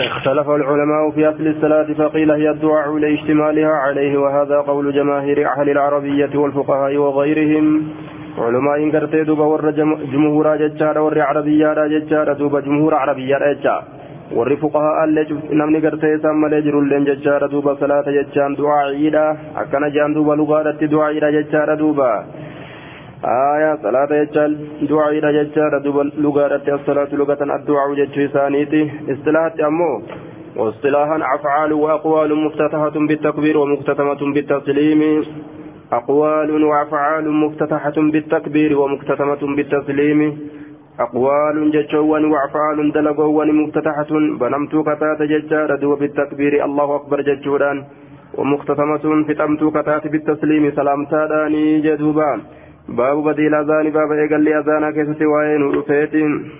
[0.00, 6.30] اختلف العلماء في أصل الصلاة فقيل هي الدعاء لاشتمالها عليه وهذا قول جماهير أهل العربية
[6.34, 7.88] والفقهاء وغيرهم.
[8.38, 9.70] علماء قرتي دوبا ور
[10.12, 13.84] جمهور ججارة ور عربية ججارة دوبا جمهور عربية ججارة
[14.34, 19.22] warri fuqahaa allee namni gartee isaan malee jirulleen jechaadha duuba salaata jechaan du'aa'iidha
[19.62, 22.08] akkana jaan duuba lugaadhatti du'aa'iidha jechaadha duuba
[23.24, 24.50] آية صلاة يجعل
[24.82, 28.90] دعاء دوب لغة الصلاة لغة الدعاء يجعل ثانيتي.
[29.12, 30.02] اصطلاحات أمو
[30.56, 35.24] واصطلاحا أفعال وأقوال مفتتحة بالتكبير ومختتمة بالتسليم.
[35.92, 40.20] أقوال وأفعال مفتتحة بالتكبير ومختتمة بالتسليم.
[41.00, 44.10] أقوال ججوان وأفعال دلقوان مفتتحة.
[44.40, 46.64] بنمتو كتات ججار دوب بالتكبير.
[46.64, 47.84] الله أكبر ججوران
[48.38, 50.70] ومختتمة فتمتو كتات بالتسليم.
[50.70, 52.40] سلام تاداني جدوبان
[52.88, 56.50] باب بديل أذان باب إيقال أذانا كيف سواين ورفيتين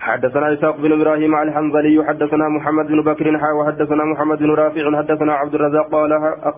[0.00, 5.32] حدثنا إسحاق بن إبراهيم الحنظلي حدثنا محمد بن بكر حا وحدثنا محمد بن رافع حدثنا
[5.32, 6.12] عبد الرزاق قال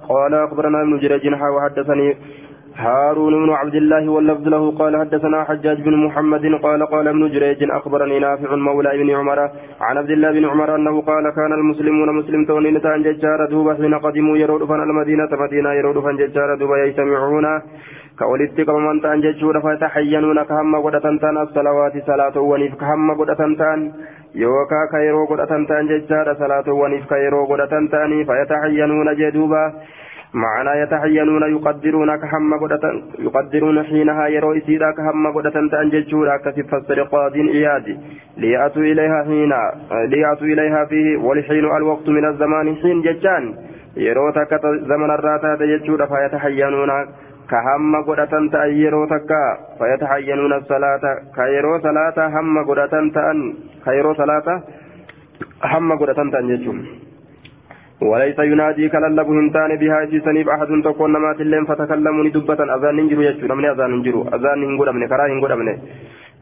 [0.09, 2.17] قال أخبرنا ابن جريج حا وحدثني
[2.77, 7.70] هارون بن عبد الله واللفظ له قال حدثنا حجاج بن محمد قال قال ابن جريج
[7.70, 9.39] أخبرني نافع مولى ابن عمر
[9.81, 13.95] عن عبد الله بن عمر أنه قال كان المسلمون مسلم تونين تان ججار دوبا حين
[13.95, 17.47] قدموا يرود فن المدينة مدينه يرود فن ججار دوبا يجتمعون.
[18.23, 23.79] كولدت قومان تان ججور فيتحينون كهم قدتن تان الصلوات صلاة ونيف كهم قدتن تان
[24.34, 29.64] يوكا كيرو قدتن تان ججار صلاة ونيف كيرو قدتن تان فيتحينون جدوبا
[30.34, 37.36] معنى يتحينون يقدرون كهم قدتن يقدرون حينها يروا إسيدا كهم قدتن تأنججورا كسف فسر قاض
[37.36, 37.86] إياد
[38.36, 39.53] ليأتوا إليها حين
[40.12, 43.45] ليأتوا إليها فيه ولحين الوقت من الزمان حين ججان
[43.97, 46.91] يروا تكت زمن الراتا تججورا فيتحينون
[47.53, 49.45] كهم قدتن تأن يروا تكا
[49.78, 51.05] فيتحينون الصلاة
[51.36, 53.39] كيروا صلاة هم قدتن تأن
[53.84, 54.48] كيروا صلاة
[55.73, 56.83] هم قدتن تأنججورا
[58.11, 63.46] وليس ينادي كللب هنتان بها سنيب أحد تكون نمات اللين فتكلموا ندبة أذان ننجروا يجو
[63.51, 65.27] نمني أذان ننجروا أذان ننجروا أمني كراه
[65.57, 65.74] أمني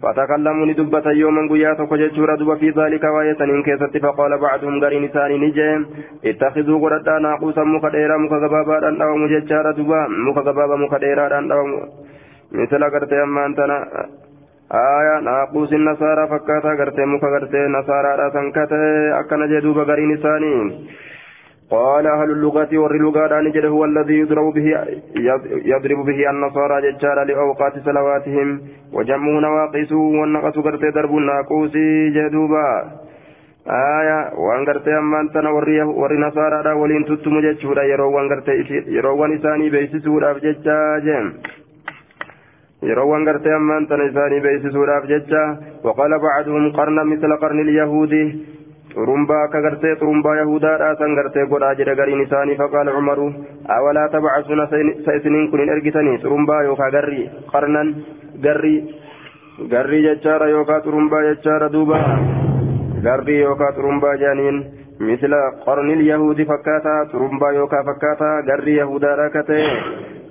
[0.03, 5.81] فتكلموا ندبة يوما قيا تكججوا ردوا في ذلك وآية كيست فقال بعضهم غري نسان نجيم
[6.25, 11.41] اتخذوا قردا ناقوسا مكديرا مكذبابا أو مججارا دبا مكذبابا مكديرا
[12.53, 13.77] مثل قرتي أما أنتنا
[14.73, 17.29] آية ناقوس النصارى فكاتا قرتي مكا
[17.77, 18.81] نصارى سنكتا
[19.21, 20.55] أكن جدوب غري نساني
[21.71, 24.67] قال أهل اللغة واللغة نجد هو الذي يضرب به
[25.73, 28.49] يضرب به النصارى ججارا لأوقات صلواتهم.
[28.93, 31.75] وجمعه نواقص والنقص قرت درب الناقوس
[32.17, 32.71] جدوبا.
[33.71, 38.49] آية وان قرت أما أنت وري وري نصارى ولين تتم ججورا يرو وان قرت
[38.97, 41.27] يرو وان إساني بيسسورا ججاجم
[42.83, 45.41] yeroo waan gartee ammaan tana isaanii beeksisuudhaaf jecha
[45.85, 48.21] waqala bacduhum qarna misla qarni lyahuudi
[48.95, 53.29] xurumbaa akka gartee xurumbaa yahudaadhaa san gartee godhaa jedha gariin isaanii faqaala umaru
[53.77, 54.67] awalaa tabacasuna
[55.05, 56.19] sa isiniin kun hin ergitanii?
[56.25, 57.95] Xurumbaa yookaa garri qarnan?
[58.43, 58.75] Garri
[59.71, 62.03] garri jechaadha yookaa xurumbaa jechaadha duuba?
[63.07, 64.63] Garri yookaa xurumbaa jedhaniin
[65.01, 65.35] مثل
[65.67, 69.65] قرن اليهود فكاتا ترمبا يوكا فكاتا غري يهودا ركته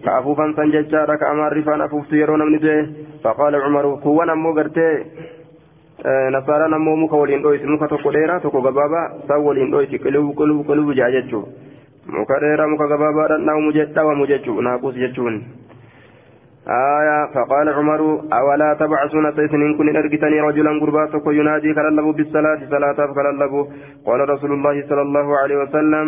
[0.05, 1.21] كأفوفا سنججا رك
[1.65, 2.85] faan afuuftu yeroo namni due
[3.23, 5.05] فقال umaru قوانا مو gartee
[6.03, 10.63] nasaaraan ammoo muka waliin dhoysi muka tokko dheeraa tokko gabaabaa san waliin dhoysi qilibu qilibu
[10.63, 11.45] qilibu jaa jechuu.
[12.17, 13.45] Muka dheeraa muka gabaabaadhaan
[13.95, 14.61] dhawamu jechuu.
[14.61, 15.43] Naaquus jechuun.
[16.69, 18.01] آية فقال عمر
[18.33, 23.53] أولا تبعثون سيسنين كن أرجتني رجلا قرباتك ينادي كللب بالصلاة صلاة كللب
[24.05, 26.07] قال رسول الله صلى الله عليه وسلم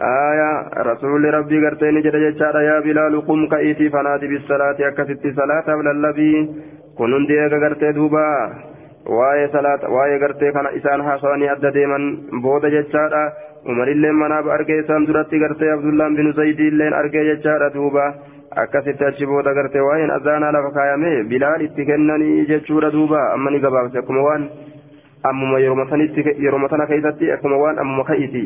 [0.00, 0.50] آية
[0.90, 6.32] رسول ربي قرتين جد جدار يا بلال قم كأيتي فنادي بالصلاة أكست صلاة بللبي
[6.98, 8.28] كنن ديك قرتي دوبا
[9.08, 12.04] waa'ee salaata waa'ee gartee kana isaan haasawanii adda deeman
[12.42, 13.22] booda jechaadha
[13.72, 18.04] umarilleen manaaf argee isaan duratti gartee abdullaan bin zaydiilleen argee jechaadha duuba
[18.64, 23.60] akkasitti achi booda gartee waa'een azaanaa lafa kaayame bilaal itti kennanii jechuudha duuba amma ni
[23.66, 24.50] gabaabse akkuma waan
[25.22, 28.44] ammuma yeroo tana keessatti akkuma waan ammuma ka'iti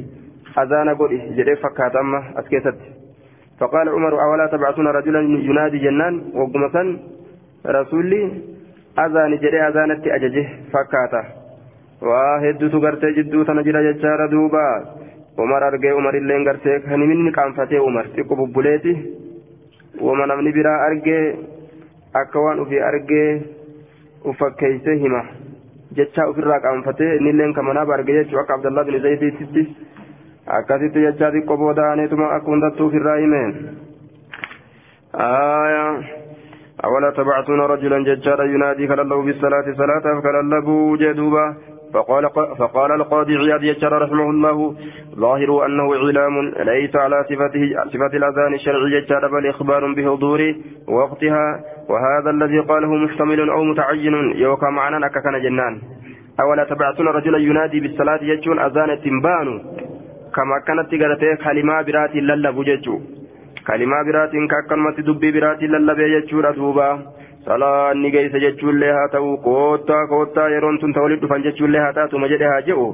[0.56, 2.98] azaana godhi jedhee fakkaata amma as keessatti
[3.60, 6.76] فقال عمر أولا تبعثون رجلا ينادي جنان وقمة
[7.66, 8.22] رسولي
[9.04, 10.42] azaani jedhee azaanatti ajaje
[10.72, 11.20] fakkaata
[12.10, 14.64] waa hedduutu gartee jidduu tana jira jechaadha duuba
[15.44, 18.94] umar argee umarilleen gartee kan inni qaanfatee umar xiqqo bubbuleeti
[20.06, 21.22] wama namni biraa argee
[22.22, 23.28] akka waan ufii argee
[24.32, 25.22] ufakkeeyse hima
[25.98, 29.62] jecha ofirraa qaanfatee innilleen kamanaaf arge jechuu akka abdallaa bin zaydiititti
[30.58, 33.42] akkasitti jechaa xiqqo booda aaneetuma akka hundattuu ofirraa hime
[36.84, 41.54] أولا تبعثون رجلا ججارا ينادي كلله بالصلاة صلاة فكلله جدوبا
[41.94, 44.74] فقال فقال القاضي عياد يجر رحمه الله.
[45.16, 46.34] ظاهر أنه إعلام
[46.70, 50.54] ليس على صفته صفة الأذان الشرعي يجر بل إخبار بحضور
[50.88, 51.60] وقتها
[51.90, 55.80] وهذا الذي قاله محتمل أو متعين يوكا معنا أككن جنان.
[56.40, 59.48] أولا تبعتون رجلا ينادي بالصلاة يجون أذان تنبان
[60.34, 63.17] كما كانت تقرأتي كلمة برات للب ججو.
[63.68, 66.88] كلمة برات كأكلمة دبي برات للب يجو دوبا
[67.48, 72.50] salaanni geeysa jechuullee haa ta'u koottaa koottaa yeroon tun ta'u dhufan jechuullee haa taatuma jedhe
[72.52, 72.86] haa je'u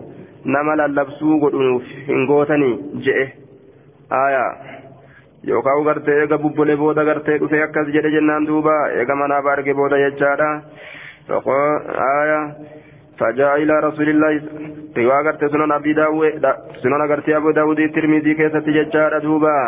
[0.57, 2.75] nama lallabsuu godhunuuf hin gootanii
[3.07, 3.25] je'e
[4.21, 4.51] aayaa
[5.51, 10.03] yookaan gartee eega bubbolee booda gartee dhufee akkas jedhe jennaan duuba eega manaaf arge booda
[10.07, 10.51] jechaadha
[12.09, 12.47] aayaa
[13.19, 14.33] فجاء إلى رسول الله
[14.97, 16.47] رواية سنن أبي داود
[16.83, 19.59] سنن أبي داود الترمذي كيف تججار دوبا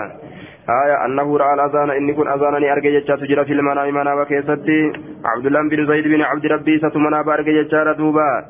[0.71, 4.93] آية أنه رأى الأذان إني كن أذانني أرجع جتشا تجرى في المنام منام كيستي.
[5.25, 8.45] عبد الله بن زيد بن عبد ربي ستمنا بأرجع جتشا دوبا.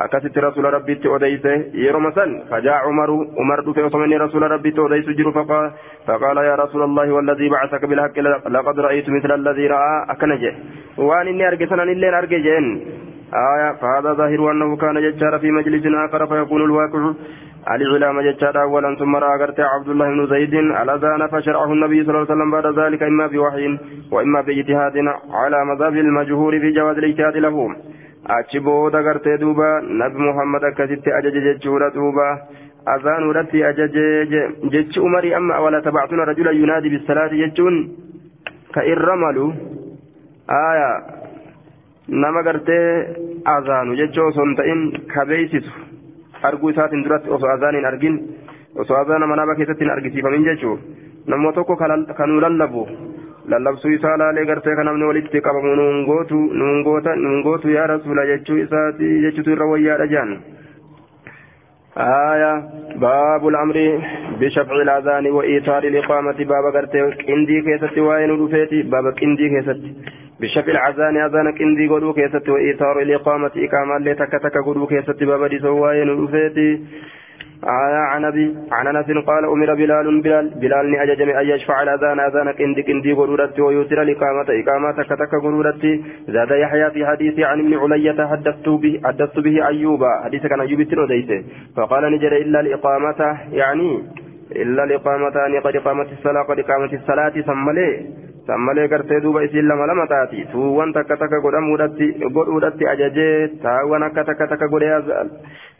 [0.00, 5.32] أكست رسول ربي تؤديسه يروم سن فجاء عمر عمر في عثمان رسول ربي تؤديس جر
[5.32, 5.70] فقال
[6.06, 8.18] فقال يا رسول الله والذي بعثك بالحق
[8.48, 10.54] لقد رأيت مثل الذي رأى أكنجه.
[10.98, 12.36] وأن إني أرجع سنن إلا أرجع
[13.34, 17.12] آية فهذا ظاهر أنه كان جتشار في مجلس آخر فيكون الواقع
[17.68, 22.34] الإعلام جتشار أولا ثم رأى عبد الله بن زيد الأذان فشرعه النبي صلى الله عليه
[22.34, 23.78] وسلم بعد ذلك إما بوحي
[24.12, 24.96] وإما باجتهاد
[25.32, 27.76] على مذهب المجهور في جواز الاجتهاد له
[28.28, 32.26] achi booda gartee duuba nabi muhammad akkasitti ajaje jechuudha duuba
[32.86, 34.04] azaan irratti ajaje
[34.70, 37.76] jechi umarii amma awala tabactuna rajula yunaadi bisalaati jechuun
[38.74, 39.46] ka irra malu
[40.46, 40.90] aya
[42.08, 42.86] nama gartee
[43.44, 44.82] azaanu jechuu osoo hin ta'in
[45.14, 45.89] ka beeysisu
[46.48, 48.16] arguu isaatiin duratti osoo azaan hin argin
[48.84, 50.76] osoo azaana manaaba keessatti hin argisiifamin jechuu
[51.26, 51.76] namni tokko
[52.20, 52.86] kanuu lallabu
[53.54, 57.86] lallabsuu isaa laalee gartee kan namni walitti qabamu nuun gootu nuun goota nuun gootu yaa
[57.92, 60.32] rasuula jechuu isaati jechuutu irra wayyaadha jaan
[61.98, 62.64] آية
[62.96, 63.76] باب الأمر
[64.40, 66.38] بشفع الأذان وإيثار الإقامة.
[66.44, 69.80] باب قرتي كندي كيست وين رفيتي باب كندي كيست.
[70.40, 73.50] بشفع الأذان أذان كندي قدو كيست وإيثار الإقامة.
[73.56, 75.24] إقامة اللي تك تك قدو كيست.
[75.24, 76.80] باب دي سوين رفيتي
[77.64, 82.82] عن أبي عن أنس قال أمر بلال بلال بلال أججم أن يشفع الأذان أذان كندي
[82.82, 88.68] كندي قرورت ويوتر الإقامة إقامة كتك قرورت زاد يحيى في حديث عن ابن علية حدثت
[88.68, 91.44] به حدثت به أيوب حديث كان أيوب تنوديته
[91.76, 94.02] فقال نجر إلا الإقامة يعني
[94.56, 99.68] إلا الإقامة أن قد إقامة الصلاة قد إقامة الصلاة ثم ليه sammalee gartee duuba isiin
[99.68, 104.90] lama lama taati tuuwwan takka takka godhuudhatti ajajee taawwan akka takka takka godhee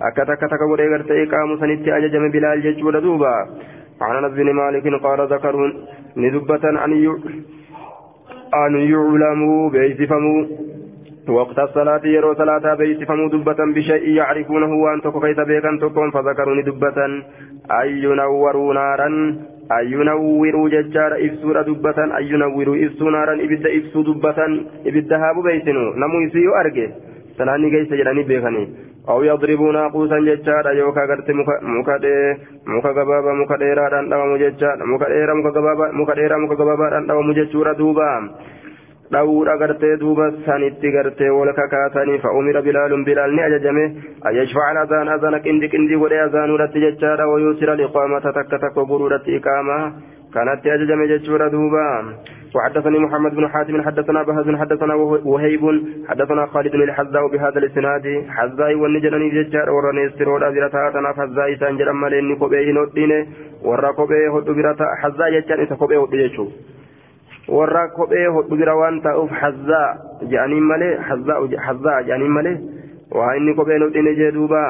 [0.08, 3.34] akka takka takka godhee gartee qaamu sanitti ajajame bilaal jechuudha duuba
[4.00, 5.68] عن انس بن مالك قال ذكروا
[6.16, 6.92] ندبة أن
[8.64, 10.40] أن يعلموا بيسفموا
[11.28, 16.98] وقت الصلاة يرو صلاة بيسفموا دبة بشيء يعرفونه وأن تكو بيكا تكون فذكروا ندبة
[17.70, 19.08] أن ينوروا نارا؟
[19.76, 24.38] أن ينوروا ججار إفسور دبة أن ينوروا إفسوا نارا؟ إبدا إفسوا دبة
[24.86, 26.86] إبدا هابو بيسنو؟ نمو يسيو أرجي
[27.38, 28.64] سناني كيس جراني بيخني.
[29.08, 31.30] أو يضربوا ناقوسا ججارا يوكا غرت
[31.62, 32.14] مكادي
[32.66, 36.90] مكا غبابا مكا ديرا دان داو مججارا مكا ديرا مكا غبابا مكا ديرا مكا غبابا
[36.90, 38.10] دان داو مججورا دوبا.
[39.12, 43.84] Dhawuudha gartee duuba sanitti gartee wal kakaasanii fa'umira bilaalun bilaal ni ajajame
[44.30, 49.78] ayyashfacal azaan azana qindi qindii godhee azaanuudhatti jechaadha wayuusira liqaamata takka takko godhuudhatti iqaama
[50.36, 51.86] kanatti ajajame jechuudha duuba
[52.54, 55.64] وحدثني محمد بن حاتم حدثنا بهز حدثنا وهيب
[56.08, 61.92] حدثنا خالد بن الحذاء بهذا الاسناد حذاء والنجرني ججار ورني سرود برتا تنا حذاء سانجر
[61.92, 63.12] مالين كوبي نوتين
[63.62, 66.46] ورا كوبي هدو برتا حذاء يجان إذا كوبي هدو
[67.56, 69.88] warra kophee hodhu bira waan ta'uuf hazzaa
[70.22, 70.94] jedhaniin malee
[71.66, 72.56] hazzaa jedhaniin malee
[73.18, 74.64] waa inni kopheen hodhine jee duuba.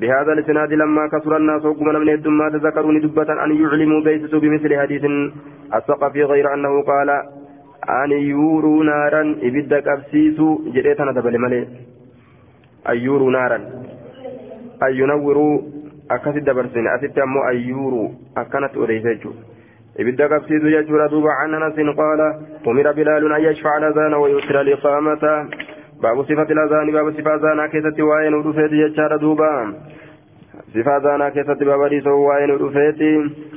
[0.00, 5.04] بهذا الاسناد لما كثر الناس وقم من الدمات ذكروا ندبة أن يعلموا بيسسوا بمثل حديث
[5.74, 7.10] الثقفي غير أنه قال
[8.02, 11.62] أن يوروا نارا إبدك أبسيسوا جريتنا دبل ملي
[12.90, 13.56] أن يوروا نارا
[14.82, 15.54] أن ينوروا
[16.10, 19.32] أكثر دبرسين أتت أمو أن يوروا أكنت أريسجوا
[19.96, 25.46] jechuudha duuba can anasin qaala umira bilaalun an yashfaca alazaana wayusira liqaamata
[26.02, 29.72] baabu sifati lazaani baabu sifa azaanaa keessatti waa'ee nu dhufeeti jechaadha duuba
[30.72, 33.12] sifa azaanaa keessatti baaba dhiisoo waa'ee nu dhufeeti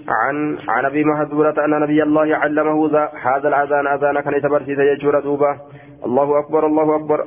[0.07, 2.87] عن عن ابي محذورة ان نبي الله علمه
[3.27, 5.57] هذا الاذان اذان كان يتبرسيس يجور دوبا
[6.05, 7.25] الله اكبر الله اكبر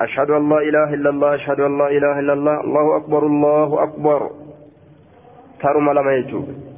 [0.00, 3.82] اشهد ان لا اله الا الله اشهد ان لا اله الا الله الله اكبر الله
[3.82, 4.30] اكبر
[5.62, 6.69] ترم لما يجوب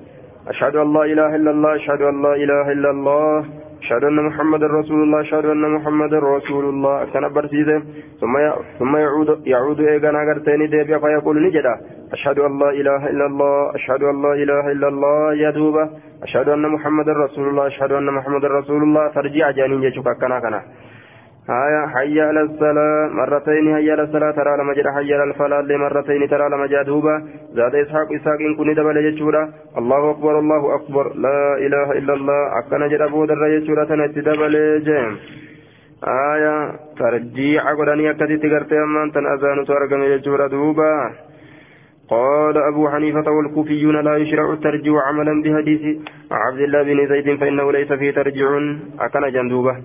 [0.48, 3.44] أشهد أن لا إله إلا الله أشهد أن لا إله إلا الله
[3.82, 7.82] أشهد أن محمد رسول الله أشهد أن محمد رسول الله كان برسيسه
[8.20, 8.34] ثم
[8.78, 11.74] ثم يعود يعود إيغانا غرتيني ديبيا فيقول نجدا
[12.12, 15.90] أشهد أن لا إله إلا الله أشهد أن لا إله إلا الله يدوبا
[16.22, 20.62] أشهد أن محمد رسول الله أشهد أن محمد رسول الله ترجع جانين يشوك كنا كنا.
[21.50, 23.08] آية حي على الصلاة.
[23.18, 25.78] مرتين حي على الصلاة ترى لما جرى حي على الفلاح.
[25.80, 27.22] مرتين ترى لما جادوبا
[27.54, 31.14] زاد إسحاق إسحاق إن كن دبل يجورا الله أكبر الله أكبر.
[31.14, 32.58] لا إله إلا الله.
[32.58, 34.54] أكن جرى بودر يجورا تنت دبل
[34.86, 35.12] جيم.
[36.32, 36.54] آية
[36.98, 39.12] ترجيع قدني أكدي تقرتي أمان.
[39.12, 40.94] تن أذان سارقم يجورا دوبا
[42.08, 45.82] قال أبو حنيفة والكوفيون لا يشرع الترجيع عملا بحديث
[46.30, 48.48] عبد الله بن زيد فإنه ليس فيه ترجيع.
[49.00, 49.76] أكن جندوبه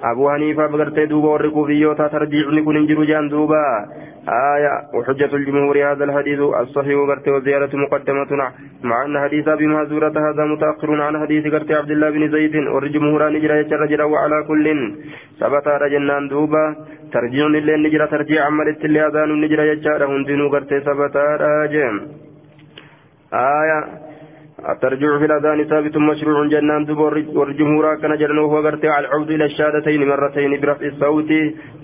[0.00, 3.64] أبو حنيفة بغرتي دوبا ورقوا بيوتا ترجيعني كن انجروا جان دوبا
[4.28, 8.30] آية وحجة الجمهور هذا الحديث الصحيح غرتي وزيارة مقدمة
[8.82, 13.28] مع أن حديث أبي مهزورة هذا متأخر عن حديث غرتي عبد الله بن زيد والجمهور
[13.28, 14.66] نجرى يترجر وعلى كل
[15.40, 16.64] ثبت رجنان دوبا
[17.12, 21.16] ترجيع اللي نجرى ترجيع عملت اللي أذان نجرى يتشار هندين غرتي ثبت
[23.32, 23.78] آية
[24.56, 30.08] الترجع في الأذان ثابت مشروع جنان دبر والجمهور كان جرنه وهو على العود إلى الشهادتين
[30.08, 31.30] مرتين برفع الصوت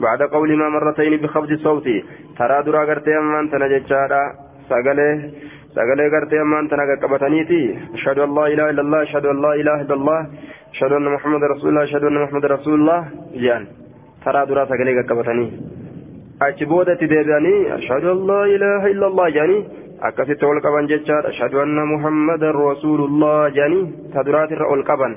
[0.01, 1.85] بعد قول ما مرتين بخفض الصوت.
[2.39, 4.23] ترى درا غرتي أمان تنججارا
[4.69, 5.31] سغله
[5.77, 9.95] سغله غرتي أمان تنقبتنيتي أشهد أن لا إله إلا الله أشهد أن لا إله إلا
[9.95, 10.21] الله
[10.73, 13.01] أشهد أن محمد رسول الله أشهد أن محمد رسول الله.
[13.35, 13.67] جان.
[14.25, 15.49] ترى درا سغله قبتني
[16.43, 19.82] أجبودة ديباني أشهد أن لا إله إلا الله جاني.
[20.09, 21.29] Akkasitti ol qaban jechaadha.
[21.33, 25.13] Ashhadu anna muhammadan rasuulullah jedhanii ta duraatirra ol qaban.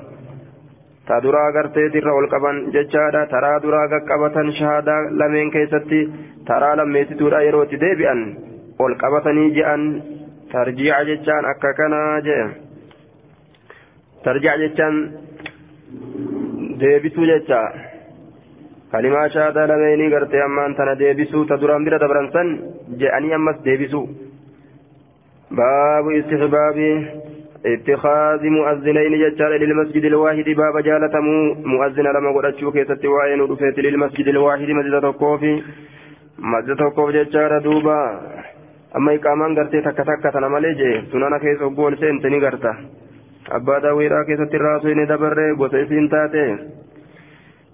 [1.06, 3.26] Ta duraa garteetirra ol qaban jechaadha.
[3.32, 6.00] Taraa duraa qaqqabatan shahaadaa lameen keessatti
[6.48, 8.20] taraa lammeessituudha yeroo itti deebi'an
[8.78, 9.82] ol qabatanii je'an.
[10.52, 12.44] Tarjiica jechaan akka kanaa je'e
[14.24, 14.94] tarjiica jechaan
[16.80, 17.60] deebisuu jecha.
[18.92, 22.48] Kalimaa shahaadaa lameenii gartee ammaan tana deebisuu ta duraan bira dabran san
[23.00, 24.06] je'anii ammas deebisuu
[25.50, 26.78] باب استحباب
[27.66, 30.44] اتخاذ مؤذنين ججال للمسجد الواحد.
[30.44, 31.20] باب جالة
[31.64, 34.70] مؤذن لما قد كيست وعين رفيت للمسجد الواحد.
[34.70, 35.62] مسجد توقوفي
[36.38, 38.20] مسجد توقوف ججال دوبا.
[38.96, 41.02] أما إقامان قرتي تكا تكا تنمالي جي.
[41.12, 42.72] سنانا كيس أقول سنتني قرتا
[43.50, 46.46] أبا داويرا كيست الراسوين دبر قوسيسين تاتي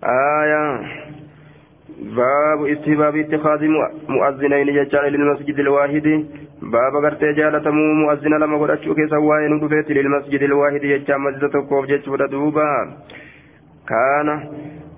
[0.04, 0.62] آية.
[2.16, 3.60] باب استحباب اتخاذ
[4.08, 6.26] مؤذنين ججال للمسجد الواحد.
[6.62, 12.16] باب غرتي جالتمو مؤذن لما غدچو كيسا واين دفيت للمسجد الواحد يجا مسجد توقف جچو
[12.16, 12.70] دوبا
[13.88, 14.28] كان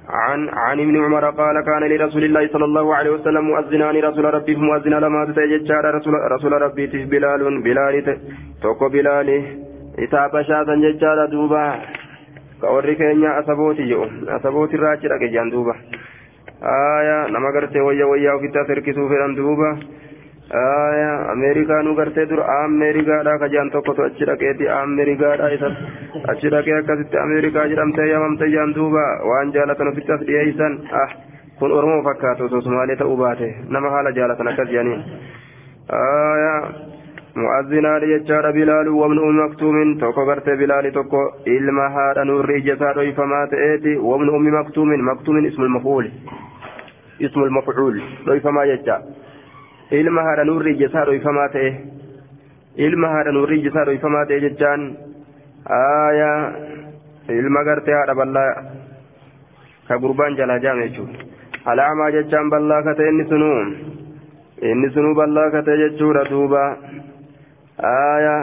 [0.08, 4.54] عن عن ابن عمر قال كان لرسول الله صلى الله عليه وسلم مؤذنان رسول ربي
[4.56, 8.18] مؤذن لما تججار رسول رسول ربي بلال بلال
[8.62, 9.28] توكو بلال
[9.98, 11.64] إتابة شاذا ججار دوبا
[12.60, 14.00] كوري كينيا أسبوتي جو
[14.36, 15.74] أسبوتي راجي لك جان دوبا
[16.62, 19.70] آية نما غرتي ويا ويا وكتا تركسو فيران دوبا
[20.60, 25.70] aya ameerikaanuu gartee dur ameerikaadha kajaan tokkotu achi dhaqeeti ameerikaadha isa
[26.32, 31.08] achi dhaqee akkasitti ameerikaa jedhamtee yamamte jaan duuba waan jaalatan ofitti as dhiyeeysan ah
[31.58, 35.02] kun oromoo fakkaatu osoo sumaalee ta'uu baate nama haala jaalatan akkas jedhaniin
[36.02, 36.54] aya
[37.42, 41.22] mu'azzinaadha jechaadha bilaalu wamnu ummi maktuumin tokko gartee bilaali tokko
[41.56, 46.06] ilma haadha nuurri ijjasaa dhoyfamaa ta'eeti wamnu ummi maktuumin maktuumin ismul mafuul
[47.28, 49.00] ismul mafuul dhoyfamaa jecha
[49.90, 51.70] ilma haadha nuurri ijjasaa dhoyfamaa ta'e
[52.86, 54.82] ilma haadha nuurri ijjasaa dhoyfamaa ta'e jechaan
[55.78, 56.38] aayaa
[57.40, 58.54] ilma gartee haadha bal'aa
[59.88, 61.18] ka gurbaan jalaa jaame jechuudha
[61.72, 63.58] alaamaa jechaan bal'aa ka ta'e inni sunuu
[64.70, 66.62] inni sunuu bal'aa ka ta'e jechuudha duuba
[67.92, 68.40] aayaa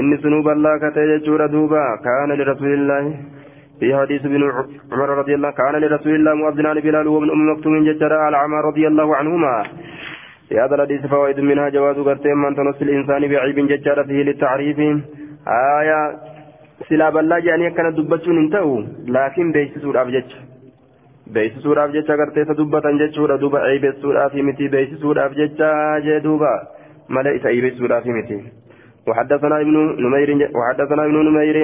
[0.00, 3.12] inni sunuu bal'aa ka ta'e jechuudha duuba kaana lirasuulillaahi
[3.82, 4.42] في حديث ابن
[4.92, 8.86] عمر رضي الله كان لرسول الله مؤذنان بلال وابن أم مكتوم ججرا على عمر رضي
[8.86, 9.54] الله عنهما.
[10.48, 14.78] في هذا الحديث فوائد منها جواز غرتين من تنص الإنسان بعيب ججرا فيه للتعريف.
[15.80, 16.00] آية
[16.88, 20.30] سلا بلا جاني كان دبتون انتهوا لكن بيسسوا الابجج
[21.34, 24.68] بيسسوا الابجج غرتين تدبتا ججورا دوبا عيب السورة في متي.
[24.68, 25.60] بيسسوا الابجج
[26.06, 26.54] جدوبا
[27.10, 28.38] ملئ عيب السورة في متي.
[29.08, 31.56] وحدثنا ابن نمير وحدثنا ابن نمير.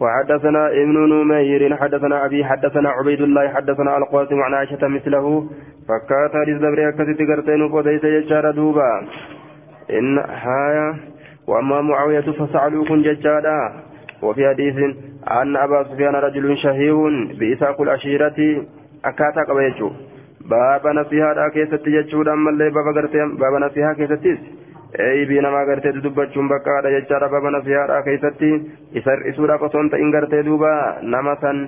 [0.00, 5.46] وحدثنا ابن نمير حدثنا أبي حدثنا عبيد الله حدثنا القاسم عن عائشة مثله
[5.88, 9.06] فكات للزبر كتت قرتين قديس يجار دوبا.
[9.90, 10.94] إن هايا
[11.48, 13.72] وأما معاوية فسعلوا كن ججادا
[14.22, 14.76] وفي حديث
[15.30, 16.96] أن أبا سفيان رجل شهير
[17.40, 18.38] بإساق العشيرة
[19.04, 19.90] أكاتا قبيجو.
[20.50, 22.94] باب نصيحة كيست ججودا أما اللي باب
[23.38, 24.38] باب نصيحة كيستيس.
[25.06, 28.50] Eeyibii namaa gartee dubbachuun bakkaadha jechaadha baba nasihaadhaa keessatti
[29.00, 30.72] isa hir'isuudhaaf osoo hin ta'in gartee duuba
[31.14, 31.62] nama san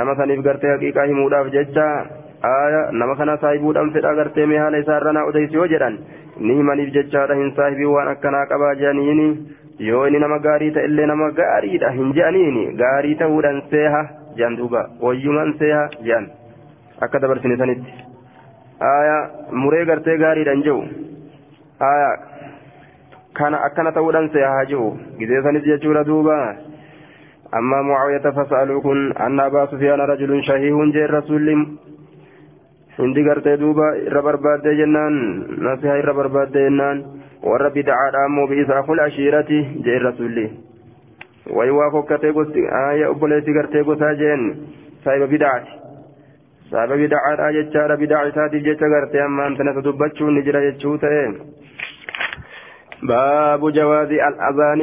[0.00, 1.86] nama saniif gartee haqiiqaa himuudhaaf jecha
[2.52, 5.98] aya nama kana saahibuudhaan fedha gartee mee haala isaarra naa odeysi yoo jedhan
[6.48, 9.28] ni himaniif jechaadha hin saahibii waan akkanaa qabaa jedhaniini
[9.90, 14.02] yoo inni nama gaarii ta'e illee nama gaariidha hin jedhaniini gaarii ta'uudhaan seeha
[14.36, 16.28] jedhan duuba wayyuman seeha jedhan
[17.08, 17.94] akka dabarsine sanitti
[18.92, 19.16] aya
[19.64, 20.82] muree gartee gaariidhaan jiru
[21.90, 22.10] aya
[23.38, 24.88] kana akkana ta'uudhaan si haa jiru.
[25.18, 26.36] Gideessanis jechuudha duuba.
[27.52, 31.54] Amma mucaawiyata fasa'aluu kun anna abaa sufiyaana rajulun shahiihun jeen rasuulli
[32.98, 35.14] hundi gartee duuba irra barbaaddee jennaan
[35.68, 37.04] nasihaa irra barbaaddee jennaan.
[37.42, 40.46] Warra bidacaadha ammoo bi'isaa kul ashiirati jeen rasuulli.
[41.56, 42.64] Wayi waa fokkatee gosti
[43.10, 44.42] obboleessi gartee gosaa jeen
[45.04, 45.72] saahiba bidacaati
[46.70, 51.22] saahiba bidacaadha jechaadha bidaca isaatiif jecha gartee ammaan tanasa dubbachuun ni jira jechuu ta'e.
[53.03, 54.81] باب جواز الأذان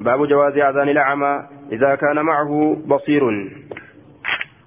[0.00, 1.42] باب جواز أذان الأعمى
[1.72, 3.30] إذا كان معه بصير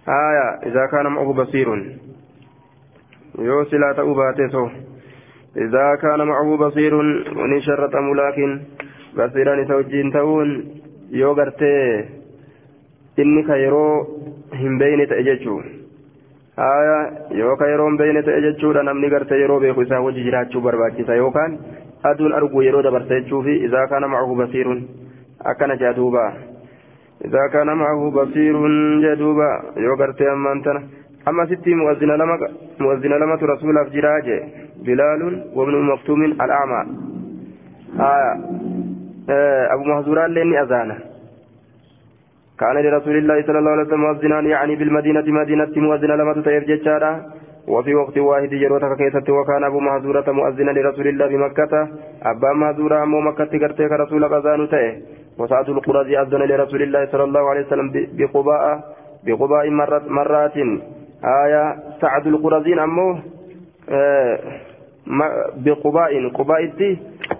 [0.08, 1.98] آية إذا كان معه بصير
[3.38, 4.62] yoo silaa ta'uu baate so
[5.66, 7.10] idaa kaana macahu basiirun
[7.52, 8.54] ni sharratamu laakiin
[9.18, 10.50] basiiraan isa wajjiin ta'uun
[11.20, 12.10] yoo gartee
[13.18, 14.08] inni ka yeroo
[14.62, 15.60] hin beeyne ta'e jechuu
[16.58, 16.98] haya
[17.42, 18.24] yoo ka yeroo hin beeyne
[23.09, 24.81] jechuufi idaa kaana macahu basiirun
[25.45, 26.33] akkana jea duuba
[27.25, 30.83] idaa kaana macahu basiirun jee duuba yoo gartee ammaan tana
[31.29, 32.37] أما ستي مؤذن لما
[32.81, 34.27] مؤذن لما رسول أفجراج
[34.87, 35.23] بلال
[35.55, 36.83] وابن مكتوم الأعمى
[38.01, 40.99] آه أبو مهزوران لني أذانه
[42.61, 47.13] كان لرسول الله صلى الله عليه وسلم مؤذنان يعني بالمدينة مدينة مؤذن لما تتيف جتشارا
[47.69, 51.89] وفي وقت واحد يروتك كيست وكان أبو مهزورة مؤذنا لرسول الله بمكة
[52.23, 54.93] أبا مهزورة أمو مكة كرتك رسول أذان تيه
[55.39, 57.89] وسعد القرزي أذن لرسول الله صلى الله عليه وسلم
[58.19, 58.65] بقباء
[59.27, 60.57] بقباء مرات, مرات.
[61.25, 61.63] آية
[62.01, 63.19] سعد القرزين أمو
[63.91, 64.39] آه
[65.57, 66.63] بقباء قباء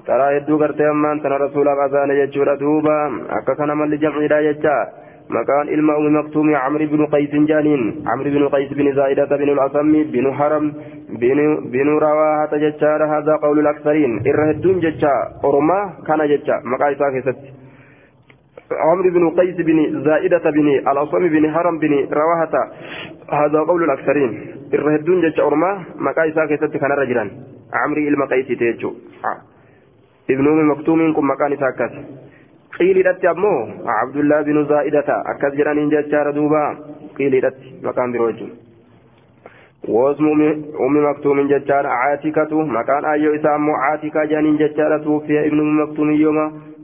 [0.07, 2.99] ترى يدو قرتي أمان تنا رسول أذان يجور دوبا.
[3.31, 5.02] أكا كان من لجمع لا يجا.
[5.31, 8.05] مكان إلما أم مكتوم عمرو بن قيس جانين.
[8.07, 10.73] عمرو بن قيس بن زائدة بن الأصم بن حرم
[11.21, 11.39] بن
[11.73, 14.23] بن رواحة ججار هذا قول الأكثرين.
[14.27, 17.39] إرهدون ججا أرما كان ججا مكان ساكست
[18.73, 22.55] عمرو بن قيس بن زائدة بن الأصم بن حرم بن رواحة
[23.33, 24.33] هذا قول الأكثرين.
[24.75, 27.31] الرهدون جج أرما مكاي ساكتت كان رجلا.
[27.73, 28.93] عمري المقيس تيجو.
[30.31, 31.93] ابن أم مكتوم كم مكان ساكت
[32.80, 33.56] قيل لت أمو
[34.00, 36.64] عبد الله بن زائدة أكد جرانين ججار دوبا
[37.18, 38.48] قيل لت مكان بروجو
[39.88, 40.28] واسم
[40.86, 46.38] أم مكتوم ججار عاتكة مكان أيو إسامو عاتكة جانين ججار توفي ابن أم مكتوم يوم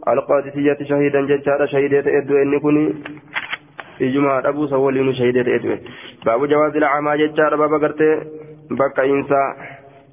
[0.07, 2.85] القادسية شهيدا ججار شهيدة إدو إني كني
[3.99, 5.77] ijumaa dhabuu san waliinu shahidee ta'etu
[6.25, 8.15] baabu jawaazi lacamaa jechaadha baaba gartee
[8.79, 9.05] bakka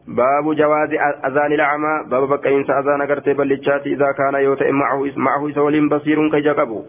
[0.07, 6.29] lacamaa baaba bakka insa azaana gartee ballichaati idaa kaana yoo ta'e macahu isa waliin basiiruun
[6.29, 6.85] ka ija qabu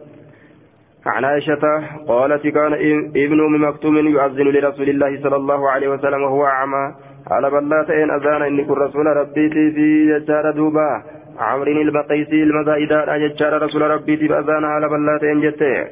[1.06, 1.64] عن عائشة
[2.08, 2.72] قالت كان
[3.16, 6.94] ابن مكتوم يؤذن لرسول الله صلى الله عليه وسلم وهو أعمى.
[7.30, 11.02] على بلات إن أذان إني كن رسول ربي في يجار دوبا.
[11.38, 15.86] عمرو المقيسي المزايدة يجار رسول ربي في أذان على بلات إن جتة.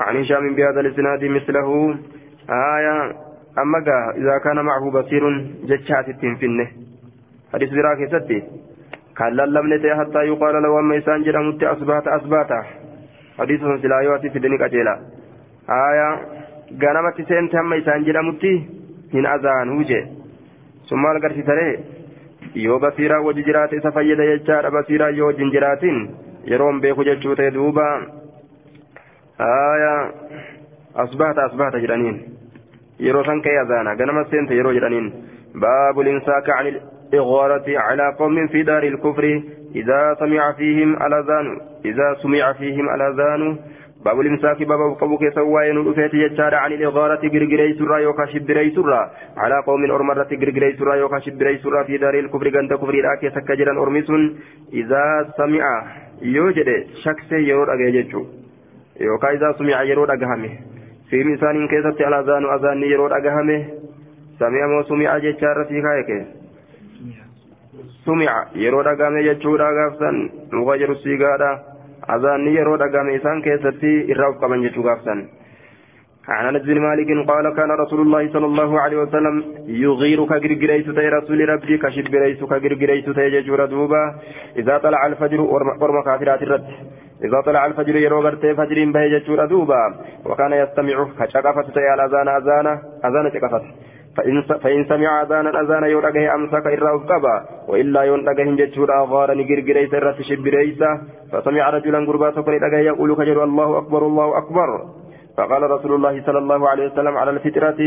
[0.00, 1.98] عن هشام بهذا الإسناد مثله.
[2.50, 3.78] آية أما
[4.16, 5.22] إذا كان معه بصير
[5.64, 6.68] جتشات التنفنه
[7.52, 8.42] حديث براك ستي
[9.16, 12.50] قال لم نتي حتى يقال له أما إسان جرمت أصبات أصبات
[13.38, 14.94] حديث سلايوات في دنيك أجيلا
[15.70, 16.08] آية
[16.82, 18.44] غنمت سنت أما إسان جرمت
[19.14, 20.02] من أذان وجه
[20.90, 21.78] ثم القرس تري
[22.54, 25.98] yoo basiiraa wajji jiraate isa fayyada jechaadha basiiraa yoo wajjin jiraatin
[26.50, 27.86] yeroon beeku jechuu ta'e duuba.
[29.40, 30.12] آية
[30.96, 32.22] أصبحت أصبحت جرانين
[33.00, 35.06] يرو سنك يزانا قنما سنت يرو جرانين
[35.54, 39.24] باب الإمساك عن الإغارة على قوم في دار الكفر
[39.74, 41.46] إذا سمع فيهم الأذان
[41.84, 43.42] إذا سمع فيهم الأذان
[44.04, 49.62] باب الإمساك باب قبوك سواين الأفيت يجار عن الإغارة قرقري سرى يوكا شبري سرى على
[49.66, 54.10] قوم أرمرة قرقري سرى يوكا شبري سرى في دار الكفر قند كفر الآكي سكجرا أرمس
[54.72, 55.04] إذا
[55.36, 55.64] سمع
[56.22, 56.68] يوجد
[57.04, 58.24] شخص يرور أجيجو
[59.00, 60.50] yookaan isaa sumi'a yeroo dhagahame.
[61.12, 63.56] Alazaanu azaanni yeroo dhagahame
[64.38, 66.18] sami'a moo sumi'a jecha irra sii kaayeke
[68.04, 71.50] sumi'a yeroo dhagahame jechuudha gaafsan muka jedhu siigaadha
[72.16, 75.28] azaanni yeroo dhagahame isaan keessatti irraa of qaban jechuu gaafsan
[76.28, 81.08] عن انس بن مالك قال كان رسول الله صلى الله عليه وسلم يغير كجرجريت تي
[81.08, 84.14] رسول ربي كشبريت كجرجريت تي ججور دوبا
[84.56, 85.40] إذا طلع الفجر
[85.80, 86.66] ورم كافرات الرد
[87.24, 89.94] إذا طلع الفجر يرو غرتي فجر به جتشور دوبا
[90.26, 92.66] وكان يستمع كشقفة يا الأذان أذان
[93.04, 93.62] أذان شقفة
[94.16, 100.18] فإن فإن سمع أذانا أذان يورجه أمسك إرى أفقبا وإلا يونجه جتشور أغار نجرجر سرة
[100.28, 101.00] شبريسة
[101.32, 104.68] فسمع رجلا قربا سكن يقول كجر الله أكبر الله أكبر.
[105.36, 107.80] فقال رسول الله صلى الله عليه وسلم على الفطرة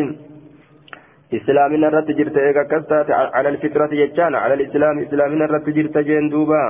[1.33, 6.63] إسلامنا الرت جرت إيجا كستات على الفطرة يجانا على الإسلام إسلامنا الرت جرت جين دوبا.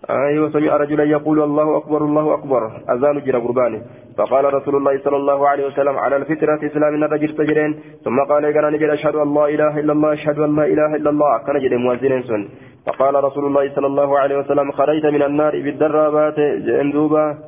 [0.00, 2.62] أيوة سمع رجلا يقول الله أكبر الله أكبر.
[2.90, 3.80] أذان جرى قرباني.
[4.18, 8.70] فقال رسول الله صلى الله عليه وسلم على الفطرة إسلامنا الرجل تجرين ثم قال إيجانا
[8.70, 11.38] نجد أشهد أن لا إله إلا الله أشهد أن لا إله إلا الله.
[11.46, 12.48] كان جد موازنين سن.
[12.86, 17.38] فقال رسول الله صلى الله عليه وسلم خرجت من النار بالدرابات جين دوبا.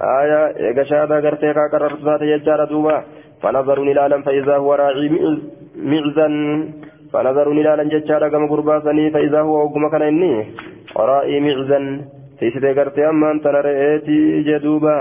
[0.00, 3.04] آية إيجا شهادة قرتيكا قررت يجار دوبا.
[3.42, 5.08] فنظروا نلالا فإذا هو راعي
[5.76, 6.28] معزا
[7.12, 10.34] فنظروا نلالا ججارا كما قرباسني فإذا هو وقم كان إني
[10.96, 11.78] راعي معزا
[12.38, 14.18] تيسيتي قرتي أما أنت نرأيتي
[14.48, 14.98] جدوبا.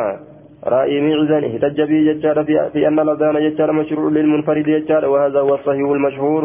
[0.65, 2.37] رأي معزا احتج به ججار
[2.73, 6.43] في, أن الأذان ججار مشروع للمنفرد ججار وهذا هو الصحيح المشهور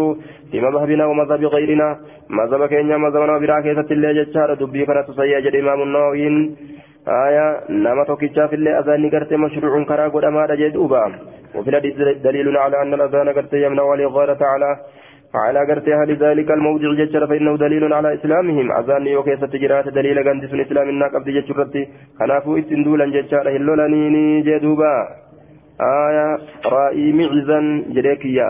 [0.50, 1.88] في مذهبنا ومذهب غيرنا.
[2.30, 6.26] مذهب كينيا مذهبنا براكيسة الله ججار دبي كانت سيئة الإمام النووي
[7.08, 10.46] آية نما توكيتشا في الله أذان قرتي مشروع كرا قد أما
[11.54, 11.94] وفي الحديث
[12.24, 14.70] دليل على أن الأذان قرتي يمنع والإغارة على
[15.34, 18.72] على قرتها لذلك الموضع ججر فإنه دليل على إسلامهم.
[18.72, 21.82] أذان يوكيس تجرات دليل قندس إسلام الناك أبدي ججرتي
[22.18, 24.94] خنافو إتندولا ججار هلولانيني جدوبا
[25.80, 26.28] آية
[26.66, 27.60] رأي معزا
[27.94, 28.48] جريكيا.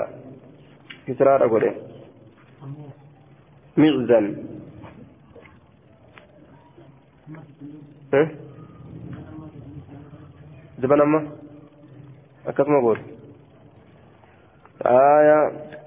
[1.07, 1.65] كسرار أقول
[3.77, 4.21] معزا
[10.83, 11.21] زبان أما؟
[12.43, 13.03] akkasuma goota
[14.85, 15.82] aayaa زبان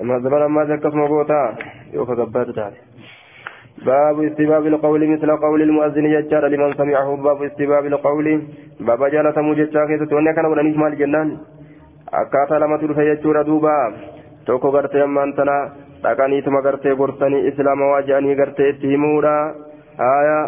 [0.00, 1.56] أما akkasuma goota
[1.92, 2.78] yoo ka gabbaatu taate
[3.84, 8.26] باب استباب القول مثل قول المؤذن ججار لمن سمعه باب استباب القول
[8.80, 11.28] باب جالة مججا كيسة وأنا كان ولنيف مال جنان
[12.20, 13.74] akkaataa lamatu dhufe jechuudha duuba
[14.46, 15.56] tokko gartee ammaan tana
[16.02, 19.32] dhaqaniituma gartee gortanii islaama je'anii gartee itti himuudha
[20.08, 20.44] aayaa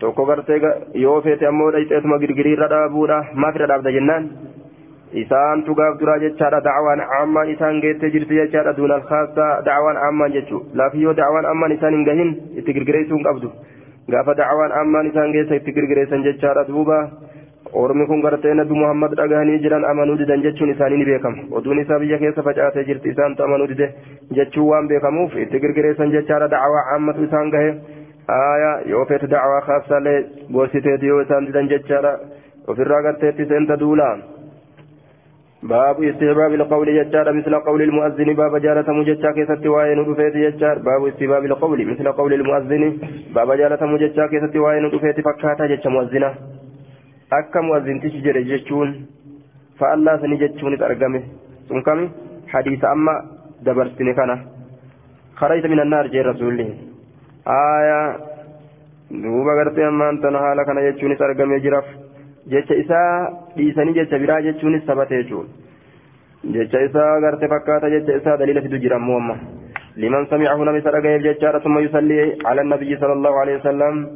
[0.00, 0.60] tokko gartee
[1.04, 3.70] yoo feete ammoo dhayxeetuma girgiriirra dhaabuudha maaf irra
[5.20, 10.60] isaantu gaaf duraa jechaadha dacwaan ammaan isaan geettee jirti jechaadha duuna alkhaasa dacwaan ammaan jechuu
[10.80, 12.30] laafiyyoo dacwaan ammaan isaan hin gahin
[12.62, 13.50] itti girgireessuu hin qabdu
[14.14, 16.98] gaafa dacwaan ammaan isaan geessa itti girgireessan jechaadha duuba
[17.82, 21.98] ormi kun gartee nabi muhammad dhagahanii jiran amanuu didan jechuun isaanii ni beekama oduun isaa
[22.02, 23.86] biyya keessa facaatee jirti isaantu amanuu dide
[24.40, 27.70] jechuun waan beekamuuf itti girgireessan jechaadha dacwaa ammatu isaan gahe
[28.40, 30.18] aya yoo feete dacwaa khaasallee
[30.58, 32.12] gorsiteeti yoo isaan didan jechaadha
[32.74, 34.12] ofirraa garteetti seenta duulaa
[35.62, 40.78] باب استحباب القول يجار مثل قول المؤذن باب جالة مججا كيست وين رفيت يجار.
[40.78, 42.98] باب استحباب القول مثل قول المؤذن
[43.34, 46.30] باب جالة مججا كيست وين رفيت فكاتا جج مؤذنة.
[47.32, 48.88] أكا مؤذن تشجر ججون
[49.78, 51.22] فالله سني ججون ترقمه
[51.68, 52.08] سنكم
[52.52, 53.14] حديث أما
[53.66, 54.30] دبرتني كان
[55.38, 56.68] خرجت من النار جي رسول الله
[57.46, 58.32] آية.
[59.12, 61.84] duuba gartee ammaan tana haala kana jechuunis argamee jiraaf
[62.46, 65.62] jecha isaa dhiisanii jecha biraa jechuunis sabate jechuudha
[66.56, 69.36] jecha isaa garte fakkaata jecha isaa daliila fidu jira ammoo amma
[69.96, 74.06] liman samicahu nama isa dhagayeef jechaadha summa yusallii ala nabiyyi sala allahu alehi wasalam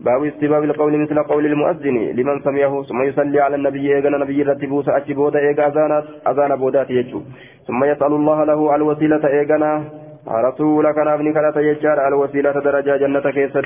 [0.00, 4.88] باب استباب القول مثل قول المؤذن لمن سمعه ثم يصلي على النبي ايغنا نبي رتبوس
[4.88, 7.20] اتي بودا ايغا اذانات اذان بودات يجو
[7.66, 9.72] ثم يسال الله له الوسيله ايغنا
[10.28, 13.64] رسولك نابني كانت يجار الوسيله درجه جنه كيست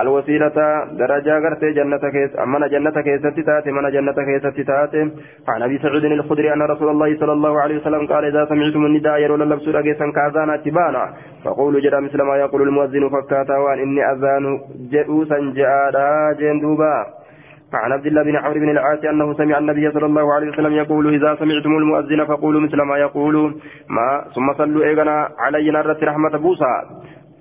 [0.00, 0.58] الوسيلة
[0.92, 5.10] درجة غرتي جنة كيس أمنا جنة كيستي تاتي من جنة كيستي تاتي
[5.48, 9.18] عن أبي سعيد الخدري أن رسول الله صلى الله عليه وسلم قال إذا سمعتم النداء
[9.20, 11.04] يرون اللبس رقيسا كأذان تبانا.
[11.44, 14.60] فقولوا جرى مثل ما يقول المؤذن فكاتا وأن إني أذان
[14.92, 15.96] جئوسا جاء
[16.40, 17.06] جندوبا
[17.72, 21.14] عن عبد الله بن عمرو بن العاص أنه سمع النبي صلى الله عليه وسلم يقول
[21.14, 23.54] إذا سمعتم المؤذن فقولوا مثل ما يقول
[23.88, 26.82] ما ثم صلوا إيغنا علي نرت رحمة بوسى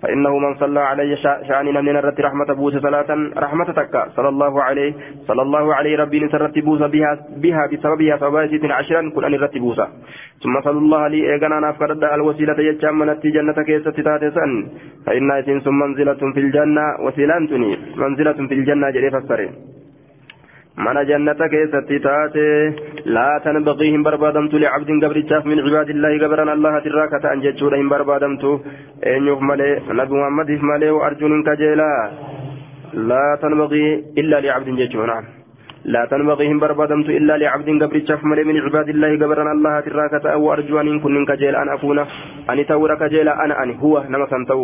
[0.05, 1.15] فإنه من صلى عليه
[1.47, 4.09] شأن من الرت رحمة بوس صلاة رحمة تكا.
[4.15, 4.93] صلى الله عليه
[5.27, 9.87] صلى الله عليه ربي نسرت بوس بها بها بسببها سبابة عشرا كن أن الرت بوسا
[10.43, 14.45] ثم صلى الله عليه إيغانا نافقد الوسيلة يجام من جنة كيسة تاتسا
[15.05, 19.53] فإن إسنس منزلة في الجنة وسيلانتني منزلة في الجنة جريف السرين.
[20.77, 22.49] من جنة كيست تاتي
[23.05, 28.43] لا تنبغيهم بربادمت لعبد قبرتشاف من عباد الله قبرنا الله تراكة أن جتشورهم بربادمت
[29.15, 31.91] أن يفملي نبي محمد يفملي وأرجون كجيلا
[33.09, 33.85] لا تنبغي
[34.19, 35.25] إلا لعبد جتشور نعم
[35.93, 40.79] لا تنبغيهم بربادمت إلا لعبد قبرتشاف ملي من عباد الله قبرنا الله تراكة أو أرجو
[40.81, 41.99] أن كن كجيلا أن أكون
[42.51, 44.61] أن تورك كجيلا أنا أن هو نما سنتو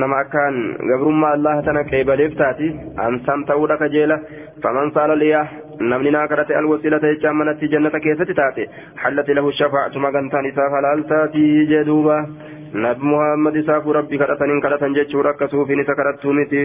[0.00, 0.56] nama akkaan
[0.90, 2.68] gabrummaa allah tana qeebaleef taati
[3.06, 4.16] ansaan ta'uudha kajeela
[4.64, 5.44] faman saala liyaa
[5.92, 8.62] namni naa kadhate alwasiilata jechaan manatti jannata keessatti taate
[9.02, 12.16] hallati lahu shafaacatu magantaan isaaf halaal taatii jee duuba
[12.84, 16.62] nabi muhammad isaafu rabbi kadhataniin kadhatan jechuudha akkasuufin isa kadhattuu miti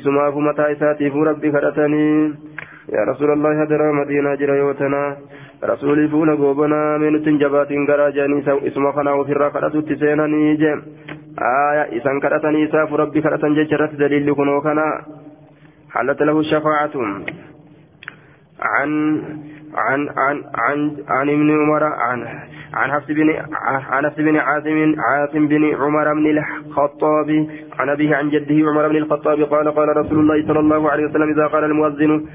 [0.00, 2.12] isumaafu mataa isaatiifu rabbi kadhatanii
[2.90, 5.16] hadaraa madiinaa jira yoo tanaa
[5.62, 10.76] rasuulii fuula goobanaa meenutti jabaatiin garaa jedhanii isuma kanaa ofirraa kadhatutti seenanii je
[11.54, 14.86] aya isan kadhatanii isaafu rabbi kadhatan jecha irratti daliilli kunoo kana
[15.90, 16.90] حلت له الشفاعة
[18.62, 18.90] عن
[19.74, 22.26] عن عن عن عن ابن عمر عن
[22.74, 27.46] عن حفص بن عن حفص بن عاصم عاصم بن عمر بن الخطاب
[27.78, 31.28] عن أبيه عن جده عمر بن الخطاب قال قال رسول الله صلى الله عليه وسلم
[31.30, 32.26] إذا قال المؤذن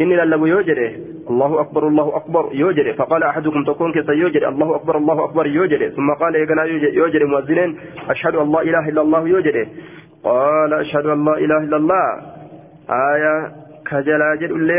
[0.00, 0.90] إني للب يوجده
[1.30, 5.88] الله أكبر الله أكبر يوجده فقال أحدكم تكون كسا يوجد الله أكبر الله أكبر يوجده
[5.88, 6.64] ثم قال يقنا
[7.00, 7.78] يوجد مؤذنين.
[8.08, 9.66] أشهد أن لا إله إلا الله يوجده
[10.24, 12.06] قال أشهد أن لا إله إلا الله.
[12.90, 13.34] آية
[13.90, 14.70] كجلا جل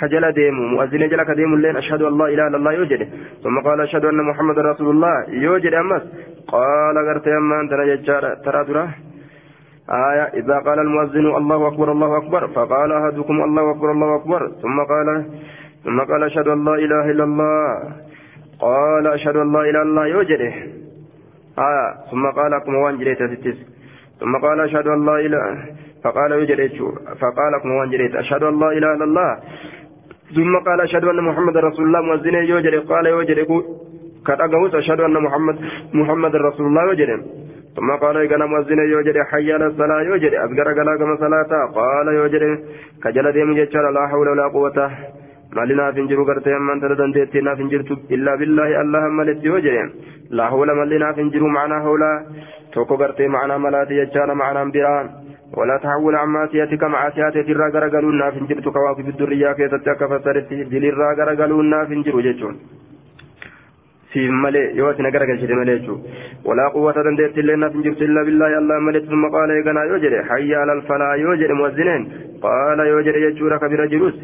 [0.00, 0.62] كجلا ديمو.
[0.68, 3.06] مؤذن جلا كديم لين أشهد أن لا إله إلا الله يوجده
[3.44, 6.02] ثم قال أشهد أن محمد رسول الله يوجد أمس.
[6.48, 7.72] قال قرت أما أنت
[8.06, 8.88] ترى ترى
[9.90, 14.78] آية إذا قال المؤذن الله أكبر الله أكبر فقال أحدكم الله أكبر الله أكبر ثم
[14.82, 15.26] قال
[15.84, 17.82] ثم قال أشهد أن لا إله إلا الله
[18.60, 20.54] قال أشهد أن لا إله إلا الله يوجده
[21.58, 23.18] آية ثم قال كم وان جريت
[24.20, 26.70] ثم قال أشهد أن لا إله فقال يوجد.
[27.20, 29.38] فقال كم وان جريت أشهد أن لا إله إلا الله.
[30.36, 32.74] ثم قال أشهد أن محمد رسول الله مؤذن يوجد.
[32.88, 33.38] قال يوجد
[34.26, 35.56] كتأجوز أشهد أن محمد
[35.94, 37.10] محمد رسول الله يوجد.
[37.76, 41.52] ثم قال إذا مؤذن يوجد حي على الصلاة يوجد أذكر قال كما صلاة.
[41.78, 42.44] قال يوجد
[43.02, 44.78] كجل ديم جتشار لا حول ولا قوة.
[45.56, 49.76] مالنا فنجر قرتي من تردن تيتنا فنجرت إلا بالله الله ملت يوجد
[50.36, 52.12] لا حول مالنا فنجر معنا حولا.
[52.72, 55.06] توكو قرتي معنا ملاتي جتشار معنا بران
[55.58, 62.16] ولا تحول عن معصيتك معصيتك الرا غرغلونا فنجرت كواكب الدريا كيتتك فسرت دليل غرغلونا فنجر
[62.26, 62.75] جتشون siif malee
[66.44, 69.98] walaa quwwata dandeetti illee naaf hin jirtu illaa billaahi allah malee summa qaala eeganaa yoo
[70.04, 72.04] jedhe hayya alal falaa yoo jedhe muwazzineen
[72.44, 74.14] qaala yoo jedhe jechuudha ka bira jirus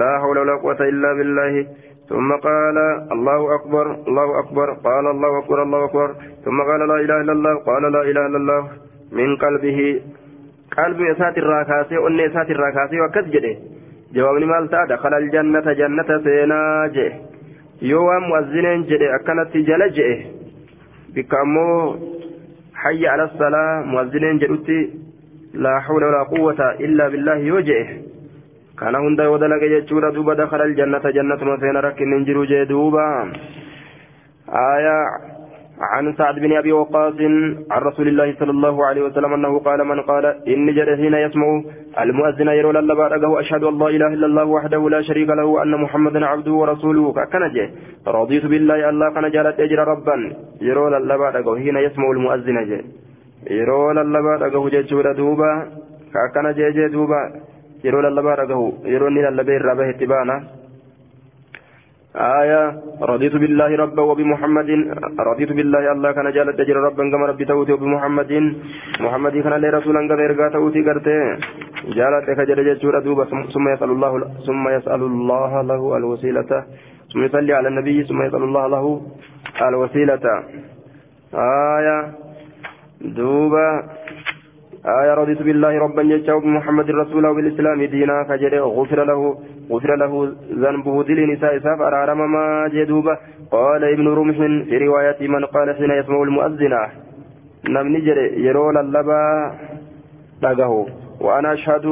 [0.00, 1.66] laa hawla walaa quwwata illaa billaahi
[2.08, 2.76] ثم قال
[3.12, 6.08] الله أكبر الله أكبر قال الله أكبر الله أكبر
[6.44, 8.62] ثم قال لا إله إلا الله قال لا إله إلا الله
[9.12, 9.78] من قلبه
[10.78, 13.54] قلب إسات الراكاسي أن إسات الراكاسي وكسجده
[14.14, 17.12] جوابني مالتا دخل الجنة جنة سيناجه
[17.80, 20.16] yoo waan mu'azzineen jedhe akkanatti jala je'e
[21.14, 21.96] bikka ammoo
[22.82, 24.78] hayya ala salaa mu'azzineen jedhutti
[25.66, 27.84] laa hawla walaa quwwata illaa billaahi yoo je'e
[28.76, 33.04] kana hunda yoo dalage jechuudha duuba dakhala aljannata jannatuma seena rakkinni hin jiru jee duuba
[34.64, 35.04] aayaa
[35.80, 37.14] عن سعد بن أبي وقاص
[37.70, 41.62] عن رسول الله صلى الله عليه وسلم أنه قال من قال إني جد حين يسمع
[42.00, 45.80] المؤذن يرول اللبا رقه أشهد أن لا إله إلا الله وحده لا شريك له وأن
[45.80, 47.12] محمدا عبده ورسوله.
[47.32, 47.70] كنجه
[48.06, 50.16] رضيت بالله الله كان جالت أجر ربا.
[50.60, 52.80] يرول اللبا رقه حين يسمع المؤذن جه.
[53.50, 55.52] يرول اللبا رقه ججور دوبا.
[56.34, 57.22] كنجه دوبا.
[57.84, 60.57] يرول اللبا رقه يرول اللبا ربه اتبانا.
[62.16, 62.62] آية.
[63.02, 64.70] رضيت بالله ربا وبمحمد.
[65.20, 68.32] رضيت بالله الله كان جالت تجر ربا كما ربي توتي وبمحمد.
[69.00, 71.18] محمد كان لي رسولا كما إرقا توتي قرتي
[71.96, 74.12] جالت كجر ججور دوبا ثم يسأل الله
[74.46, 76.52] ثم يسأل الله له الوسيلة.
[77.12, 78.04] ثم يصلي على النبي.
[78.08, 78.84] ثم يسأل الله له
[79.68, 80.24] الوسيلة.
[81.34, 81.98] آية.
[83.00, 83.68] دوبا
[84.88, 89.20] آية رضيت بالله ربا جتا وبمحمد رسولا وبالإسلام دينا فجر غفر له
[89.70, 90.12] غفر له
[90.62, 93.14] ذنبه دل نساء ساف أرارم ما جدوبة
[93.50, 94.36] قال ابن رمح
[94.68, 96.74] في رواية من قال حين يسمع المؤذن
[97.68, 99.22] نم نجر يرول اللبا
[100.42, 100.86] لقه
[101.20, 101.86] وأنا أشهد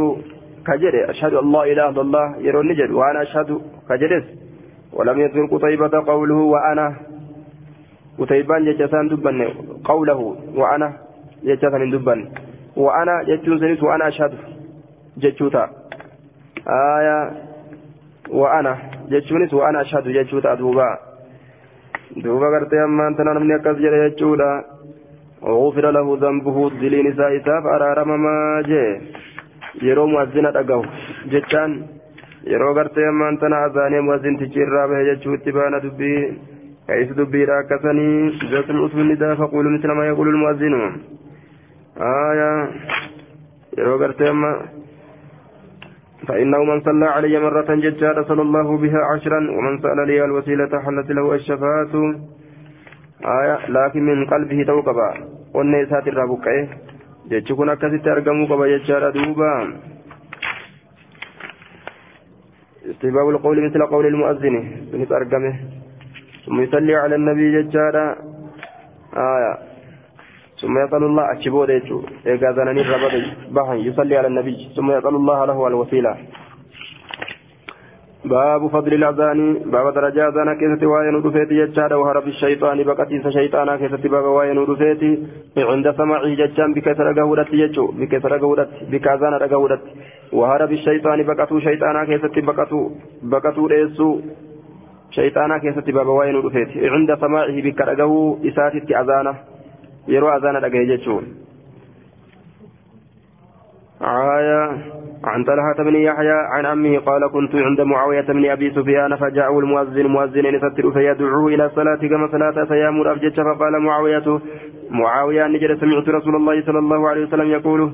[0.67, 4.25] كجر أشهد الله إله إلا الله يرول نجر وأنا أشهد كجرس
[4.93, 6.87] ولم يذكر قطيبة قوله وأنا
[8.19, 9.49] قتيبان جتسان دبن
[9.85, 10.21] قوله
[10.61, 10.89] وأنا
[11.45, 12.21] جتسان دبن.
[12.77, 14.33] وأنا جتون سنس وأنا أشهد
[15.17, 15.65] جتشوتا.
[16.69, 17.19] آية
[18.31, 18.73] وأنا
[19.11, 20.99] جتشونس وأنا أشهد جتشوتا دوبا.
[22.17, 24.65] دوبا قرتي أما أنت نمني أكس جرى جتشوتا.
[25.43, 28.87] وغفر له ذنبه دلي نساء إساف أرارم ما جي.
[29.83, 30.85] yeroo muazzina dhagahu
[31.33, 31.73] jechaan
[32.51, 36.21] yeroo gartee ammaan tana azaanee muazzintichi irraa bahe jechuutti baana dubbii
[36.87, 40.75] كيس دبيرا كسني إذا سمعت النداء فقولوا مثل ما يقول المؤذن
[42.01, 42.71] آية.
[43.79, 44.63] يرو أما.
[46.29, 51.11] فإنه من صلى علي مرة ججارة صلى الله بها عشرا ومن سأل لي الوسيلة حلت
[51.11, 51.95] له الشفاعة
[53.25, 53.57] آية.
[53.69, 55.11] لكن من قلبه توقبا
[55.55, 56.69] والنيسات الرابقة
[57.27, 59.53] jechi kun akkasitti argamuu qaba jechaadha duuba
[62.87, 64.55] استحباب القول مثل قول المؤذن.
[64.93, 65.55] سنت أرقمه.
[66.47, 68.17] ثم يصلي على النبي ججارا
[69.17, 69.66] آية.
[70.61, 73.14] ثم يسأل الله أشبه ديتو إيقا زناني الربط
[73.55, 74.57] بحن يصلي على النبي.
[74.77, 76.16] ثم يسأل الله له الوسيلة.
[78.25, 79.40] باب فضل الأذان
[79.73, 85.03] باب درجة أذان كيست وين رفيت ججارا وهرب الشيطان بقتيس شيطانا كيست باب وين رفيت
[85.57, 89.83] عند سمعه ججان بكسر قهودت ججو بكسر قهودت بكازان قهودت
[90.33, 92.90] وهرب الشيطان بقتو شيطانا كيست بقتو
[93.23, 94.21] بقتو ليسو
[95.11, 98.12] شيطانا كيست باب وين رفيت عند سماعه بكرقه
[98.49, 99.35] إساتت أذانه.
[100.09, 101.21] يروى أذان رقه ججو
[104.03, 104.62] آية
[105.25, 110.07] عن طلحة بن يحيى عن عمه قال كنت عند معاوية بن أبي سفيان فجاءه المؤذن
[110.07, 114.40] مؤذن يستر فيدعوه إلى الصلاة كما صلاة فيامر أبجج فقال معاوية
[114.90, 117.92] معاوية نجد سمعت رسول الله صلى الله عليه وسلم يقول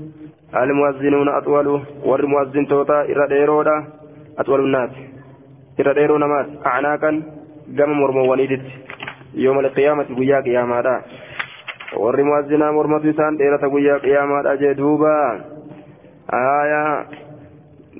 [0.57, 3.87] المؤذنون أطول والمؤذن توتا إرى
[4.39, 4.91] أطول الناس
[5.81, 7.23] إرى نمات أعناقا
[7.79, 8.67] قام مرمو وليدت
[9.35, 11.03] يوم القيامة قيا قياما
[12.01, 15.13] warri muwazzinaa mormatu isaan dheerata guyyaa qiyaamaadha jee duuba
[16.39, 17.05] aayaa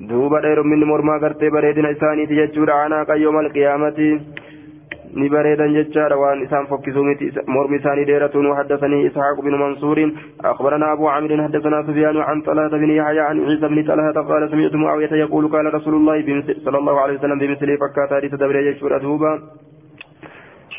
[0.09, 4.07] duuba dheerumminni mormaa gartee bareedina isaaniiti jechuudha anaaqa yoomal qiyaamati
[5.15, 10.11] ni bareedan jechaadha waan isaan fokkisuu miti mormi isaanii dheeratuun وحدثني إسحاق بن منصور
[10.45, 14.75] أخبرنا أبو عامر حدثنا سفيان عن طلحة بن يحيى عن عيسى بن طلحة قال سمعت
[14.75, 16.17] معاوية يقول قال رسول الله
[16.65, 19.33] صلى الله عليه وسلم بمثله فكات حديث دبر يشور أدوبا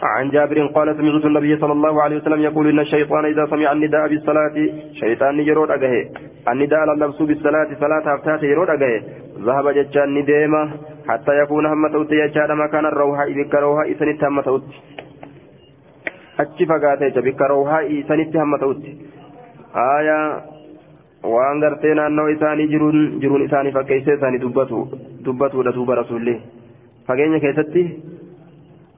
[0.04, 4.08] عن جابر قال سمعت النبي صلى الله عليه وسلم يقول إن الشيطان إذا سمع النداء
[4.08, 4.56] بالصلاة
[5.00, 6.04] شيطان يرود أجهه.
[6.48, 9.02] النداء للبس بالصلاة صلاة أفتات يرود أجهه.
[9.46, 10.70] ذهب ججان نديمة
[11.08, 14.64] حتى يكون هم توت يجاد مكان الروحة بك روحة إسنت هم توت.
[16.40, 18.82] أتش فقاتي بك روحة إسنت هم توت.
[19.76, 20.20] آية
[21.32, 24.80] waan gartee naannoo isaanii jiruun jiruun isaanii fakkeessee isaanii dubbatu
[25.24, 26.34] dubbatuudha duuba rasuullee
[27.06, 27.84] fageenya keessatti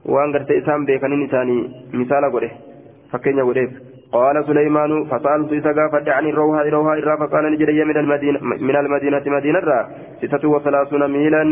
[0.07, 1.61] waan gartee isaan beekaniin isaanii
[1.99, 2.49] misaala godhe
[3.11, 3.71] fakkeenya godheef.
[4.11, 9.23] قال سليمان فسألت إذا قافت عن الروها روها إرى فقال نجد من المدينة من المدينة
[9.25, 9.79] مدينة را
[10.21, 11.43] ستة وثلاثون ميلا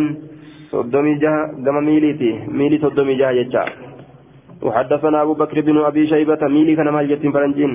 [0.71, 3.65] صدومي جها قم ميليتي ميلي صدومي جها يجا
[4.63, 7.71] وحدثنا أبو بكر بن أبي شيبة ميلي كان مال يتيم فرنجين.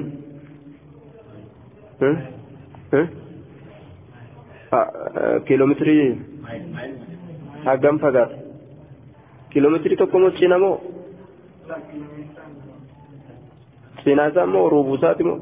[2.02, 2.10] ها؟
[4.72, 4.80] ها؟
[5.46, 6.18] كيلومتري.
[7.66, 8.39] هاقم فقط.
[9.50, 10.76] Kiiloomeetirii tokko moo cina moo
[14.04, 15.38] cinaa isaa moo ruubuusaati moo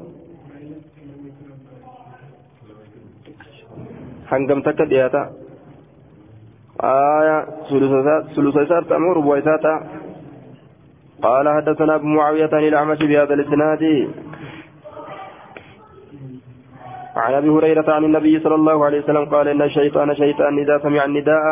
[4.31, 5.21] hangam takka dhiyaata
[6.83, 7.45] آية
[8.35, 9.83] ثلث إسارة أمور إسارة
[11.21, 13.83] قال حدثنا أبو معاوية عن الأعمش بهذا الإسناد
[17.15, 21.05] عن أبي هريرة عن النبي صلى الله عليه وسلم قال إن الشيطان شيطان إذا سمع
[21.05, 21.43] النداء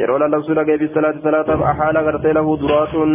[0.00, 3.12] yeroo lallabsuu dhagee bisalaati salaataaf ahaala gartee lahu duraatun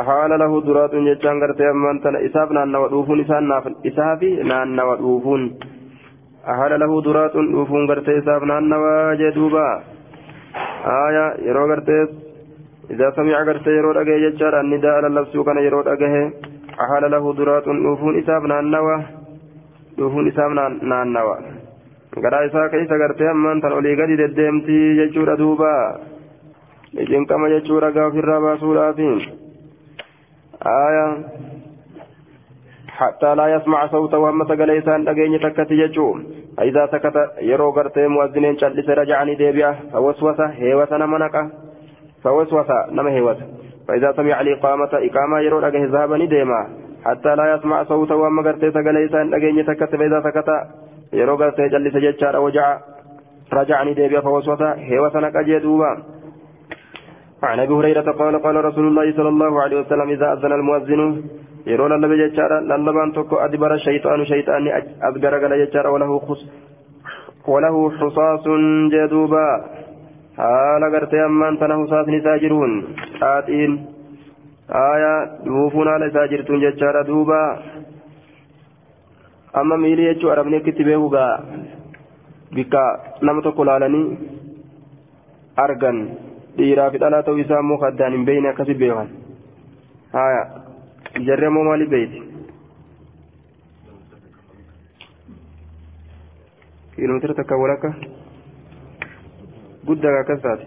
[0.00, 3.50] ahaala lahu duraatun jechaan gartee ammaan tana isaaf naannawa dhuufuun isaan
[3.90, 5.48] isaafi naannawa dhuufuun
[6.54, 9.66] ahaala lahu duraatun dhuufuun gartee isaaf naannawa jee duuba
[11.00, 12.04] aya yeroo gartee
[12.94, 16.14] إذا سمع قرت يرو دغه جچار النداء للبسو كان يرو دغه
[16.80, 18.98] أحال له درات نوفون إساب نانوا
[19.98, 20.50] نوفون إساب
[20.90, 21.55] نانوا
[22.22, 25.72] garaa isaa keessa gartee ammaan tan olii gadi deddeemtii jechuudha duuba.
[27.04, 29.10] Ijinqama jechuudha gaa ofirraa baasuudhaafi
[30.64, 31.06] aya
[32.96, 36.18] حتى لا يسمع صوته وهم سقليسان دقين تكت يجو
[36.56, 41.36] فإذا سكت يرو قرتي مؤذنين شلس رجعني ديبيا فوسوس هيوة نمنك
[42.24, 43.36] فوسوس نم هيوة
[43.88, 46.60] فإذا سمع الإقامة إقامة يرو دقه ذهبني ديما
[47.04, 50.50] حتى لا يسمع صوته وهم قرتي سقليسان دقين تكت فإذا سكت
[51.12, 52.80] yeroo gartee callise jechaadha wajaca
[53.50, 55.96] rajacni deebi'a fawaswasa heewa sana qajee duuba.
[57.42, 61.00] عن ابي هريره قال قال رسول الله صلى الله عليه وسلم اذا اذن المؤذن
[61.66, 64.62] يرون اللبي جتارا للبان توكو ادبر الشيطان شيطان
[65.08, 66.40] اذكر قال جتارا وله خص
[67.48, 68.44] وله حصاص
[68.92, 69.48] جدوبا
[70.38, 72.72] حال غرتي أمان تنه حصاص نساجرون
[73.22, 73.72] آتين
[74.70, 75.14] آية
[75.44, 77.42] دوفون على ساجرتون جتارا دوبا
[79.60, 81.32] amma miilii jechuun arabni akkitti beeku gaa
[82.56, 82.82] bikka
[83.28, 84.06] nama tokko laalanii
[85.64, 85.98] argan
[86.58, 89.08] dhiiraa fi dhalaa ta'uu isaa immoo addaan hin beekne akkasi beekan
[90.16, 90.42] haya
[91.28, 92.18] jarri ammoo maaliif beeyti
[96.96, 97.90] kiiloomeetira takka walakka
[99.88, 100.66] guddaa akkas taate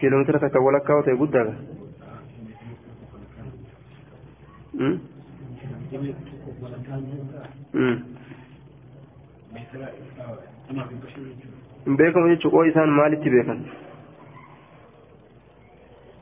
[0.00, 1.46] kiiloomeetira takka walakkaa ta'e guddaa
[11.86, 13.60] hin beekamu jechuun oo isaan maalitti beekan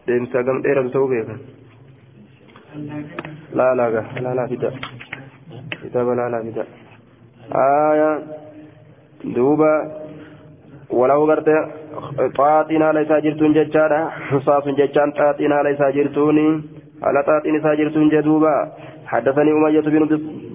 [0.07, 1.41] deemsa gam dheeratu ta'uu beekan
[3.61, 4.71] laalaga laalaa fida
[5.83, 6.65] kitaaba laalaa fida
[7.65, 8.15] aayaa
[9.37, 9.71] duuba
[11.01, 11.55] walahu garte
[12.39, 14.01] xaaxiin haala isaa jirtuun jechaadha
[14.31, 16.39] xusaasun jechaan xaaxiin haala isaa jirtuun
[17.05, 18.55] haala xaaxiin isaa jirtuun jedhuuba
[19.13, 20.03] حدثني أمية بن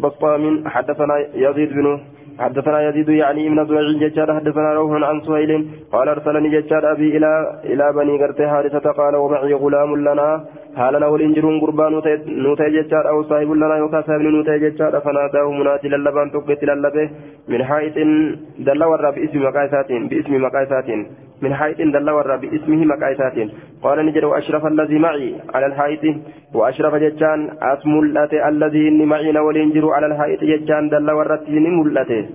[0.03, 0.43] بسطام
[0.73, 1.87] حدثنا يزيد بن
[2.39, 5.51] حدثنا يزيد يعني ابن زريع ججار حدثنا روح عن سهيل
[5.93, 7.31] قال أرسلني ججار أبي إلى
[7.71, 10.27] إلى بني غرت حارثة قال ومعي غلام لنا
[10.79, 11.91] حالنا ولنجرون قربان
[12.45, 17.09] نوتي ججار أو صاحب لنا يوكاسب نوتي ججار فناداه منادي للبان تقت للبه
[17.51, 17.97] من حائط
[18.67, 20.87] دل ورا باسم مقايسات باسم مقايسات.
[21.41, 23.37] من حائط دل ورا باسمه مقايسات
[23.83, 26.03] قال نجد وأشرف الذي معي على الحائط
[26.53, 27.93] وأشرف ججان اسم
[28.51, 31.39] الذي إني معي ولنجر على الحائط ججان دل ورا
[31.77, 32.25] ملته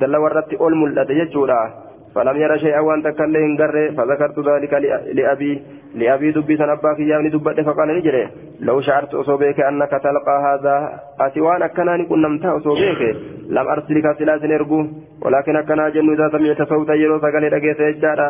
[0.00, 1.84] دل ورت أول ملأت يجورا.
[2.14, 3.56] فلم يرى شيئا وأن تكلم
[3.96, 4.72] فذكرت ذلك
[5.14, 5.62] لأبي
[5.94, 8.28] لأبي دبي سنباك يامني دبت فقال نجري
[8.64, 10.76] لو شعرت أصوبيك أنك تلقى هذا
[11.20, 13.00] أتوان أكناني كن نمتا أصوبيك
[13.48, 14.80] لم أرسلك سلاس نرجو
[15.22, 18.28] ولكن أكنا جن إذا سمعت صوتا يرو سقل رقيت يجارا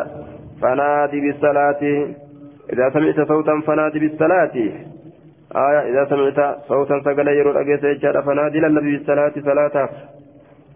[0.61, 1.81] فنادي بالصلاة.
[2.73, 4.55] إذا سمعت صوتا فنادي بالصلاة.
[5.65, 9.89] آية إذا سمعت صوتا سقل يرو رقيت يجارا فنادي للنبي بالصلاة صلاة.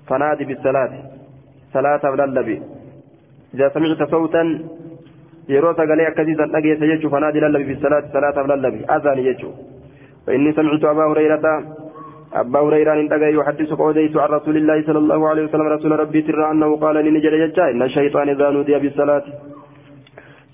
[0.10, 0.93] فنادي بالصلاة.
[1.74, 2.57] صلاة للبي
[3.53, 4.43] إذا سمعت صوتا
[5.55, 9.51] يرو سقلي أكثيسا لقيت يجو فنادي للبي بالصلاة صلاة للبي أذان يجو
[10.25, 11.45] فإني سمعت أبا هريرة
[12.41, 16.21] أبا هريرة إن تقى يحدث قوديت عن رسول الله صلى الله عليه وسلم رسول ربي
[16.27, 19.25] ترى أنه قال لنجل يجا إن الشيطان إذا نودي بالصلاة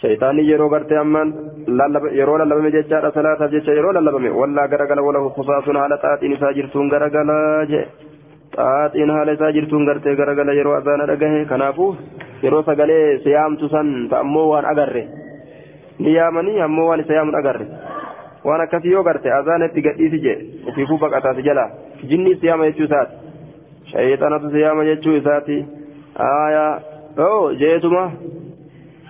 [0.01, 1.27] شيطاني يرو غرتي أمان
[2.19, 7.29] يرو للبم ججا صلاة ججا يرو للبم ولا غرغل وله خصاص على تاتين ساجرتون غرغل
[7.71, 7.81] جي
[8.58, 11.89] xaaxiin haala isaa jirtuun gartee garagala yeroo azaana dhagahe kanaafuu
[12.43, 13.88] yeroo sagalee siyaamtu san
[14.22, 15.03] ammoo waan agarre
[15.99, 17.66] ni yaamanii ammoo waan isa yaamun agarre
[18.47, 20.38] waan akkasii yoo garte azaana itti gadhiisi jee
[20.70, 21.66] ofiifuu baqataati jala
[22.10, 23.16] jinni siyaama jechuu isaati
[23.91, 25.58] shayxanatu siyaama jechuu isaati
[26.30, 26.72] aayaa
[27.28, 28.03] oo jeetuma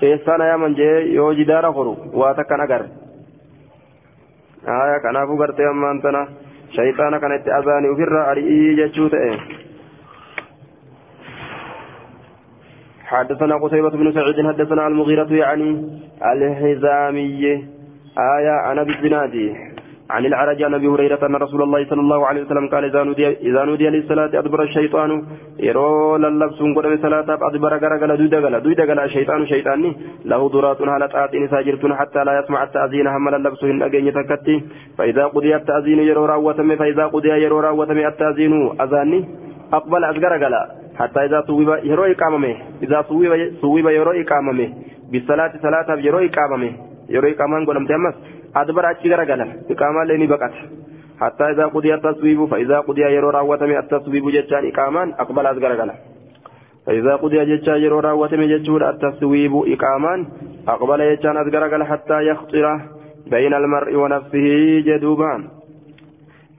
[0.09, 2.89] eessaana yaaman jee yoo jidaara horu waa takkan agarre
[4.77, 6.21] aayaa kanaafuu gartee ammaan tana
[7.17, 9.11] كانت أذاني وفر أرئي جتشوت
[13.05, 17.45] حدثنا قتيبة بن سعيد حدثنا المغيرة يعني الحزامي
[18.17, 19.74] آية عن أبي الزنادي
[20.09, 23.27] عن العرج عن أبي هريرة أن رسول الله صلى الله عليه وسلم قال إذا نودي
[23.27, 25.23] إذا نودي للصلاة أدبر الشيطان.
[25.59, 31.95] يرو للبس قدم صلاة أدبر غرغل دويدغل دويدغل الشيطان شيطاني له ضرات على طاعتين ساجرتون
[31.95, 34.63] حتى لا يسمع التأذين هم للبس إن أجن تكتي
[34.97, 39.25] فإذا قضي التأذين يرو راوتم فإذا قضي يرو راوتم التأذين اذاني
[39.73, 40.55] أقبل ازغرغل
[40.99, 43.25] حتى إذا صوب يرو اقاممه إذا صوب
[43.61, 44.69] صوب يرو اقاممه
[45.11, 46.71] بالصلاة صلاة يرو اقاممه
[47.09, 48.15] يرو اقامان قدمت امس
[48.55, 50.53] أدبر أتشي غرغلا إقامة لني بقت
[51.21, 55.93] حتى إذا قضي التصويب فإذا قضي يرو راوتم التصويب جتان إقامان أقبل أزغرغلا
[56.85, 60.27] فإذا قضي جتان يرو راوتم جتان التصويب إقامان
[60.67, 62.65] أقبل جتان أزغرغلا حتى يخطر
[63.31, 64.47] بين المرء ونفسه
[64.87, 65.41] جدوبان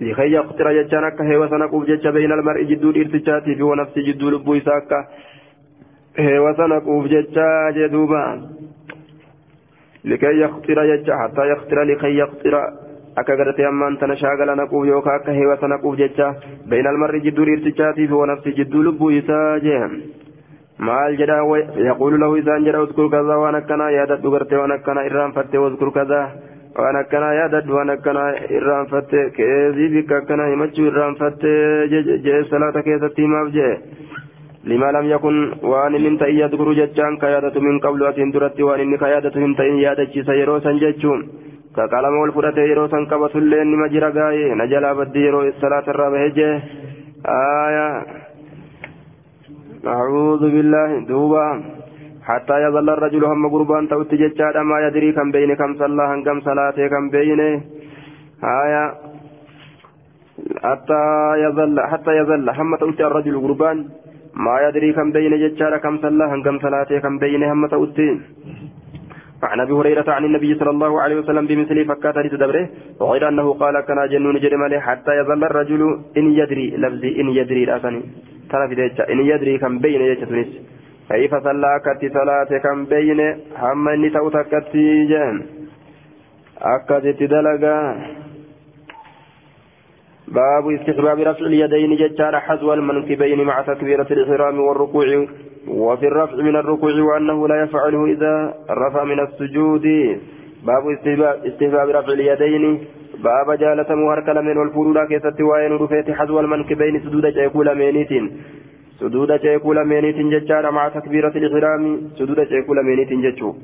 [0.01, 5.01] لكي يخطر جتان أكا هيوة سنقوف جتان بين المرء جدو الارتجاتي ونفسه جدو لبو إساكا
[6.17, 8.56] هيوة سنقوف جتان جدوبان
[10.07, 12.55] لكي يخطر يجا حتى يخطر لكي يخطر
[13.21, 16.27] akka gartee ammaan tana shaagala naquuf yookaan akka heewasa naquuf jecha
[16.71, 19.79] bayna almarri jidduu dhiirtichaatii fi wanafsi jidduu lubbuu isaa jee
[20.89, 21.39] maal jedha
[21.89, 26.27] yaquulu lahu isaan jedha uskur kazaa waan akkanaa yaadadhu gartee waan akkanaa irraanfatte uskur kazaa
[26.83, 28.29] waan akkanaa yaadadhu waan akkanaa
[28.59, 31.53] irraanfatte keezii bikka akkanaa himachuu irraanfatte
[32.27, 33.73] jee salaata keessatti himaaf jee
[34.71, 35.37] لما لم يكن
[35.71, 39.83] وان من تأي يذكر جتان كيادة من قبل أتين درت وان إن كيادة من تأي
[39.87, 41.21] يادة سيرو سنجتشون
[41.77, 46.23] كقلم والفرة يرو سنكبة اللين مجرى غاية نجلا بدي الصلاة الرابع
[47.27, 47.89] آية.
[49.87, 50.91] أعوذ بالله.
[51.09, 51.47] دوبا.
[52.29, 56.79] حتى يظل الرجل هم قربان توت جتشاد ما يدري كم بين كم صلى كم صلاة
[56.93, 57.41] كم بين.
[58.63, 58.85] آية.
[60.65, 61.03] حتى
[61.45, 63.79] يظل حتى يظل هم توت الرجل قربان.
[64.45, 68.17] ما يدري كم بين ججارة كم صلى كم صلاة كم بين هم تؤتين
[69.43, 72.69] عن أبي هريرة عن النبي صلى الله عليه وسلم بمثل فكات تدبره
[73.01, 75.83] وغير أنه قال كان جنون جرمالي حتى يظل الرجل
[76.17, 78.03] إن يدري لفظي إن يدري راسني
[78.51, 78.75] ترى في
[79.13, 80.51] إن يدري كم بين يجتنس
[81.11, 83.21] كيف صلى كتي صلاة كم بين؟
[83.63, 85.37] هم إني توتا كتي جن
[86.75, 87.77] أكدت دلقا.
[90.29, 95.27] باب استحباب رفع اليدين ججار حذو المنكبين مع تكبيرة الإحرام والركوع
[95.69, 99.87] وفي الرفع من الركوع وأنه لا يفعله إذا رفع من السجود.
[100.67, 100.85] باب
[101.47, 102.85] استحباب رفع اليدين.
[103.25, 108.25] باب جالة مهرك لمن والفرولا كيست وين رفيت حذو المنكبين سدود جيكول مينيتين
[109.01, 111.83] سدود جيكول مينيتين ججار مع تكبيرة الإحرام.
[112.19, 113.55] سدود جيكول مينيتين ججو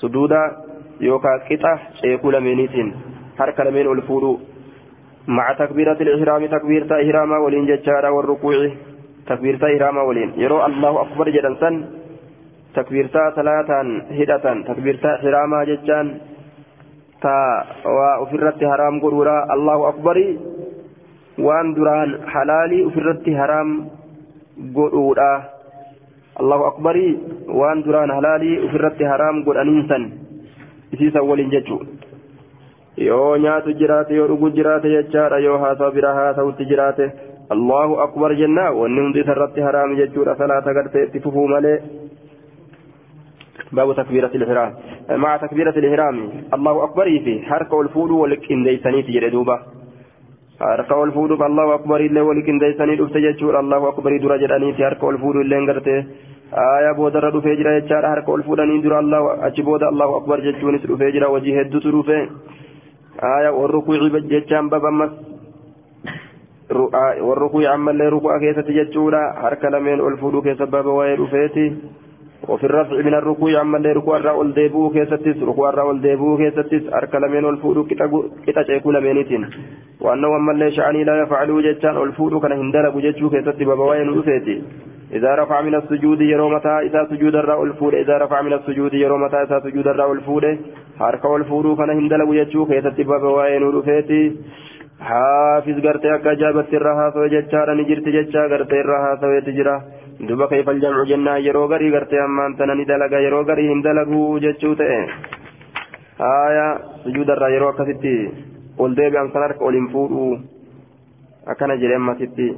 [0.00, 0.32] سدود
[1.00, 2.94] يوكا قطع جيكول مينيتين
[3.40, 4.51] هرك لمن والفرولا
[5.28, 8.70] مع تكبيرة الإحرام تكبيرة إحراما ولين ججارا والركوع
[9.26, 10.30] تكبيرة إحراما ولين.
[10.36, 11.84] يرو الله أكبر جدا سن
[12.74, 16.06] تكبيرة ثلاثا هدة تكبيرة إحراما ججان
[17.22, 17.36] تا
[17.86, 20.16] وأفرت حرام قرورا الله أكبر.
[21.38, 23.68] وان دران حلالي أفرت حرام
[24.74, 25.32] قرورا.
[26.40, 26.96] الله أكبر.
[27.48, 30.02] وان دران حلالي أفرت حرام قرآنين سن.
[30.94, 31.78] إسيسا ولين ججو.
[32.96, 37.12] Yoo nyaatu jiraate yoo dhugu jiraate jechaadha yoo haasawa bira haasawutti jiraate.
[37.50, 40.36] Allahu akbar jennaa wanni hundi isarratti haraam jechuudha.
[40.36, 41.78] Salaata gartee itti fufuu malee.
[43.72, 44.74] باب تكبيرة الإحرام
[45.10, 49.56] مع تكبيرة الإحرام الله أكبر في حركة والفول ولكن ديساني تجري دوبا
[50.60, 55.06] حركة والفول الله أكبر إلا ولكن ديساني دفت جتشور الله أكبر درجة أني في حركة
[55.06, 55.98] والفول اللي انقرته
[56.76, 61.26] آية بودر دفت جرى جتشار حركة والفول أني الله أجبود الله أكبر جتشوني دفت جرى
[61.26, 62.28] وجه الدت دفت
[63.20, 65.10] آية والركوع جتشان باب أمس
[67.20, 71.76] والركوع عما اللي ركوع كيسة جتشورا حركة لمن الفلو كيسة باب وير فيتي
[72.48, 77.18] وفي الرفع من الركوع عما اللي ركوع الرأول ديبو كيستس ركوع الرأول ديبو كيستس حركة
[77.18, 77.84] لمن الفلو
[78.46, 79.50] كتا شيكو لمنيتين
[80.00, 84.62] وأنه أما اللي شعني لا يفعلوا جتشان الفلو كان هندلق جتشو كيست باب وير فيتي
[85.12, 89.60] إذا رفع من السجود يرومتا إذا سجود الرأول الفول إذا رفع من السجود يرومتا إذا
[89.60, 90.44] سجود الرأول الفول
[91.98, 94.20] hin dalagu jechuu keessatti baba waa'ee nu dhufeeti
[95.02, 99.76] حافظ قرتي أكا جابت الرها فوجتشار نجرت جتشا قرتي الرها فويتجرا
[100.28, 104.90] دوبا كيف الجمع جنة يرو غري قرتي أما أنت ندلقا يرو غري هندلقوا جتشو تئ
[106.20, 106.66] آية
[107.04, 108.16] سجود الرا يرو كستي
[108.78, 110.38] قل ديبي أم سنرك أولين فورو
[111.48, 112.48] أكنا جريم ستي.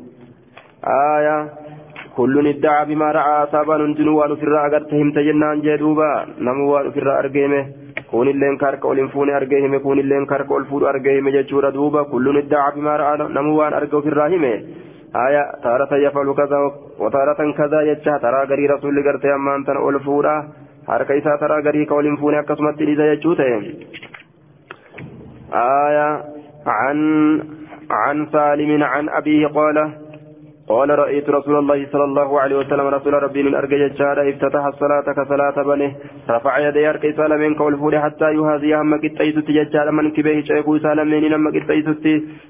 [1.17, 1.37] آية
[2.17, 6.11] كل ادعى بما رأى أصابا ننجنو وانو في الرأى قرتهم تجنان جدوبا
[6.47, 7.63] نمو وانو في الرأى أرقيمه
[8.63, 8.99] karka ol
[10.71, 14.53] fuudhu argee hime jechuudha duuba kulluun iddaa bimaa ra'a namuu waan arga ofirraa hime
[15.13, 16.59] haya taarata yafalu kaza
[16.99, 20.35] wataaratan kaza jecha taraa garii rasuulli gartee ammaan tana ol fuudha
[20.87, 23.59] harka isaa taraa garii ka ol hin fuune akkasumatti dhiisa jechuu ta'e
[25.59, 26.09] haya
[26.67, 26.99] عن
[27.91, 30.04] عن سالم عن أبيه قال
[30.69, 35.07] قال رأيت رسول الله صلى الله عليه وسلم رسول ربي من أرجى جشارة افتتح الصلاة
[35.17, 35.91] كصلاة بنه
[36.31, 41.51] رفع يدي أركي سالمين كول حتى يهازي هم كتايت تجشار من كبيه شيخو سالمين لما
[41.57, 41.89] كتايت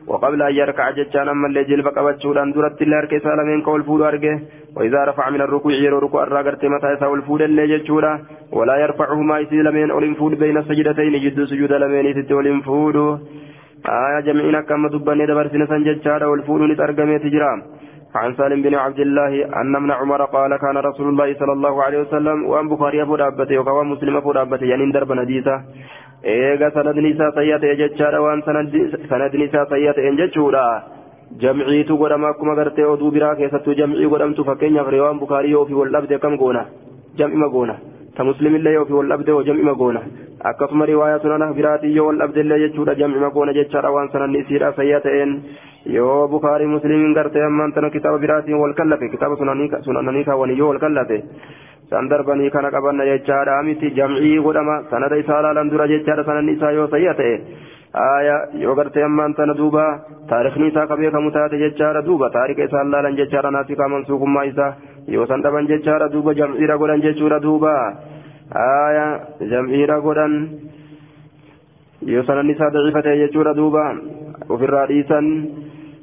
[0.06, 4.40] وقبل أن يركع جشار من لجل بقبتشور أن درت الله أركي سالمين كول فول أرجه
[4.76, 8.12] وإذا رفع من الركوع يرو ركوع الراغرت متى يساول فول اللي جشورا
[8.52, 12.96] ولا يرفعهما يسي لمن أولين بين السجدتين جد سجود لمن يسي أولين فول
[13.86, 17.58] آية جمعنا كما دبني دبر سنسان جشار والفول نترقمي تجرام.
[18.14, 21.98] عن سالم بن عبد الله أن ابن عمر قال كان رسول الله صلى الله عليه
[22.00, 25.54] وسلم وأن بخاري أبو دابته وقوى مسلم أبو دابته يعني درب نديسة
[26.24, 30.66] إيغا سند نساء سيئة جتشارا وأن سند نساء سيئة جتشورا
[31.42, 35.90] jamciitu godhama akkuma gartee oduu biraa keessattuu jamcii godhamtu fakkeenyaaf riwaan bukaarii yoo fi wal
[35.94, 36.62] dhabde kam goona
[37.18, 37.93] jam'ima goona ta
[41.22, 45.32] sunana biraatii yoo wal dhabde illee jechuudha jam'ima goona jechaadha waan sananni isiidha sayyaa ta'een
[45.96, 50.78] yoo bukaarii muslimiin gartee ammaan tana kitaaba biraatiin wal kallafe kitaaba sunananii kaawwanii yoo wal
[50.86, 51.18] kallafe
[51.90, 56.72] san darbanii kana qabanna jechaadha miti jam'ii godhama sanada isaa laalan dura jechaadha sananni isaa
[56.78, 57.34] yoo sayya ta'e
[58.04, 59.84] aya yoo gartee ammaan tana duuba
[60.30, 64.72] taarikni isaa ka beekamu taate jechaadha duuba taarika isaan laalan jechaadha naasika mansuukummaa isaa
[65.08, 67.74] yoo san dhaban jechaadha duuba jam'iira godhan jechuudha duuba
[68.52, 69.06] aya
[69.52, 70.34] jam'iira godhan
[72.04, 73.84] yoo sananni isaa daciifa ta'e jechuudha duuba
[74.48, 75.26] ofirraa dhiisan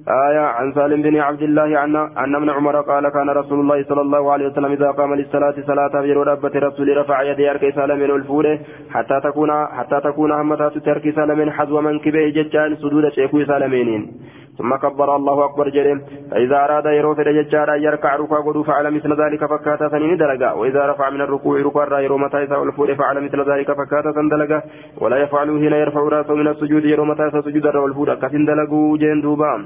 [0.08, 4.02] آية عن سالم بن عبد الله أن أن ابن عمر قال كان رسول الله صلى
[4.02, 8.60] الله عليه وسلم إذا قام للصلاة صلاة بجر ربة رسول رفع يدي أركي سالم الفولة
[8.90, 14.12] حتى تكون حتى تكون همتها تركي سالم حذو من كبه ججان سدود شيخو سالمين.
[14.58, 19.46] ثم كبر الله أكبر جريم فإذا أراد يروف رججارا يركع ركوع قدو فعل مثل ذلك
[19.46, 23.52] فكاتا سنين دلقا وإذا رفع من الركوع ركوع را يرو متى يسعى الفول فعل مثل
[23.52, 24.62] ذلك فكاتا سندلقا
[25.02, 28.98] ولا يفعل هنا يرفع رأسه من السجود يرو متى يسعى سجود الرا والفول كسن دلقوا
[28.98, 29.62] جين دوبان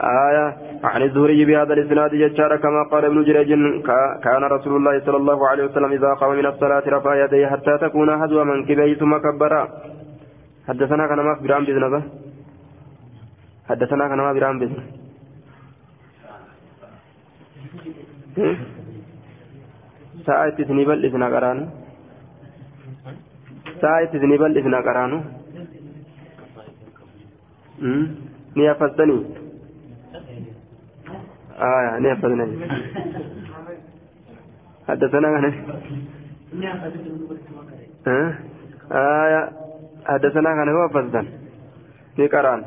[0.00, 3.48] آية عن الزهري بهذا الإسناد جشار كما قال ابن جريج
[4.24, 8.10] كان رسول الله صلى الله عليه وسلم إذا قام من الصلاة رفع يديه حتى تكون
[8.10, 9.68] هزوى منكبيه ثم كبر
[10.68, 12.02] حدثنا كان ما عن بذنبه
[13.68, 14.70] حدثنا كان ما برام بس
[20.26, 21.66] ساعة تنبل إذن قرانو.
[23.80, 25.20] ساعة تنبل إذن قرانو.
[28.56, 29.26] ni hafazzanii
[31.58, 32.56] aya ni hafaznani
[34.88, 35.44] حدثنا عن
[38.92, 39.42] آية
[40.06, 41.26] حدثنا عن هو فزن
[42.18, 42.62] نقران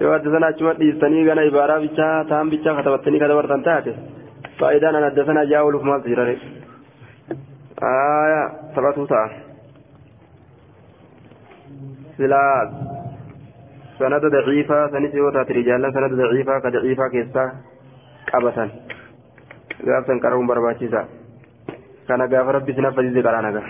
[0.00, 3.92] haddasana achumatti dhiistanii gana ibaaraa bichaa ta'an bichaa katabattanii katabartan taate
[4.58, 6.34] faayidaan an haddasana jaa ooluuf maaltu jirare
[7.90, 8.42] aya
[8.74, 9.28] taphatuu ta'a
[12.16, 12.60] silaa
[15.20, 17.48] yoo taate rijaalan sanada daciifaa ka daciifaa keessaa
[18.32, 18.70] qabatan
[19.88, 21.00] gaafsan qara'uun barbaachisa
[22.08, 23.64] kana gaafa rabbi sin affasiise qaraan agar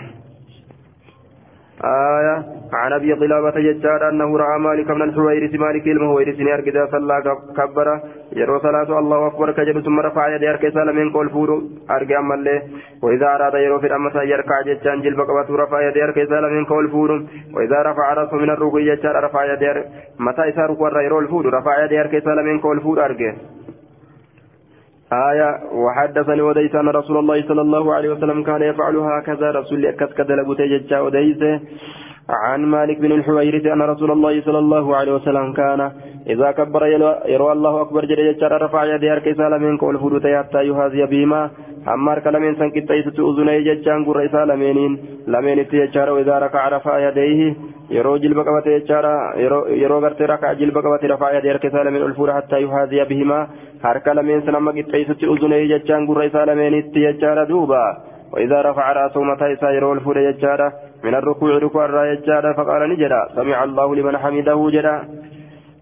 [1.83, 2.43] آية.
[2.73, 7.23] عن أبي قلابة ججار أنه رأى مالك من الحويرث مالك المهويرث نيرك صلى
[7.57, 7.99] كبر.
[8.35, 11.61] يرو صلاة الله أكبر كجل ثم رفع يدي أركي سالمين قول فورو.
[11.91, 12.61] أرجع ملي
[13.03, 17.21] وإذا أراد يرو في الأمسا يركع ججان جلب قبط رفع يدي أركي سالمين قول فورو.
[17.55, 19.83] وإذا رفع رأسه من الركوع ججار رفع يدي
[20.19, 23.33] متى يسار قرر يرو الفورو رفع يدي أركي سالمين قول فورو أرجع.
[25.13, 29.51] آية وحدثني وديس أن رسول الله صلى الله عليه وسلم كان يفعل هكذا.
[29.51, 31.59] رسول أكس كدلب تججا
[32.29, 35.91] عن مالك بن الحويرث أن رسول الله صلى الله عليه وسلم كان
[36.27, 36.85] إذا كبر
[37.25, 41.49] يروى الله أكبر جل رفع يديه أركيسا لمن قول فدوت حتى يهازي بهما.
[41.93, 44.93] أمار كلمين سنكت يسوت أذني ججان قر إسا لمنين
[45.27, 47.55] لمن تيجار وإذا ركع رفع يديه
[47.87, 49.11] qabate jechaadha
[49.81, 53.47] yeroo gartee rakaa jilba qabate rafaa yaadee harka isaa lameen ol fuudha hattaa yuhaaziya bihimaa
[53.83, 57.81] harka lameen san amma qixxeessutti uzunee jechaan gurra isaa lameenitti jechaadha duuba
[58.31, 60.73] وإذا رفع رأسه متى يسير الفول يجارة
[61.03, 64.95] من الركوع ركوع الرا يجارة فقال نجرا سمع الله لمن حمده جرا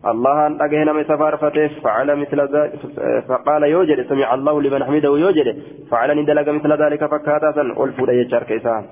[0.08, 2.72] الله أن أجهنا من سفار فتح فعل مثل ذلك
[3.28, 5.48] فقال يوجد سمع الله لمن حمده يوجد
[5.92, 8.84] فعل ندلق مثل ذلك فكاتا الفول يجار كيسان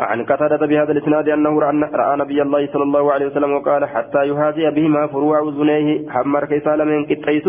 [0.00, 4.70] عن قتادة بهذا الإسناد أنه رأى نبي الله صلى الله عليه وسلم وقال حتى يهادي
[4.70, 7.42] بهما فروع أذنيه حمر كيسال من قطعي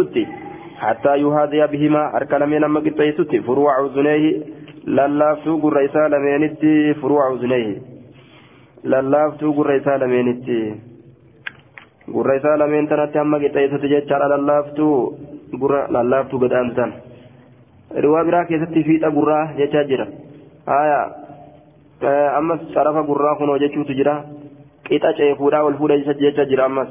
[0.79, 3.11] حتى يهادي بهما أركل من أما قطعي
[3.47, 4.41] فروع أذنيه
[4.87, 7.77] للافتو قريسا لمينتي فروع أذنيه
[8.83, 9.63] للافتو
[12.15, 14.87] قريسا لمينتي قريسا لمين تنتي أما قطعي ستي جتشار للافتو
[15.93, 16.91] للافتو قد أنتن
[18.03, 20.07] روا براك يستي فيتا قراه جتشاجرة
[20.79, 21.01] آية
[22.01, 24.23] ammas sharafa gurraa kunoo jechuutu jira
[24.87, 26.87] qixa ceefuudhaa ol fuudha jecha jira ammas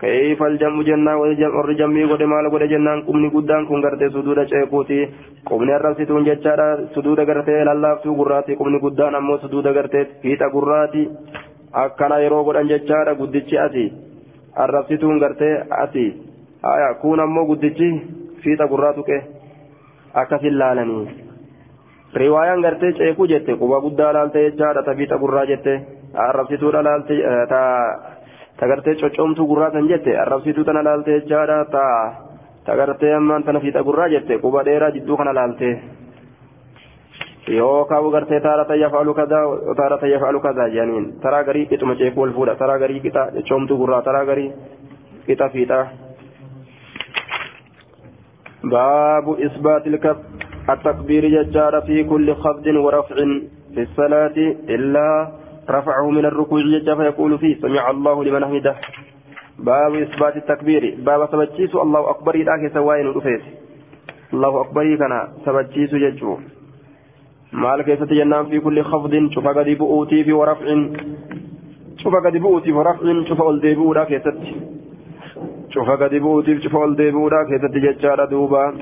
[0.00, 4.98] kayfa aljamu jennaa warri jammii godhe maal godhe jennaan qubni guddaan kun gartee suduuda ceekuuti
[5.50, 11.08] qubni arrabsituun jechaadha suduuda gartee lallaaftuu gurraati qubni guddaan ammoo suduuda gartee fiixa gurraati
[11.72, 13.92] akkana yeroo godhan jechaadha guddichi asi
[14.64, 15.54] arrabsituun gartee
[16.62, 17.88] haya kun ammoo guddichi
[18.42, 19.18] fiixa gurraa tuqe
[20.14, 21.06] akkasin laalanii.
[22.14, 25.74] Riwaayaan gartee ceekuu jette quba guddaa laalte jechaadha ta fiixa gurraa jette.
[26.14, 27.14] Arrabsituudha laalte
[27.48, 27.60] ta
[28.58, 30.16] ta gartee coccomtuu gurraa san jette.
[30.18, 31.84] Arrabsituu tana laalte jechaadha ta
[32.64, 34.38] ta gartee ammaan tana fiixa gurraa jette.
[34.38, 35.68] Quba dheeraa jidduu kana laalte
[37.48, 39.44] yookaan gartee taarata yafaalu kadaa
[39.76, 44.02] taarata yafaalu kadaa jedhaniin taraa garii qixuma ceekuu wal fuudha taraa garii qixa coccomtuu gurraa
[44.02, 44.50] taraa garii
[45.26, 45.86] qixa fiixa.
[48.66, 50.16] باب إثبات الكف
[50.70, 53.16] التكبير ججار في كل خفض ورفع
[53.74, 54.36] في الصلاة
[54.68, 55.32] إلا
[55.70, 58.74] رفعه من الركوع ججار فيقول فيه سمع الله لمن حمده
[59.58, 62.52] باب إثبات التكبير باب سبجيس الله أكبر إذا
[63.16, 63.42] رفيت
[64.32, 66.38] الله أكبر كان سبجيس ججو
[67.82, 70.66] كيسة جنان في كل خفض شوف قد بؤوتي في ورفع
[71.96, 74.38] شوف قد بؤوتي في ورفع شوف أولدي بؤودا كيست
[75.70, 78.74] شوف قد بؤوتي شوف أولدي بؤودا كيست ججار دوبا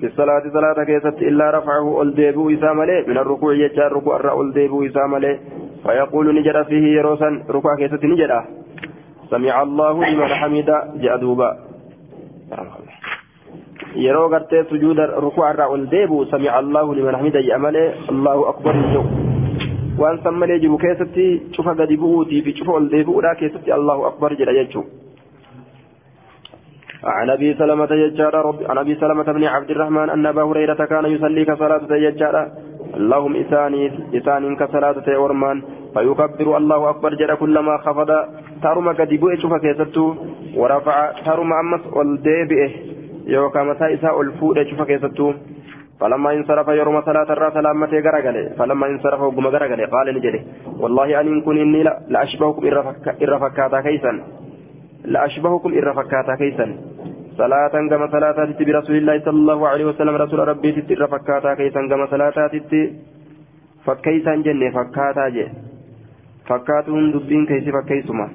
[0.00, 5.38] في الصلاة صلاة كيست إلا رفعه أولدي إسامله من الركوع ججار ركوع الرأى أولدي إسامله
[5.86, 8.32] فيقول نجد فيه يروسا ركوع كيست نجد
[9.30, 10.70] سمع الله لمن حمد
[11.02, 11.50] جاء دوبا
[13.96, 19.04] irraa ol deebi'u sami'a allahu liman hamida jedha malee allahu akbar hin jiru
[19.98, 21.26] waan san malee jiru keessatti
[21.56, 24.88] cufa gadi bu'uutii fi cufa ol deebi'uudhaa keessatti allahu akbar jedha jechuun
[27.04, 31.04] عن ابي سلمة يجار رب عن ابي سلمة بن عبد الرحمن ان ابا هريرة كان
[31.04, 32.34] يصلي كصلاة يجار
[32.96, 33.82] اللهم اساني
[34.14, 35.62] اسان كصلاة ورمان
[35.94, 38.10] فيكبر الله اكبر جل كلما خفض
[38.62, 40.14] ترمى قد بؤ شوف كيستو
[40.56, 42.89] ورفع ترمى امس والديبئه
[43.64, 45.34] mataa isaa ol fuudhee cufa keessattuu
[46.00, 50.40] فلما انصرف يوم صلاة الرا سلامته غرغله فلما انصرف وقم غرغله قال نجري
[50.82, 52.62] والله أن كن إني لأشبهكم
[53.22, 54.12] إر فكاتا كيسا
[55.04, 56.66] لأشبهكم إر فكاتا كيسا
[57.40, 62.06] صلاة كما صلاة برسول الله صلى الله عليه وسلم رسول ربي تتر فكاتا كيسا كما
[62.14, 62.36] صلاة
[63.86, 65.46] فكيسا جنة فكاتا جي
[66.48, 68.26] فكاتهم دبين كيسي فكيسما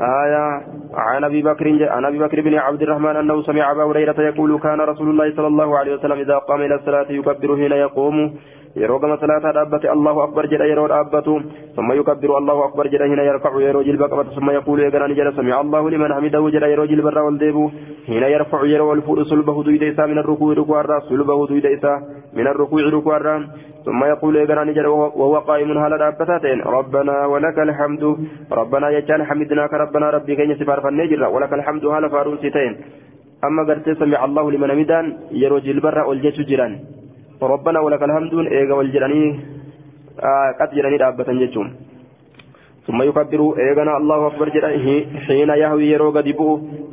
[0.00, 0.62] آية
[0.94, 4.80] عن أبي بكر عن أبي بكر بن عبد الرحمن أنه سمع أبا هريرة يقول كان
[4.80, 8.34] رسول الله صلى الله عليه وسلم إذا قام إلى الصلاة يكبر حين يقوم
[8.74, 11.34] dhaabbate allahu akbar jedha yeroo dhaabbatu
[11.76, 15.32] summa yukabbiru allahu akbar jedha hina yarfacu yeroo jilba qabatu summa yaquulu eegana ni jedha
[15.36, 17.70] samica allahu liman hamidahu jedha yeroo jilbarraa ol deebu
[18.08, 22.02] hina yarfacu yeroo ol fuudhu sulbahu duyda isaa min arrukuu'i rukuarraa sulbahu duyda isaa
[22.34, 23.38] min arrukuu'i rukuarraa
[23.84, 28.04] ثم يقول إيقنا نجر وهو قائم هلا دابتاتين ربنا ولك الحمد
[28.52, 32.72] ربنا يجعل حمدناك ربنا ربي كي سفار فالنجر ولك الحمد هلا فاروسيتين
[33.44, 35.06] أما قرت سمع الله لمن مدان
[35.42, 36.72] يرو جلبر والجيش جيران.
[37.42, 39.22] ربنا ولك الحمد إيقا والجراني
[40.28, 41.68] آه قد جراني دابتا جيشون.
[42.86, 46.26] ثم يكبر إيقنا الله أكبر جراني حين يهوي يرو قد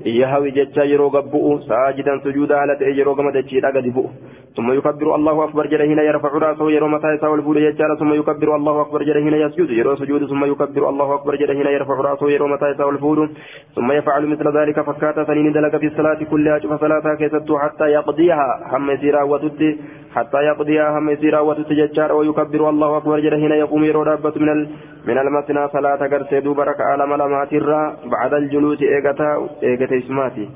[0.06, 1.34] يهوي جتشا يرو قد
[1.68, 4.08] ساجدا سجودا على يرو قد يبؤ
[4.56, 8.56] ثم يكبر الله أكبر جل هنا يرفع رأسه يرو متى يساوي الفول يجعل ثم يكبر
[8.56, 10.30] الله أكبر جل هنا يسجد يرو سجود.
[10.30, 13.30] ثم يكبر الله أكبر جل هنا يرفع رأسه يرو متى يساوي الفول
[13.76, 14.82] ثم يفعل مثل ذلك.
[14.82, 16.60] فكاتا سنين دلك في الصلاة كلها.
[16.60, 18.50] شوف صلاتها كيست حتى يقضيها.
[18.72, 19.78] هم يسيرا وتد
[20.16, 23.20] حتى يقضيها هم يسيرا وتد ججار ويكبر الله أكبر.
[23.20, 24.70] جل هنا يقوم يرو رابة من ال
[25.07, 30.49] من المسنى صلاة قرسيدو برك على ملامات الرا بعد الجلوس إيغتا إيغتا إسماتي.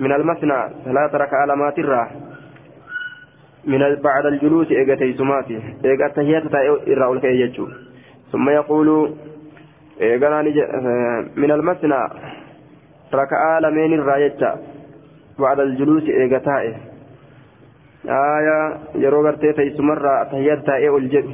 [0.00, 2.04] من المسنى صلاة رك علامات الرا
[3.66, 6.42] من بعد الجلوس إيجا تيسماتي إيجا تهيات
[6.88, 7.66] إراء الكي
[8.32, 9.14] ثم يقول
[10.00, 10.42] إيجا
[11.36, 12.08] من المسنى
[13.14, 14.54] ركعة لمن الراية
[15.38, 16.74] بعد الجلوس إيجا تائه
[18.08, 18.58] آية
[18.94, 21.30] يروغر تيسمر تهيات تائه الجد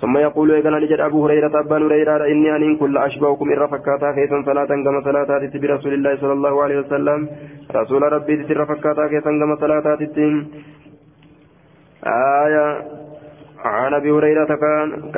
[0.00, 4.42] ثم يقول إيجا نجد أبو هريرة أبان هريرة إني أن كل أشبهكم إن رفكاتا كيسا
[4.46, 7.28] صلاة كما صلاة برسول الله صلى الله عليه وسلم.
[7.74, 9.98] رسول ربي تتر فكاتا كيسا كما صلاة
[12.06, 12.82] آية
[13.64, 15.12] عن أبي هريرة كان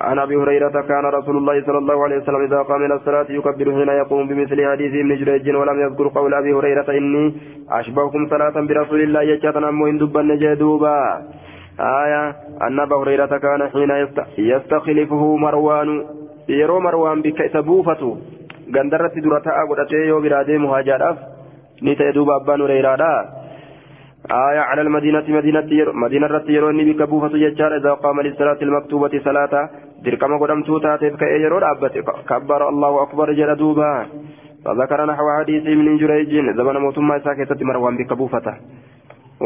[0.00, 3.72] عن أبي هريرة كان رسول الله صلى الله عليه وسلم إذا قام إلى الصلاة يكبر
[3.72, 7.34] حين يقوم بمثل حديث ابن جريج ولم يذكر قول أبي هريرة إني
[7.70, 10.98] أشبهكم صلاة برسول الله يجاتنا أمو دبا نجدوبا
[11.80, 12.24] آية
[12.66, 13.90] أن أبا هريرة كان حين
[14.38, 15.88] يستخلفه مروان
[16.48, 18.16] يرو مروان بك سبوفته
[18.76, 19.52] غندرت درتا
[20.48, 21.16] deemu haajaadhaaf
[21.82, 23.41] ni ta'e duuba abbaan hureyraadha
[24.32, 29.70] آية على المدينة مدينة مدينة رتيروني بك بوفة يجار إذا قام للصلاة المكتوبة صلاة
[30.04, 30.98] دركما قدم توتا
[31.36, 31.94] يجرون أبت
[32.28, 34.06] كبر الله أكبر جل دوبا.
[34.64, 38.46] فذكر نحو حديث من جريج زمن موتما ساكتة مروان بك بوفة.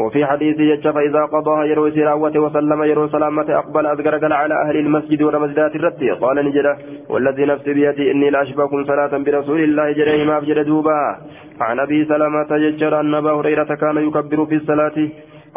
[0.05, 5.21] وفي حديث يجا فإذا قضاها يروي سراوة وسلم يروي سلامة أقبل أذكر على أهل المسجد
[5.21, 6.67] ورمزدات الرتي قال نجد
[7.09, 11.17] والذي نفسي بيدي إني لأشبهكم صلاة برسول الله جريه ما بجد دوبا.
[11.61, 14.97] عن أبي سلمة يجر أن أبا هريرة كان يكبر في الصلاة.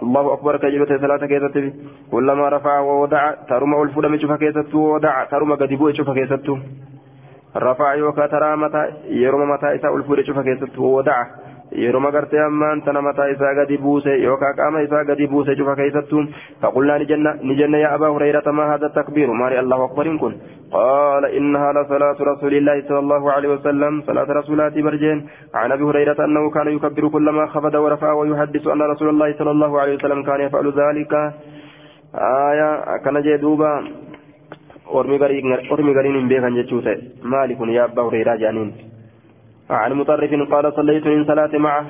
[0.03, 1.57] الله أكبر كجبة صلاة كيست.
[2.11, 4.75] كلما رفع ووضع ترمى الفلم شوف كيست.
[4.75, 6.49] ووضع ترمى قدبو شوف كيست.
[7.57, 10.79] رفع يوكا ترى متى يرمى متى إساء الفلم شوف كيست.
[10.79, 11.50] ووضع.
[11.73, 16.25] Yeroo magartee ammaan tana mataa isaa gadi buuse yookaan qaama isaa gadi buuse cufa keessattuu
[16.63, 20.35] faqulnaa ni jenna yaa abaa hurayrata maa haadha takbiiru maali allahu akbariin kun?
[20.71, 26.25] قال إنها لصلاة رسول الله صلى الله عليه وسلم صلاة رسولات برجين عن أبي هريرة
[26.25, 30.41] أنه كان يكبر كلما خفض ورفع ويحدث أن رسول الله صلى الله عليه وسلم كان
[30.41, 31.13] يفعل ذلك
[32.51, 32.71] آية
[33.05, 33.73] كان جدوبا
[34.95, 35.19] أرمي
[35.99, 38.90] قرين بيغا جتشوته مالك يا أبا هريرة جانين
[39.71, 41.87] عن مطرف قال صليت من صلاة معه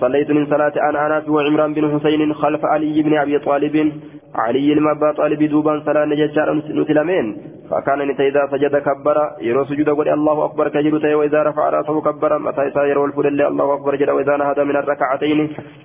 [0.00, 3.92] صليت من صلاة أنا أناس وعمران بن حسين خلف علي بن أبي طالب
[4.34, 7.36] علي المبا طالب دوبان صلاة نججار نتلمين
[7.70, 12.38] فكان نتا إذا سجد كبر يرو سجود قول الله أكبر كجلت وإذا رفع رأسه كبر
[12.38, 15.38] متى يرو الفل الله أكبر جل وإذا نهض من الركعتين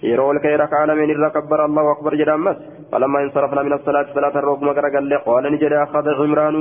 [0.04, 2.58] يرو الكي ركع من الركبر الله أكبر جل أمس
[2.92, 4.68] فلما انصرفنا من الصلاة صلاة الركم
[5.26, 6.56] قال نجد أخذ عمران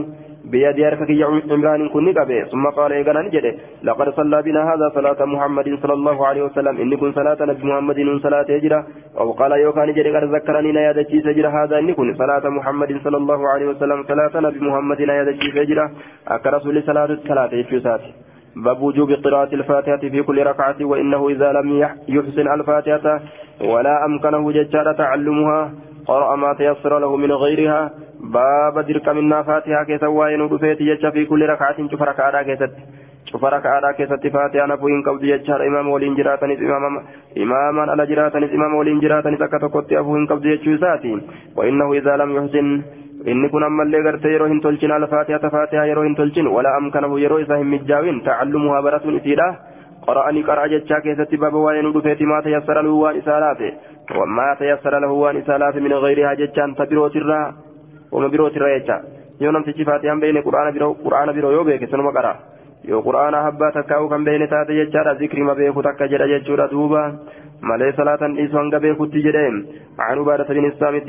[0.51, 1.11] بيد يركك
[1.51, 3.47] عمران كن قبي ثم قال إيقنا نجد
[3.83, 6.75] لقد صلى بنا هذا صلاة محمد صلى الله عليه وسلم.
[6.83, 8.85] إني كن صلاة نبي محمد صلاة يجرى.
[9.21, 13.41] أو قال يوكا نجد قد ذكرني نيادة سجرى هذا إني كن صلاة محمد صلى الله
[13.53, 13.99] عليه وسلم.
[14.11, 15.85] صلاة نبي محمد نيادة سجرى
[16.29, 18.01] أكرسول صلاة الصلاة يجوسات
[18.57, 21.69] باب وجوب قراءة الفاتحة في كل ركعة وإنه إذا لم
[22.09, 23.21] يحسن الفاتحة
[23.61, 25.71] ولا أمكنه ججار تعلمها.
[26.07, 27.91] قرأ ما تيسر له من غيرها
[28.21, 31.77] باب درك منا فاتحة كيسا وين ودفيت يجا في كل ركعة
[33.33, 36.65] cufa raka'aadhaa keessatti faatihaa nafuu hin qabdu jechaadha imaama waliin jiraatanis
[37.45, 41.13] imaamaan ala jiraatanis imaama waliin jiraatanis akka tokkotti hafuu hin qabdu jechuu isaati
[41.57, 42.83] وإنه إذا لم يحسن
[44.05, 48.21] gartee yeroo hin tolchin alfaatihata faatihaa yeroo hin tolchin wala amkanahu yeroo isaa hin mijjaawin
[48.29, 49.49] tacallumuhaa baratuun isiidha
[50.07, 53.55] qara'anii qara'a jechaa keessatti baaba waa'ee nu dhufeeti maa tayassara lahu waan isaa
[54.13, 57.55] laafe wammaa tayassara lahu waan isaa laafe min gayrihaa jechaan ta birootirraa
[58.13, 59.01] wama birootirraa jecha
[59.41, 62.37] yoo namtichi faatihaan beeyne qura'aana biroo yoo beeke sanuma qara
[62.85, 67.03] yoo qura'aana habbaa takkaa'u kan beeyne taate jechaadha zikrima beeku takka jedha jechuudha duuba
[67.63, 69.67] مالي صلاة إيسو هنگا بيكوتي جدين
[69.99, 71.09] عن عبادة بن الصامت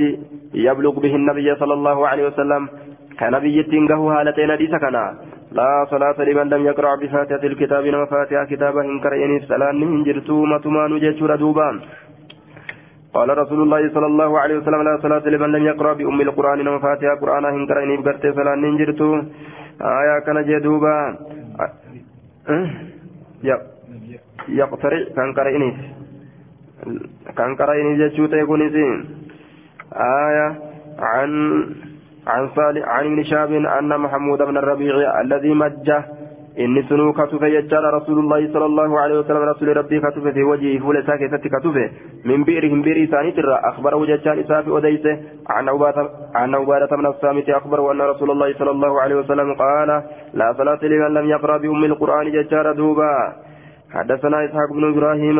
[0.54, 2.70] يبلغ به النبي صلى الله عليه وسلم
[3.20, 5.06] كنبي تنقه هالتين حديث كنا
[5.58, 10.88] لا صلاة لمن لم يقرأ بفاتحة الكتاب وفاتحة كتابه إنكر إني سلام من جرتو متما
[10.88, 11.76] نجيشور دوبان
[13.14, 17.16] قال رسول الله صلى الله عليه وسلم لا صلاة لمن لم يقرأ بأم القرآن وفاتحة
[17.22, 19.10] قرآن إنكر إني بقرت سلام من جرتو
[19.82, 20.98] آية كان جدوبا.
[24.50, 25.76] يقترع كان قرئنيس
[27.38, 28.76] كان قرأني جتشوت يكونس
[29.94, 30.48] آية
[31.00, 31.32] عن
[32.28, 36.06] عن صالح عن ابن شهاب أن محمود بن الربيع الذي مجه
[36.90, 41.04] سنو كتف يجار رسول الله صلى الله عليه وسلم رسول ربي كتف في وجهه فول
[41.08, 41.76] ساكتة كتف
[42.26, 45.20] من بئرهم بئر ثاني ترى أخبره جتان إساف أديسه
[46.36, 49.90] عن عبادة من الصامت أخبره أن رسول الله صلى الله عليه وسلم قال
[50.34, 53.34] لا صلاة لمن لم يقرأ بأم القرآن جتار دوبا
[53.94, 55.40] حدثنا إسحاق بن إبراهيم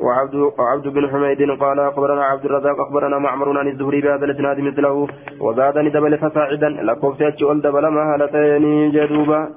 [0.00, 5.06] وعبد وعبد بن حميد قال أخبرنا عبد الرزاق أخبرنا معمر عن الزهري بهذا الإسناد مثله
[5.40, 9.48] وزادني دبل فصاعدا لكوفتي أول دبل ما هالتين جدوبا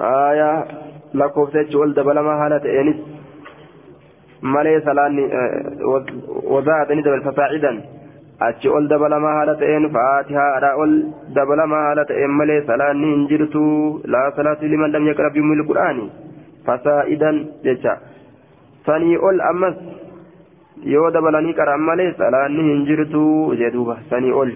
[0.00, 0.64] آية
[1.14, 3.04] لكوفتي أول دبل ما هالتين
[4.42, 5.24] مالي سلاني
[6.44, 7.72] وزادني دبل فصاعدا
[8.40, 10.92] achi ol dabalamaa haala ta'een faatihaadha ol
[11.36, 13.64] dabalamaa haala ta'een malee salaanni hin jirtu
[14.14, 16.06] laa salaatu liman lam yaqra biumil qur'aani
[16.68, 17.94] fasaa'idan jecha
[18.86, 19.76] sanii ol ammas
[20.94, 23.24] yoo dabalanii qara'an malee salaanni hin jirtu
[23.60, 24.54] jee duuba sanii ol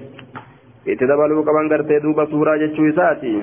[0.95, 3.35] itti dabaluu qaban gartee duuba suuraa jechuu isaati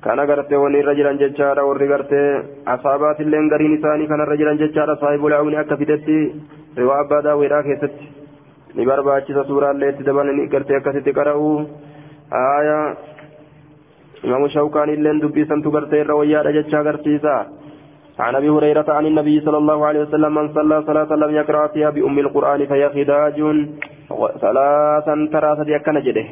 [0.00, 2.26] kana gartee wanni irra jiran jechaadha warri gartee
[2.74, 6.18] asaabaatiilleen gariin isaanii kanarra jiran jechaadha saahibul aawni akka fidetti
[6.76, 8.08] riwaa abbaa daawwiidhaa keessatti
[8.76, 11.48] ni barbaachisa suuraallee itti dabalanii gartee akkasitti qara'u
[12.42, 12.84] aayaa
[14.24, 17.38] imaamu shawkaan illeen dubbisantu gartee irra wayyaadha jecha agarsiisa
[18.18, 21.90] عن ابي هريره عن النبي صلى الله عليه وسلم من صلى صلاه لم يقرا فيها
[21.90, 23.36] بام القران فهي خداج
[24.44, 26.26] ثلاثا ترى سدي جده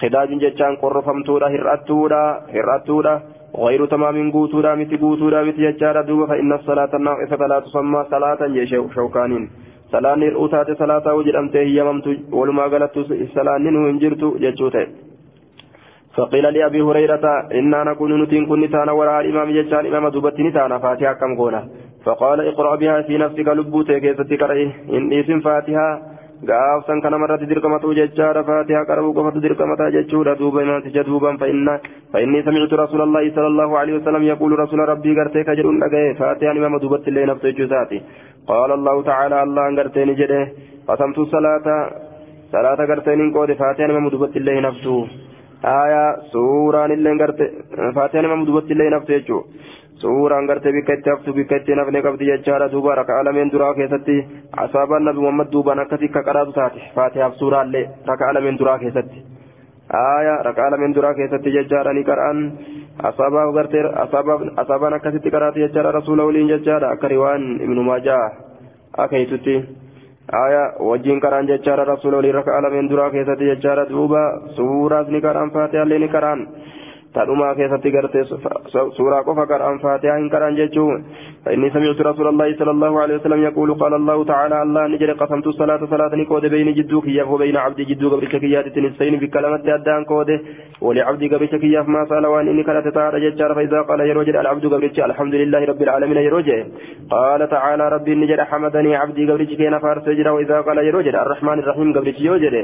[0.00, 2.22] خداج جتان قرفمتودا هراتودا
[2.54, 3.14] هراتودا
[3.64, 8.84] غير تمام قوتودا مت قوتودا مت ججارا دوبا فان الصلاه الناقصه لا تسمى صلاه يشو
[8.94, 9.44] شوكانين
[9.92, 12.06] صلاه الأوتات صلاه وجدمت هي ممت
[12.38, 12.94] ولما قالت
[13.36, 14.86] صلاه هنجرت ججوته
[16.16, 17.24] فقيل لأبي هريرة
[17.58, 21.62] إنا نكون نتين كن تانا وراء الإمام جتان إمام دوبت نتانا فاتحة كم قونا
[22.04, 25.88] فقال اقرأ بها في نفسك لبوتك كيستك رأيه إن اسم فاتحة
[26.44, 32.42] gaaf san kana marratti dirqamatu jechaadha faatihaa qarabuu qofatu dirqamata jechuudha duuba imaamticha duuban fa'inni
[32.48, 37.08] sami'tu rasuulallahi sallallahu alaihi wasallam yaquulu rasuula rabbii gartee ka jedhuun dhagaye faatihaan imaama duubatti
[37.10, 38.02] illee naftu jechuu isaati
[38.50, 40.42] qaala allahu ta'aalaa allahan gartee ni jedhe
[40.90, 41.76] qasamtu salaata
[42.52, 44.98] salaata gartee nin qoode faatihaan imaama duubatti illee naftu
[45.62, 47.50] aayaa suuraan illee gartee
[47.94, 49.48] faatihaan imaama duubatti illee naftu jechuudha
[50.02, 54.16] suuraan gartee bikka itti haftu bikka itti nafne qabdi jechaadha duuba rakaa lameen duraa keessatti
[54.64, 59.22] asaabaan nabi muhammad duubaan akkasii akka qaraatu taate faatihaaf suuraallee rakaa lameen duraa keessatti
[60.02, 62.38] aaya rakaa lameen duraa keessatti jechaadha ni qara'an
[63.10, 63.84] asaabaaf gartee
[64.62, 67.08] asaabaan akkasitti qaraatu jechaadha rasuula waliin jechaadha akka
[70.32, 72.88] riwaan ibnu maajaa akeeytutti aaya wajjiin qara'an jechaadha rasuula waliin rakaa lameen
[75.70, 76.42] duraa keessatti jechaadha duuba
[77.16, 78.24] تدوما كيفتي غرتي
[78.96, 80.86] سورة قفا قرآن فاتحة إن قرآن جيتشو
[81.44, 85.46] فإني سمعت رسول الله صلى الله عليه وسلم يقول قال الله تعالى الله نجري قسمت
[85.46, 90.04] الصلاة صلاة نكود بين جدوك ياف وبين عبدي جدو قبل شكيات تنسين في كلمة أدان
[90.04, 90.30] كود
[90.80, 94.90] ولعبدي قبل شكياف ما سأل وان إني كانت تعالى ججار فإذا قال يروجل العبد قبل
[95.10, 96.60] الحمد لله رب العالمين يروجل
[97.10, 101.88] قال تعالى ربي نجري حمدني عبدي قبل شكينا فارس يجرى وإذا قال يروجل الرحمن الرحيم
[101.96, 102.54] قبل شيوجل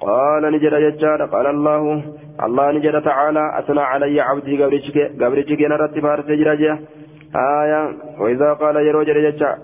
[0.00, 2.02] قال نجد ججار قال الله
[2.44, 4.54] الله نجد تعالى أثنى علي عبدي
[5.20, 6.78] قبرتك نرد فارس جراجة
[7.36, 7.82] آية
[8.20, 9.56] وإذا قال يروجر ججار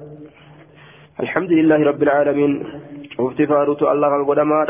[1.20, 2.52] الحمد لله رب العالمين
[3.18, 4.68] وفت فاروت الله القدماء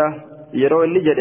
[0.63, 1.21] يرو النجد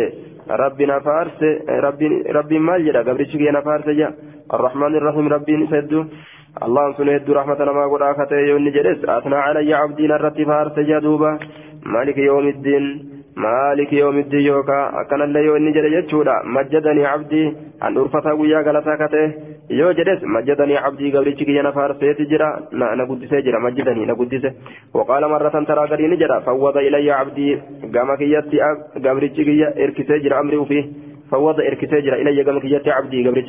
[0.50, 1.40] ربنا فارس
[1.86, 2.08] ربي
[2.38, 4.08] ربي ما جرى قبرتك فارس جا
[4.56, 6.02] الرحمن الرحيم ربي سدو
[6.66, 11.32] الله سنيد رحمة ما قد آخته يوني جلس أثنى علي عبدي نرد فارس جدوبا
[11.94, 12.86] مالك يوم الدين
[13.45, 14.79] مالك يوم الدين يوكا.
[15.01, 17.45] أكن الله يو إني جري جتشودا مجدني عبدي.
[17.83, 19.27] أن أرفتا ويا غلطا كته.
[19.71, 20.21] يو جدس.
[20.35, 22.51] مجدني عبدي قبل تشكي جنا فارسيت جرا.
[23.01, 23.59] نقدس جرا.
[23.67, 24.45] مجدني نقدس
[24.95, 26.37] وقال مرة ترى قرين جرا.
[26.47, 27.49] فوض إلي عبدي.
[27.95, 28.59] قام كيتي
[29.07, 30.41] قبل تشكي إركسي جرا.
[30.41, 30.85] أمري فيه.
[31.31, 32.17] فوض إركسي جرا.
[32.23, 33.19] إلي قام كيتي عبدي.
[33.29, 33.41] قبل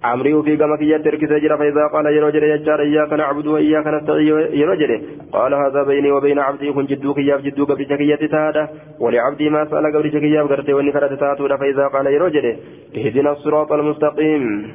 [0.00, 4.28] تشكي أمري في كما كي يترك سجرا فإذا قال يرجل يجار إياك نعبد وإياك نستعين
[4.52, 8.68] يرجل قال هذا بيني وبين عبدي كن جدوك ياب جدوك بشكية تادا
[9.00, 12.56] ولعبدي ما سأل قبل شكية بقرتي ونكرة تاتودا فإذا قال يرجل
[12.96, 14.72] اهدنا الصراط المستقيم.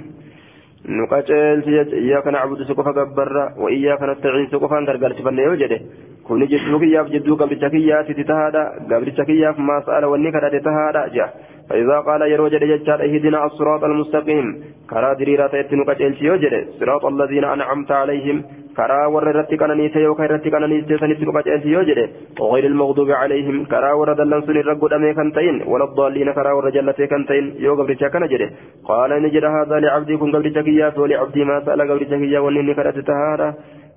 [0.89, 1.63] نقاتل
[1.93, 5.81] إياك نعبد سقفا قبر وإياك نستعين سقفا غرغر سفن يوجد
[6.27, 11.54] كن جدوك ياب جدوك بشكية تتادا قبل شكية ما سأل ونكرة تادا جاء.
[11.69, 14.45] فإذا قال يروج ججار اهدنا الصراط المستقيم.
[14.89, 18.37] كرا دريرة يتنو قتلت يوجد صراط الذين أنعمت عليهم.
[18.77, 21.99] كرا ور رتك أنني سيو خير رتك أنني سيسنتنو قتلت يوجد
[22.39, 23.65] وغير المغضوب عليهم.
[23.71, 25.55] كرا ور دلن سن الرقود أمي كنتين.
[25.71, 27.45] ولا الضالين كرا ور جلت كنتين.
[27.65, 28.41] يو قبل شكنا جد
[28.89, 33.49] قال نجد هذا لعبدي كن قبل شكيات ولعبدي ما سأل قبل شكيا ونني كرت تهارا.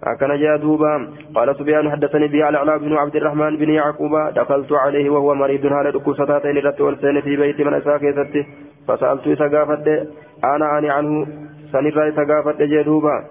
[0.05, 5.11] أكن جاء دوبا قال سبيان حدثني به على بن عبد الرحمن بن يعقوب دخلت عليه
[5.11, 8.47] وهو مريض على دكوستين رت والسين في بيت من أساكيتي
[8.89, 9.89] فسألت إسقافت
[10.45, 11.27] أنا أني عنه
[11.73, 13.25] سنرى إسقافت جدوبا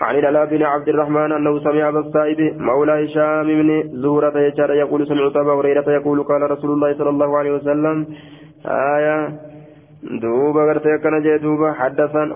[0.00, 4.38] عن العلاء بن عبد الرحمن أنه سمع أبا السائب مولى هشام بن زهرة
[4.74, 8.06] يقول سمعت أبا هريرة يقول قال رسول الله صلى الله عليه وسلم
[8.66, 9.28] آية
[10.04, 12.34] دوبا غرتي كان جاي دوبا حدثنا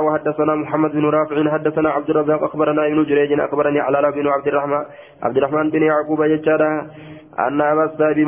[0.00, 4.84] وحدثنا محمد بن رافع حدثنا عبد الرزاق اخبرنا ابن جريج اخبرني على بن عبد الرحمن
[5.22, 6.86] عبد الرحمن بن يعقوب يجارا
[7.46, 8.18] أن أبا السائب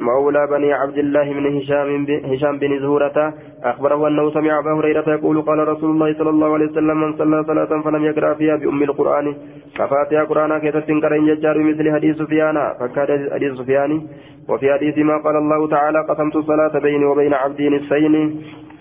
[0.00, 5.42] مولى بني عبد الله بن هشام هشام بن زهورة أخبره أنه سمع أبا هريرة يقول
[5.42, 9.34] قال رسول الله صلى الله عليه وسلم من صلى صلاة فلم يقرأ فيها بأم القرآن.
[9.76, 12.56] ففاتها قرآن كيف تنكرين يجار مثل حديث سفيان.
[12.80, 14.02] فكاد حديث سفيان.
[14.48, 18.14] وفي حديث ما قال الله تعالى قسمت الصلاة بيني وبين عبدي نصفين.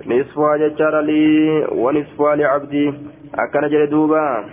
[0.07, 1.23] نصفها ججار لي
[1.71, 2.93] ونصفها لعبدي.
[3.35, 4.43] أكن جلدوبا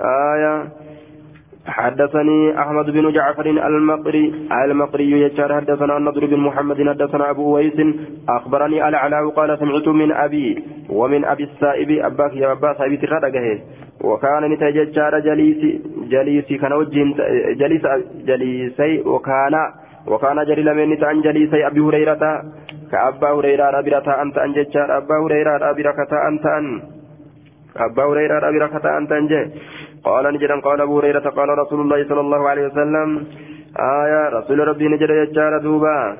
[0.00, 0.83] آية.
[1.66, 7.78] حدثني أحمد بن جعفر المقري المقري يجار حدثنا النضر بن محمد حدثنا أبو ويس
[8.28, 13.60] أخبرني العلاء قال سمعت من أبي ومن أبي السائب أباك يا أبا سائب تخرجه
[14.04, 17.14] وكان نتججار جليسي جليسي كان وجين
[17.56, 17.82] جليس
[18.26, 19.54] جليسي وكان
[20.06, 22.42] وكان جري لمن نتعن جليسي أبي هريرة
[22.92, 24.96] كأبا هريرة أبرة أنت أن ججار.
[24.96, 26.82] أبا هريرة أبرة أنت أن
[27.76, 29.26] أبا هريرة أبرة أنت أن
[30.04, 33.08] قال نجدا قال أبو هريرة قال رسول الله صلى الله عليه وسلم
[34.02, 36.16] آية رسول ربي نجد يجار دوبا.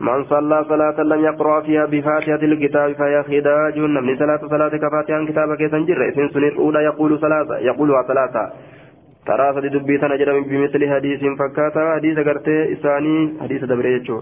[0.00, 3.78] من صلى صلاة لم يقرأ فيها بفاتحة الكتاب فهي خداج.
[3.78, 8.44] من صلاة صلاة كفاتحة كتابك سنجر إذن سنين أولى يقول ثلاثة يقولها ثلاثة.
[9.26, 14.18] ترى سدي دبي تنجر بمثل حديث فكاتا حديث قرتي إساني حديث دبريتشو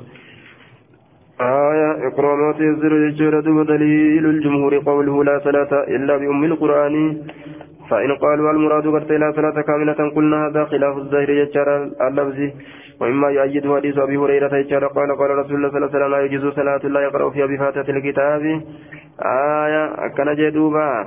[1.41, 3.35] آية إقرأ ما تيسر يجر
[3.73, 6.95] دليل الجمهور قوله لا صلاة إلا بأم القرآن.
[7.91, 11.69] فإن قالوا المراد قرت لا صلاة كاملة قلنا هذا خلاف الظاهر يجار
[12.01, 12.39] اللفظ.
[13.01, 16.21] ومما يؤيد حديث أبي هريرة يجار قال قال رسول الله صلى الله عليه وسلم لا
[16.21, 18.43] يجوز صلاة لا يقرأ فيها بفاتحة الكتاب.
[19.23, 21.07] آية أكن جدوبا.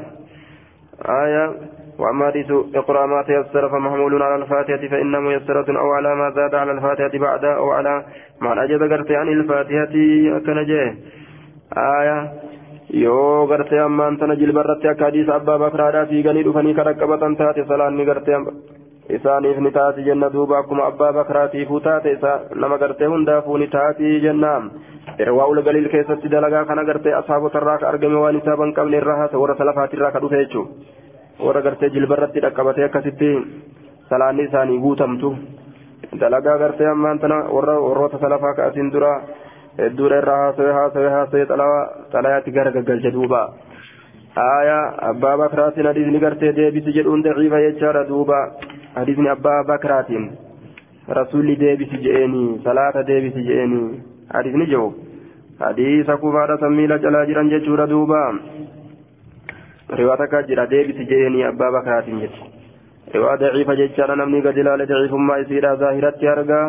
[1.24, 1.54] آية
[2.00, 6.72] وأما حديث اقرأ ما تيسر فمحمول على الفاتحة فإنه ميسرة أو على ما زاد على
[6.72, 8.04] الفاتحة بعد أو على
[8.42, 9.94] ما أجد قرت عن الفاتحة.
[10.38, 10.58] أكن
[11.78, 12.32] آية
[12.94, 18.06] yoo gartee ammaan tana jilbarratti akka hadiisa abbaa bakraadhaa fiiganii dhufanii kan qaqqabatan taate salaanni
[18.06, 18.40] gartee
[19.18, 22.18] isaaniif ni taati jenna duuba akkuma abbaa bakraatiifuu taate
[22.56, 24.54] nama gartee hundaafuu ni taati jenna.
[25.20, 29.38] Irwaa'ul galiil keessatti dalagaa kana gartee asaabotarraa ka argame waan isaa ban qabne irraa haasa
[29.42, 33.30] warra salafaatirraa ka dhufe jechuudha warra gartee jilbarratti dhaqqabatee akkasitti
[34.10, 35.36] salaanni isaanii guutamtu.
[36.20, 38.92] Dalagaa gartee ammaan tana warroota salafaa ka asiin
[39.82, 41.82] hedduudha irraa haasawee haasawee haasawee
[42.14, 43.42] xalayaatti gara gaggalcha duuba
[44.46, 48.40] aayaa abbaa bakraatiin hadiisni gartee deebisi jedhuun daciifa jechaadha duuba
[48.96, 50.30] hadiisni abbaa bakraatiin
[51.20, 53.88] rasuulli deebisi je'eenii salaata deebisi je'eenii
[54.34, 54.88] hadiisni jiru
[55.64, 58.22] hadiisa kufaadha sammiila calaa jiran jechuudha duuba
[60.02, 62.50] riwaa takka jira deebisi je'eenii abbaa bakraatiin jechi
[63.14, 66.66] riwaa daciifa jechaadha namni gadi ilaale daciifummaa isiidha zaahiratti argaa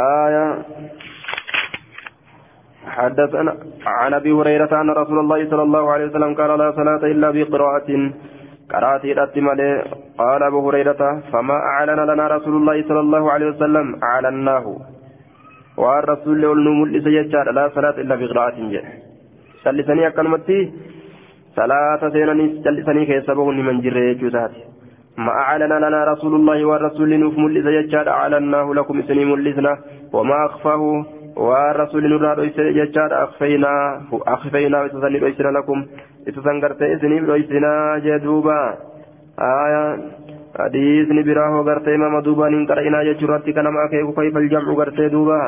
[0.00, 0.52] aayaa
[2.86, 3.54] حدثنا
[3.86, 8.12] عن أبي هريرة أن رسول الله صلى الله عليه وسلم قال لا صلاة إلا بقراءة.
[8.72, 9.60] قرات الاتمال
[10.18, 14.76] قال أبو هريرة فما أعلن لنا رسول الله صلى الله عليه وسلم اعلناه
[15.76, 18.58] والرسول الملء سيجار لا صلاة إلا بقراءة.
[18.72, 18.84] جاء
[19.64, 20.72] سلسني أكلمتي.
[21.56, 24.50] صلاة سينني سلسني كيسبه من جره جوزات
[25.18, 29.78] ما أعلن لنا رسول الله والرسول نوف ملس جتشاد أعلناه لكم إسني ملسنا.
[30.12, 30.82] وما أخفاه.
[31.38, 35.78] والرسول نرى رئيس جتشاد أخفيناه أخفيناه إتسني رئيسنا لكم
[36.28, 37.72] إتسن قرت إسني رئيسنا
[38.04, 38.60] جدوبا
[39.64, 39.84] آية
[40.58, 45.42] حديثني براه قرت إمام دوبا ننقرئنا جتشرات كنما كيف كيف الجمع قرت دوبا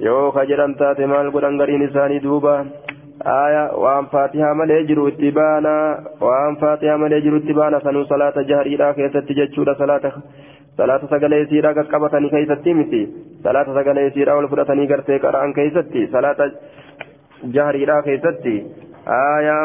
[0.00, 2.64] jedhan taate maal godhan gariin isaanii duuba
[3.24, 5.72] aya waan faatihaa malee jiru itti baana
[6.20, 10.12] waan faatihaa malee jiru itti baana sanuu salaata jahariidha keessatti jechuudha salaata
[10.76, 13.02] salaata sagalee isiidha qaqqabatanii keessatti miti
[13.46, 16.48] salaata sagalee isiidha ol fudhatanii gartee qara'an keessatti salaata
[17.56, 18.54] jahariidha keessatti
[19.18, 19.58] aya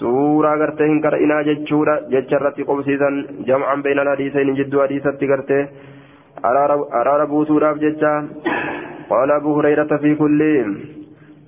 [0.00, 3.18] suuraa gartee hin qara'inaa jechuudha jecha irratti qobsiisan
[3.50, 5.62] jam'an beeyna hadiiseen jidduu hadiisatti gartee
[6.52, 8.14] araara buusuudhaaf jecha
[9.12, 10.40] قال أبو هريرة في كل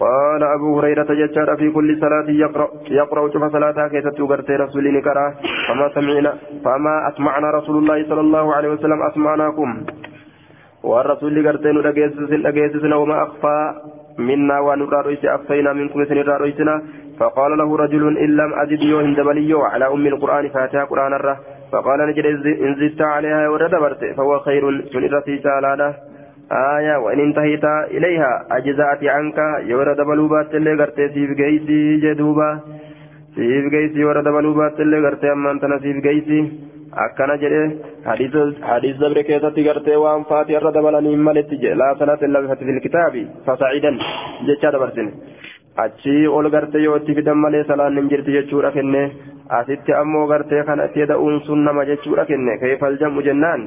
[0.04, 2.68] قال أبو هريرة ججار في كل صلاة يقرأ
[3.00, 5.26] يقرأ شوف صلاة كيف تغرت رسول نكرا
[5.68, 6.32] فما سمعنا
[6.64, 9.70] فما أسمعنا رسول الله صلى الله عليه وسلم أسمعناكم.
[10.84, 11.76] والرسول قرتين
[12.44, 13.74] لقيسسنا وما أخفى
[14.18, 16.82] منا ونرى رئيس أخفينا منكم سنرى رئيسنا
[17.18, 21.36] فقال له رجل إن لم أزد يوهن دبليو على أم القرآن فاتها قرآن الره
[21.72, 22.26] فقال نجد
[22.66, 23.74] إن زدت عليها ورد
[24.16, 25.94] فهو خير سنرى تعالى
[26.54, 27.64] آية وإن انتهيت
[27.96, 29.38] إليها أجزأت عنك
[29.70, 32.60] يورد بلوبات اللي قرتي سيف قيسي جدوبا
[33.34, 36.40] سيف قيسي ورد بلوبات اللي قرتي أما أنت سيف قيسي
[37.42, 37.62] jedhe
[38.06, 42.80] hadiis dabre keessatti gartee waan faati irra dabalanii maletti jedhe laa salaata illa bifati fil
[42.86, 43.96] kitaabi fasacidan
[44.46, 45.10] jechaa dabarsine
[45.84, 49.02] achii ol gartee yoo itti fidan malee salaan hin jirti jechuudha kenne
[49.58, 53.66] asitti ammoo gartee kana itti da'uun sun nama jechuudha kenne keefal jam'u jennaan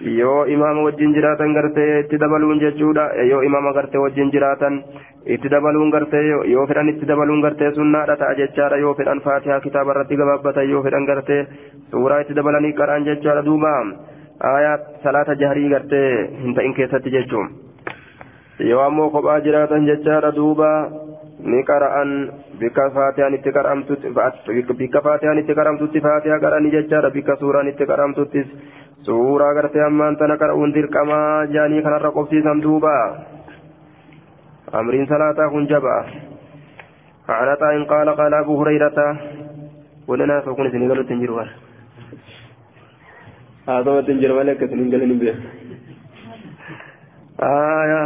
[0.00, 3.04] yoo imaama wajjin jiraatan gartee itti dabaluun jechuudha.
[3.30, 4.82] Yoo imaama gartee wajjin jiraatan
[5.24, 6.22] itti dabaluun gartee
[6.52, 8.76] yoo fedhan itti dabaluun gartee sunnaadha ta'a jechaadha.
[8.76, 11.46] Yoo fedhan faatihaa kitaaba irratti gabaabbatan yoo fedhan gartee
[11.90, 13.42] suuraa itti dabalanii qaraan jechaadha.
[13.44, 13.72] Duuba
[14.52, 17.48] aayaa salaata jaharii gartee hin ta'in keessatti jechuun.
[18.70, 20.32] Yoo ammoo kophaa jiraatan jechaadha.
[20.36, 20.70] Duuba
[21.40, 22.12] ni qara'an.
[22.60, 23.52] Bikka faatiyaan itti
[25.54, 27.10] qaramtutti faatiyaa qara'anii jechaadha.
[27.10, 28.46] Bikka suuraan itti qaramtuttis
[29.04, 32.94] suuraa gartee ammaan tana qara'uun dirqamaa jaanii kanarra qobsiisan duuba
[34.72, 36.02] amriin salaataa kun jabaa
[37.28, 39.18] عن عطاء قال قال أبو هريرة
[40.08, 41.48] ولنا فكون سنقل تنجر ور
[43.68, 45.34] هذا تنجر ملك سنقل نبيه
[47.42, 48.02] آية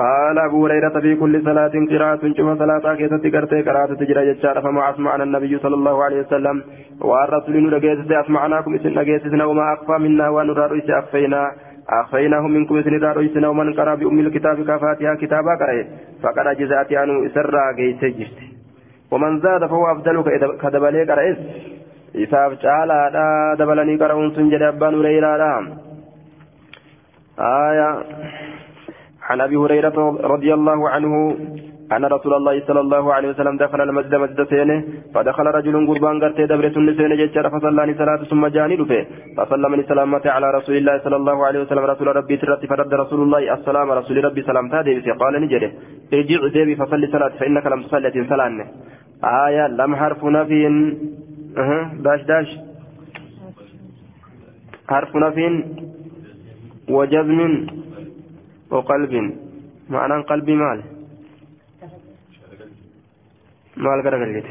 [0.00, 3.24] قال أبو هريرة في كل صلاة قراءة شوف صلاة كيست
[3.68, 6.62] قراءة تجرى جتشار فما أسمعنا النبي صلى الله عليه وسلم.
[7.00, 11.42] والرسول نرجيت أسمعناكم إسن نجيتنا وما أخفى منا ونرى أخفينا.
[11.88, 15.84] أخفيناه منكم إسن رأيتنا ومن قرأ بأم الكتاب كفاتها كتابا قرأ.
[16.22, 18.02] فقد أجزأت عنه إسرى جيت
[19.10, 20.16] ومن زاد فهو أفضل
[20.62, 21.36] كدبلي قرأ.
[22.16, 22.98] إساف تعالى
[23.58, 25.32] دبلني قرأ سنجد أبان ريلا
[27.38, 27.90] آية.
[29.30, 29.98] عن أبي هريرة
[30.34, 31.12] رضي الله عنه
[31.96, 34.78] أن رسول الله صلى الله عليه وسلم دخل المسجد مسجد سينه
[35.14, 39.00] فدخل رجل قربان قرتي دبر سن سينه ججر فصلاني صلاة ثم جاني دفه
[39.36, 43.54] فسلمني سلامة على رسول الله صلى الله عليه وسلم رسول ربي ترتي فرد رسول الله
[43.54, 45.68] السلام رسول ربي سلام تادي قال نجري.
[46.14, 48.66] ارجع ديبي فصلي صلاة فإنك لم تصلي سلانه
[49.46, 50.62] آية لم حرف نفي
[51.58, 51.90] أه.
[52.04, 52.48] داش داش.
[54.88, 55.46] حرف نفي
[56.96, 57.40] وجزم.
[58.70, 59.12] وقلب.
[59.90, 60.80] معنى قلبي مال.
[63.76, 64.46] مال غرغل جت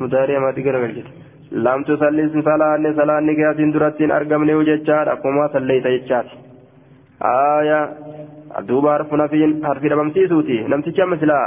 [0.00, 1.08] مداري ما جت
[1.52, 6.26] لم تصلي صلاة صلاة نجاتين درتين أرقمني وجتشار أقوما صليت جتشار
[7.22, 7.80] آية.
[8.68, 9.50] دوبا حرف نفين.
[9.66, 11.38] حرف ربمتي سوتي نمتي مثلا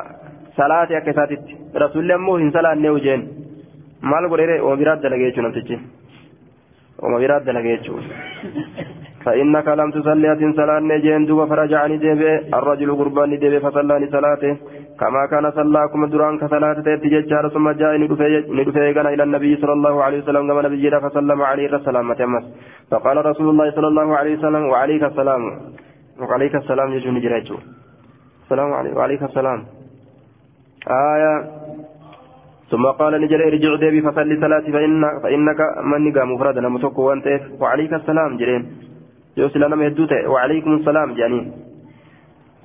[0.58, 1.44] صلاة أكساتت
[1.84, 3.22] رسول الله موهن صلاة نيوجين
[4.02, 5.76] مال غريري ومبراد دلقيتشو نمتي
[7.04, 7.94] ومبراد دلقيتشو.
[9.26, 14.54] فإنك لم تصلي أتن صلاة نجين دوبا فرجعني ديبي الرجل قربان ديبي فصلاني صلاته
[15.00, 17.94] كما كان صلاكم دران كصلاة تججار ثم جاء
[18.58, 22.46] ندفع غنا إلى النبي صلى الله عليه وسلم كما نبي فسلم عليه السلام تمس
[22.92, 25.44] فقال رسول الله صلى الله عليه وسلم وعليك السلام.
[26.22, 27.56] وعليك السلام يجون جريتو.
[28.44, 29.60] السلام عليكم وعليك السلام.
[30.88, 31.34] آية.
[32.72, 35.60] ثم قال نجل ارجع ديبي فصلي صلاتي فإن فإنك
[35.92, 37.28] من نقام مفردا نمتوك وانت
[37.62, 38.64] وعليك السلام جرين
[39.38, 41.46] يوصل لنا مهدوته وعليكم السلام جانين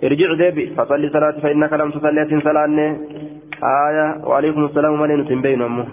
[0.04, 0.64] ارجع ديبي.
[0.76, 2.78] فصلي صلاتي فإنك لم تصلي أتن صلاة.
[3.86, 4.06] آية.
[4.28, 5.86] وعليكم السلام من بين أمه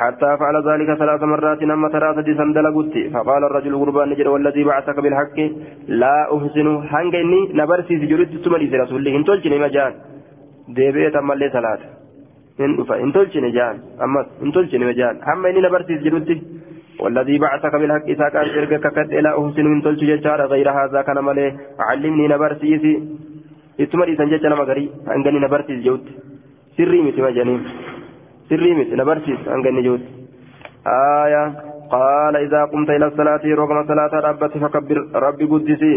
[0.00, 4.98] حتى فعل ذلك ثلاث مرات نما ترى سديسا دلقتي فقال الرجل قربان نجد والذي بعثك
[5.04, 5.38] بالحق.
[6.02, 9.16] لا أحسن هنجني نبرسي سجلت ثم رسول الله.
[9.18, 9.92] انتولجني مجان
[10.76, 11.82] ديبي تملي صلاة.
[12.60, 16.34] hin dhufa hin tolchine jaan ammas hin tolchine jaan hamma inni na barsiis jedhutti
[17.00, 21.24] والذي بعثك بالحق إذا كان شركك كد لا أحسن من تلت ججار غير هذا كان
[21.24, 21.56] ملي.
[21.78, 22.94] علمني نبرسيسي
[23.80, 26.04] إتما إذا ججنا مغري أنغني نبرسيس جوت
[26.76, 27.62] سري متي مجانين
[28.48, 30.04] سري متي نبرسيس أنغني جوت.
[31.24, 31.44] آية.
[31.90, 34.98] قال إذا قمت إلى الصلاة رغم صلاة ربك فكبر.
[35.14, 35.92] ربي قدسي.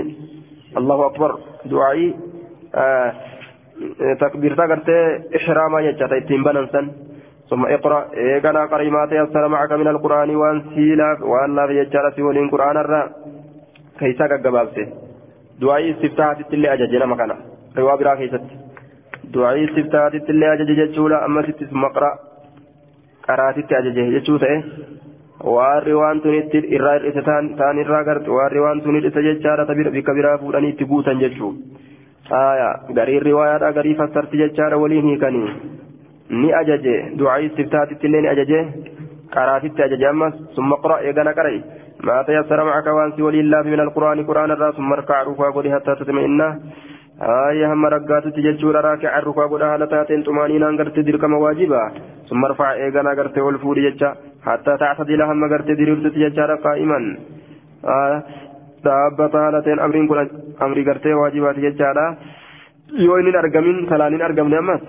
[0.77, 1.31] الله أكبر.
[1.65, 2.13] دعائي.
[2.75, 3.13] آه.
[4.21, 4.89] تكبير تكرت
[5.35, 6.85] إحراما يجتا يتنبنا سن.
[7.52, 12.76] ثم اقرأ إيقنا قريمات يسر معك من القرآن وان سيلاف وان لا يجعل سيولين قرآن
[12.76, 13.02] الرا
[13.98, 14.86] كيسا قبابسه
[15.60, 17.36] دعائي استفتاحات اللي أججنا مكانا
[17.78, 18.44] رواب را كيست
[19.34, 22.12] دعائي استفتاحات اللي أجج ججولا أما ست ثم اقرأ
[23.28, 24.62] قراتت أججه ججوتا إيه
[25.44, 30.38] warri waan tunitti irraa hir'ise taan irraa garte warri waan tun hir'ise jechaadha bikka biraa
[30.38, 31.52] fuudhanii itti guutan jechuu
[32.38, 35.48] aya garii riwaayaadha garii fassarti jechaadha waliin hiikanii
[36.41, 36.95] ni ajaje.
[37.19, 38.59] Du'aa istiftaatitti illee ni ajaje.
[39.35, 40.05] Qaraatitti ajaje.
[40.13, 41.59] Ammas summa qura eegana qarai.
[42.03, 46.41] ما تيسر معك وانسي ولي الله من القرآن قرآن الراس اركع ركوع قولي حتى تطمئن
[47.21, 51.83] آية هم رقات تججور راكع الركوع قولها هالتاتين طمانينا انقرت درك مواجبا
[52.29, 54.09] ثم ارفع ايقنا قرت والفور ججا
[54.47, 56.99] حتى تعتدل هم قرت دربت تججار قائما
[57.85, 58.23] آه
[58.85, 60.19] دابة هالتين أمرين كل
[60.61, 62.07] أمري قرت واجبات ججارا
[63.05, 64.81] يوين أرقمين ثلانين أرقمين أمس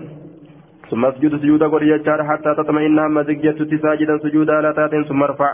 [0.89, 5.51] ثم اسجد سجودا قولي ججار حتى تطمئن هم زجت ساجدا سجودا لا تاتين ثم ارفع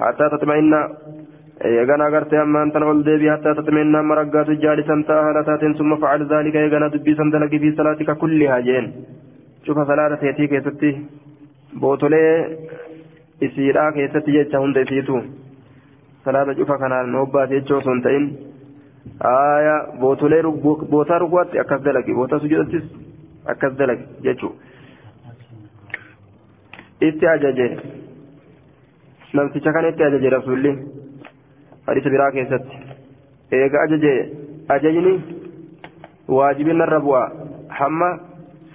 [0.00, 0.72] حتى تطمئن
[1.66, 5.96] eegana agartee ammaan tana ol deebii hattaa tatmeenna amma raggaatu jaalisan ta'a haala taateen summa
[6.02, 8.86] facal zaalika eegana dubbiisan dalagi fi salaatika kullihaa jeen
[9.64, 10.90] cufa salaata teetii keessatti
[11.84, 12.30] bootolee
[13.46, 15.18] isiidhaa keessatti jecha hunda isiitu
[16.28, 18.30] salaata cufa kanaan hobbaate jechoo osoo hin ta'in
[19.32, 20.42] aya bootolee
[20.94, 22.86] bootaa rukuwaatti akkas dalagi bootaa sujuudattis
[29.34, 30.70] namticha kana itti ajaje rasuulli
[31.86, 32.76] hadiisa biraa keessatti
[33.58, 34.12] eega ajaje
[34.76, 35.12] ajajni
[36.36, 37.22] waajibin narra bu'a
[37.80, 38.08] hamma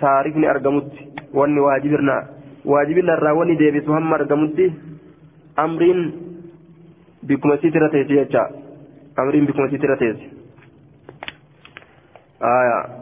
[0.01, 1.07] saarifni argamutti
[1.39, 2.15] wanni waajibirna
[2.65, 4.67] waajibin narraa wanni deebisu hamma argamutti
[5.65, 6.01] amriin
[7.27, 8.45] bikkuma isiit irra teessi jecha
[9.17, 10.29] amriin bikkuma isiit irra teessi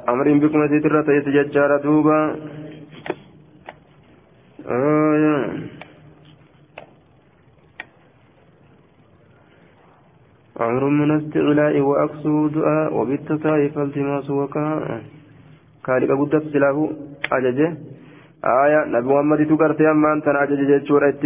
[0.08, 2.18] amriin bikkuma isiit irra teessi jechaadha duuba
[4.68, 5.36] aya
[10.62, 15.02] أمر من استغلاء وأكسو دعاء وبالتساء فالتماس وكاء
[15.86, 16.78] كالك قدت سلاه
[17.32, 17.70] أججه.
[18.46, 21.24] آية نبي محمد تقرت أما أنت أجج جتشورة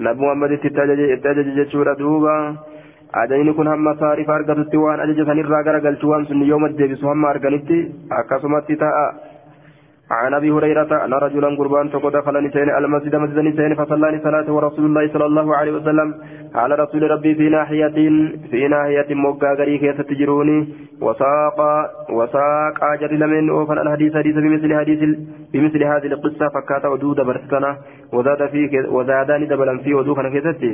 [0.00, 2.36] نبي محمد تتجج جتشورة دوبا.
[3.20, 7.78] Ajajni kun hamma saarifa argatutti waan ajaja sanirraa garagalchu waan sun yooma deebisu hamma arganitti
[8.20, 9.06] akkasumatti ta'a.
[10.12, 14.84] عن ابي هريره ان رجلا قربان فقد دخل نسين المسجد مسجد نسين فصلى صلاه ورسول
[14.84, 16.14] الله صلى الله عليه وسلم
[16.54, 17.96] على رسول ربي في ناحيه
[18.50, 20.58] في ناحيه موقع غريك تجروني
[21.00, 21.58] وساق
[22.10, 25.00] وساق اجر لمن اوفن الحديث حديث بمثل حديث
[25.52, 27.76] بمثل هذه القصة فكات ودود برسكنا
[28.12, 28.60] وزاد في
[28.96, 30.72] وزادان دبلا في ودوخنا كيستي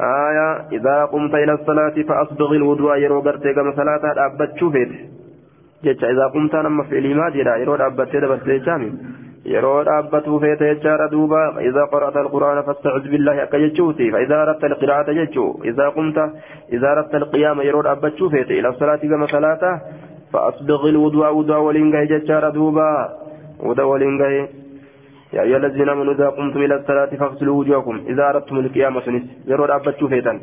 [0.00, 4.90] آية إذا قمت إلى الصلاة فأصبغ الوضوء يرو قرتي كما صلاة أبت شوفت
[5.84, 8.88] jecha isaa qumtaa nama fi'ilimaa jedha yeroo dhaabbattee dabarsee jechaami
[9.52, 15.14] yeroo dhaabbatuu feete jechaadha duuba idaa qara'ata alquraana fastacid billaahi akka jechuuti faidaa aratta alqiraa'ata
[15.18, 16.24] jechuu idaa qumta
[16.78, 19.72] idaa aratta alqiyaama yeroo dhaabbachuu feete ila salaati gama salaata
[20.32, 22.92] فأصبغ الوضوء وضوء ولينغا جتشار دوبا
[23.68, 24.28] وضوء ولينغا
[25.32, 27.96] يا أيها الذين آمنوا إذا قمتم إلى الصلاة فاغسلوا وجوهكم.
[28.08, 30.34] إذا أردتم القيامة سنس يرون أبتشوا فيتا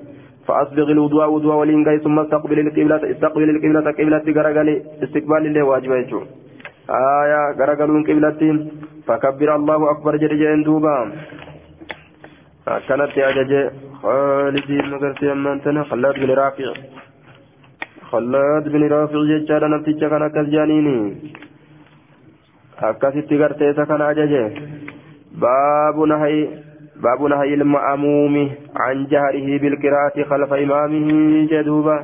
[0.47, 6.19] فأصبغ الوضوء وضوء ولينغاي ثم استقبل القبلة استقبل القبلة قبلة غرغلي استقبال الله واجب يجو
[6.89, 8.41] آية غرغلون قبلة
[9.07, 10.95] فكبر الله أكبر جل دوبا.
[12.88, 13.51] كانت أجج
[14.01, 16.69] خالد مغرتي أمان تنا خلاد بن رافع.
[18.11, 20.97] خلاد بن رافع ججال نفتيجا كان كالجانيني
[22.81, 24.43] akkasitti gartee isa kana ajaje.
[25.39, 26.63] Baabu nahay
[27.03, 28.35] باب نهي المأموم
[28.75, 31.07] عن جهره بالقراءة خلف إمامه
[31.51, 31.97] جدوبا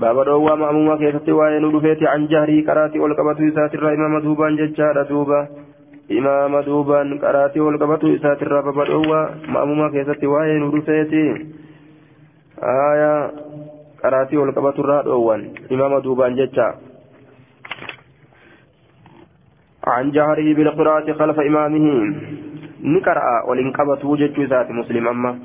[0.00, 5.48] باب روى مأموم كيف وين رفيت عن جهره قراءة والقبة ساتر إمام دوبا ججار دوبا
[6.18, 11.12] إمام دوبا قراءة والقبة ساتر باب روى مأموم كيف وين رفيت
[12.62, 13.30] آية
[14.04, 15.40] قراءة والقبة الرادوان
[15.72, 16.74] إمام دوبا ججار
[19.86, 21.86] عن جهره بالقراءة خلف إمامه
[23.48, 25.36] waliin qabatu jechuu isaati muslim amma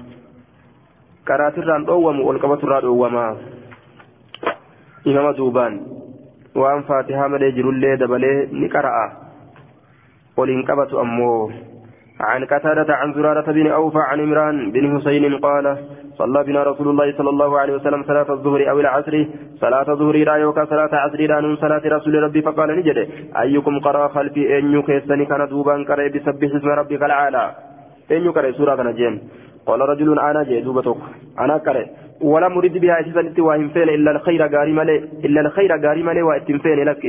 [1.27, 3.25] qaraatirraan dhoowwamu ol qabaturraa dhoowwama
[5.03, 5.75] imama duubaan
[6.55, 9.25] waan faatihaa malee jirullee dabalee ni qara'a
[10.37, 11.51] ولنقبت أمو
[12.19, 15.77] عن قتادة عن زرارة بن أوفى عن عمران بن حسين قال
[16.17, 19.25] صلى بنا رسول الله صلى الله عليه وسلم صلاة الظهر أو العصر.
[19.61, 23.07] صلاة الظهر لا يوكا صلاة عصر لا نون صلاة رسول ربي فقال نجد
[23.41, 27.51] أيكم قرأ خلفي أن يكيسني كان دوبان قرأ بسبح اسم ربك العالى
[28.11, 29.13] أن يقرأ سورة نجين
[29.67, 30.97] قال رجل أنا جي دوبتك
[31.39, 31.85] أنا قرأ.
[32.21, 36.57] ولا مريد بها إسسان واهم فين إلا الخير غاري مالي إلا الخير غاري مالي وإتم
[36.57, 37.05] فين لك.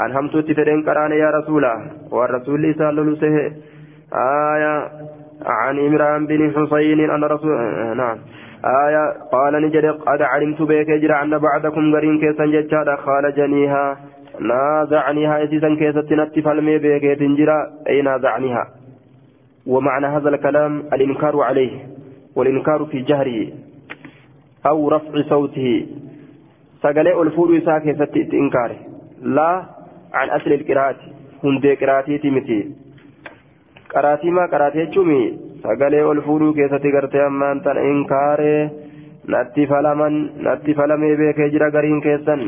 [0.00, 1.72] أن همتو تفرين قرآن يا رسولا.
[2.10, 3.71] والرسول عليه وسلم
[4.14, 4.90] آية
[5.46, 7.50] عن إمران بن حسين أن رسول
[7.96, 8.18] نعم.
[8.64, 13.96] آية قال نجد قد علمت بك جرى أن بعدكم غرين كيسا ججاد خالجنيها
[14.40, 18.66] نازعنيها إسيسا كيسا تنتف المي بك تنجرى أي نازعنيها.
[19.66, 21.86] ومعنى هذا الكلام الإنكار عليه
[22.36, 23.46] والإنكار في جهره
[24.66, 25.86] أو رفع صوته.
[26.82, 28.76] سقلي الفور إساء كيسا إنكاره.
[29.22, 29.62] لا
[30.14, 30.96] عن أصل القراءة.
[31.44, 32.81] هندي قراءتي متي
[33.94, 35.20] qaraatii maa qaraatee jechuumi
[35.64, 38.60] sagalee ol fuudhuu keessatti gartee ammaan tan inkaaree
[39.34, 40.14] natti falaman
[40.46, 42.42] natti falamee beekee jira gariin keessan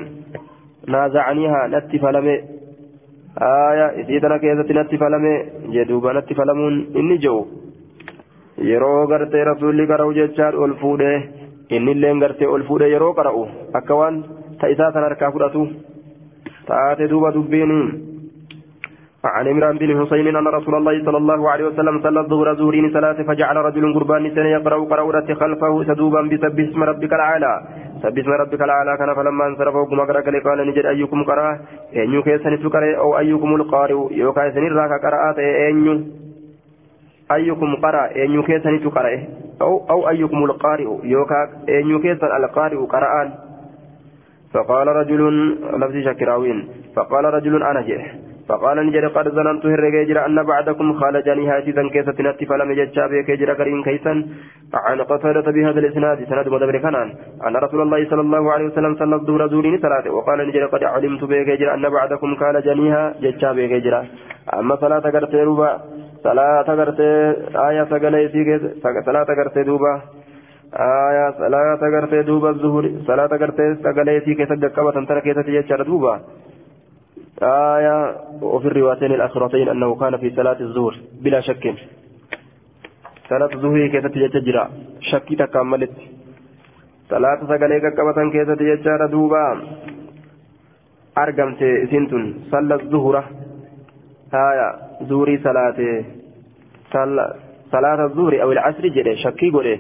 [0.95, 2.35] naazacaniihaa natti falame
[3.45, 5.33] haaya isii tana keessatti natti falame
[5.77, 7.41] jedhuuba natti falamuun inni jiru
[8.71, 11.17] yeroo gartee rasuulli qara'u jechaan ol fuudhee
[11.79, 13.45] innilleen gartee ol fuudhee yeroo qara'u
[13.81, 14.23] akka waan
[14.61, 15.63] ta'isaa san harkaa fudhatu
[16.69, 17.89] taate duuba dubbiiniin.
[19.27, 23.21] عن عمران بن حسين أن رسول الله صلى الله عليه وسلم صلى الظهر زورين ثلاث
[23.21, 27.53] فجعل رجل قربان سنة يقرأ قرأورة خلفه سدوبا بسبح اسم ربك الأعلى.
[28.03, 28.97] سبح اسم ربك الأعلى.
[28.99, 31.51] كان فلما انصرف وكما قرأ قال نجد أيكم قرأ؟
[31.97, 35.39] أن يكيسن سكر أو أيكم القارئ؟ يوكايسن الراك قرأت.
[35.39, 36.05] أن
[37.33, 38.05] أيكم قرأ.
[38.25, 39.19] أن يكيسن تقرأ
[39.63, 43.29] أو أو أيكم القارئ؟ يوكا أن يكيسن القارئ قرآن
[44.53, 45.23] فقال رجل
[45.81, 46.69] لفظ شكراوين.
[46.97, 52.45] فقال رجل أنا جه فقال نجد قد ظننت هرجيجر أن بعدكم خالجني هاتفا كيسة نتي
[52.47, 54.15] فلم يجتشا بكيجر كريم كيسا.
[54.75, 57.09] عن قتادة بهذا الإسناد سند مدبر كنان.
[57.47, 61.25] أن رسول الله صلى الله عليه وسلم صلى الظهر زورين ثلاثة وقال نجد قد علمت
[61.25, 63.95] بكيجر أن بعدكم خالجنيها جتشا بكيجر
[64.59, 65.71] أما صلاة قرتي ربا
[66.25, 67.11] صلاة قرتي
[67.69, 68.41] آية سقليتي
[69.07, 69.95] صلاة قرتي دوبا
[70.75, 76.15] آية صلاة قرتي دوبا الظهر صلاة قرتي سقليتي كيسا قبة تركيتي جتشا دوبا.
[77.43, 81.75] آية وفي الروايتين الأخرتين أنه كان في صلاة الظهر بلا شك.
[83.29, 84.69] صلاة الظهر كيف تجرى
[85.01, 85.91] شك تكملت
[87.11, 89.61] صلاة سقليك كبة كيف تجرى دوبا.
[91.19, 93.25] أرقمت سنتن صلى الظهر.
[94.35, 94.69] آية
[95.09, 96.05] زوري صلاة.
[97.73, 99.79] صلاة الظهر أو العصر جري شكي قولي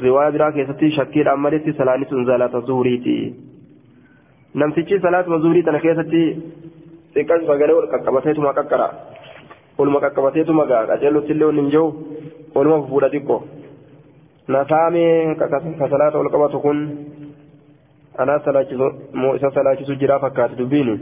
[0.00, 3.34] رواية برا كيف شكي الأمالتي صلاة صلاة الظهريتي
[4.54, 6.22] namtichi salaatuma zuurii tana keessatti
[7.14, 8.86] xiqqaan sagalee ol qaqqabateetuma qaqqara
[9.78, 11.86] oluma qaqqabateetuma gaa qaceellutti illee hin jiru
[12.54, 13.40] oluma fufuudha xiqqoo
[14.54, 15.48] nasaamee ka
[15.92, 16.78] salaata ol qabatu kun
[18.22, 18.88] anaa salaachisu
[19.20, 20.94] moo isa salaachisu jiraa fakkaate dubbiini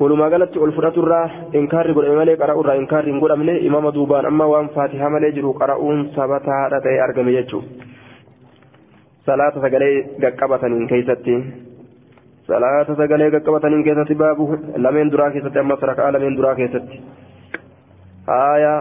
[0.00, 1.24] walumaa galatti ol fudhaturraa
[1.60, 5.98] inkaarri godhame malee qara'urraa inkaarri hin godhamne imama duubaan amma waan faatihaa malee jiru qara'uun
[6.18, 7.88] sabataadha ta'ee argame jechuudha
[9.26, 11.34] salaata sagalee qaqqabataniin keessatti.
[12.50, 14.38] صلاة سجلة قبطن كيست باب
[14.84, 16.86] لمن درا كيست أما سركا لمن درا كيست
[18.52, 18.74] آية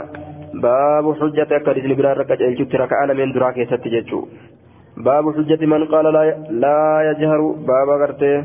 [0.66, 4.20] باب حجة أكدس نبرا ركع الجت ركع لمن درا كيست جتشو
[5.08, 6.24] باب حجة من قال لا
[6.64, 6.80] لا
[7.10, 8.36] يجهر باب غرته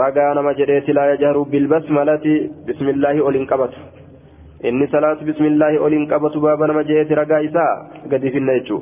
[0.00, 2.24] رقا نما جريت لا يجهر بالبسملة
[2.68, 3.72] بسم الله أولين قبط
[4.68, 7.70] إني صلاة بسم الله أولين قبط باب نما جريت رقا إساء
[8.12, 8.78] قد في النيتشو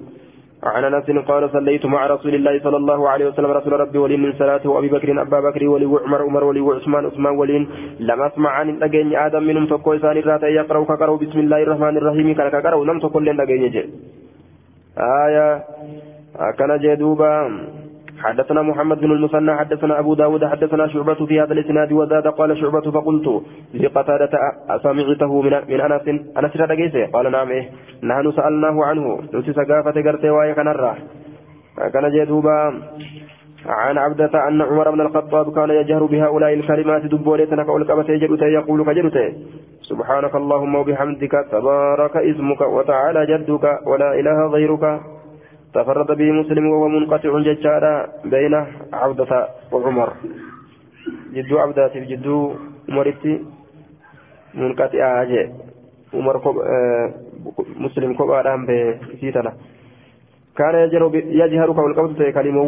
[0.62, 3.50] عن أنس قال صليت مع رسول الله صلى الله عليه وسلم.
[3.50, 7.32] رسول ربي ولي من صلاته وأبي بكر أبا بكر ولي وعمر عمر ولي وعثمان عثمان
[7.32, 7.66] ولي.
[8.00, 12.28] لم أسمع عن الاجين آدم منهم تقوى سان الرات يقرا كقرا بسم الله الرحمن الرحيم.
[12.34, 13.90] كقرا لم تقل لنا اجين
[14.98, 15.64] آية.
[16.58, 17.32] كان جدوبا
[18.20, 22.90] حدثنا محمد بن المثنى حدثنا أبو داود حدثنا شعبة في هذا الإسناد وزاد قال شعبة
[22.90, 23.42] فقلت
[23.74, 24.30] لقتادة
[24.70, 26.08] أسمعته من من أنس.
[26.38, 27.70] أنس قال نعم إيه.
[28.02, 29.20] نحن سألناه عنه.
[29.34, 30.96] نسي سقافة قرتي كان الراه
[31.92, 32.58] كان جدوبا
[33.66, 39.32] عن عبدة أن عمر بن الخطاب كان يجهر بهؤلاء الكلمات دبولتنا كأولكبة يجرته يقول كجرته
[39.82, 45.00] سبحانك اللهم وبحمدك تبارك اسمك وتعالى جدك ولا إله غيرك.
[45.74, 47.94] تفرد به مسلم وهو منقطع ججارا
[48.24, 48.54] بين
[48.92, 49.32] عبدة
[49.72, 50.10] وعمر.
[51.34, 52.54] جدو عبدة جدو
[52.88, 53.34] عمرتي
[54.54, 55.42] منقطع أجي.
[56.14, 57.06] عمر كوب آه
[57.78, 59.52] مسلم كوب آدم بسيتنا
[60.56, 62.62] كان يجهر يجهر قول قبضة كلمة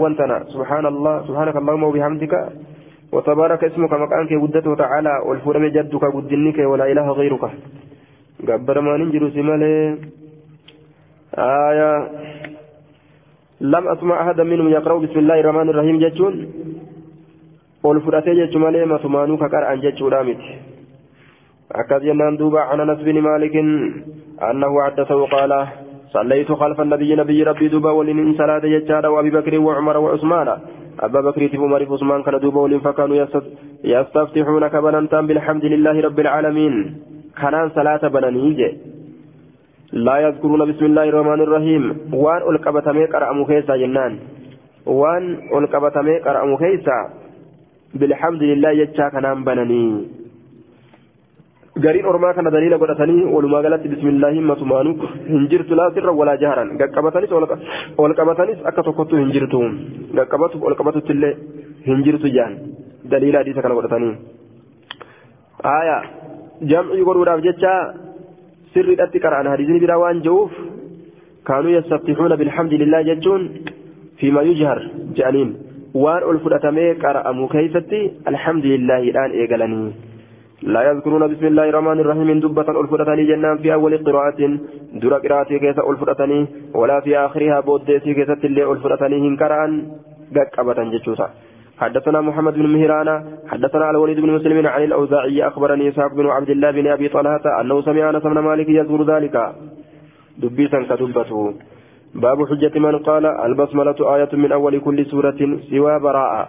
[0.55, 2.35] سبحان الله سبحانك اللهم وبحمدك.
[3.13, 7.45] وتبارك اسمك مكانك ودته وتعالى والفرم جدك قدنك ولا إله غيرك.
[8.49, 9.99] قبر ما ننجر سمالي.
[11.35, 11.93] آية
[13.63, 16.35] لم أسمع أحدا منهم يقرأ بسم الله الرحمن الرحيم جتون
[17.85, 20.41] والفرأتي جتو مالي ما تمانو كقرأ جتو رامت
[21.73, 23.55] أكاد ينان دوبا عن أنس بن مالك
[24.51, 25.53] أنه حدثه قال
[26.15, 30.49] صليت خلف النبي نبي ربي دوبا ولن صلاة جتشارا وأبي بكر وعمر وعثمان.
[31.01, 33.17] أبا بكر وعمر وعثمان كان دوبا ولن فكانوا
[33.85, 36.75] يستفتحون كبنانتان بالحمد لله رب العالمين.
[37.41, 38.69] كانان صلاة بنانيجي.
[39.93, 41.83] لا يذكرون بسم الله الرحمن الرحيم
[42.13, 44.13] وان القبتمي قرأ مخيسا جنان
[44.87, 45.25] وان
[45.59, 46.99] القبتمي قرأ مخيسا
[47.95, 49.85] بالحمد لله يجا كانان بناني
[51.85, 54.93] gariin ormaa kana daliila godhatanii walumaa galatti bismillaahi matumaanu
[55.29, 57.33] hin jirtu laa sirra walaa jaharan gaqqabatanis
[58.03, 59.61] ol qabatanis akka tokkottu hin jirtu
[60.19, 61.33] gaqqabatuuf ol qabatutti illee
[61.87, 62.53] hin jirtu jaan
[63.13, 64.15] daliila hadiisa kana godhatanii
[68.73, 70.51] jecha sirriidhatti qara'an hadiisni biraa waan je'uuf
[71.45, 73.51] kaanuu yastaftixuuna bilhamdi lillah jechuun
[74.17, 74.79] fiima yujhar
[75.17, 75.57] je'aniin
[75.95, 79.93] waan ol fudhatamee qara'amu keeysatti alhamdulillaahiidhaan eegalanii
[80.63, 84.41] لا يذكرون بسم الله الرحمن الرحيم دبة ألفرتني جنان في أول قراءة
[85.03, 89.73] در قراءة كيس ألفرتني ولا في آخرها بود كيس اللي ألفرتني هنكران
[90.57, 91.31] قبة جتشوسا
[91.83, 93.09] حدثنا محمد بن مهران
[93.51, 97.77] حدثنا الوليد بن مسلم عن الأوزاعي أخبرني إسحاق بن عبد الله بن أبي طلحة أنه
[97.83, 99.37] سمع أنس بن مالك يذكر ذلك.
[100.39, 101.55] دبيسا كدبته
[102.15, 105.41] باب حجة من قال البسملة آية من أول كل سورة
[105.71, 106.43] سوى براءة.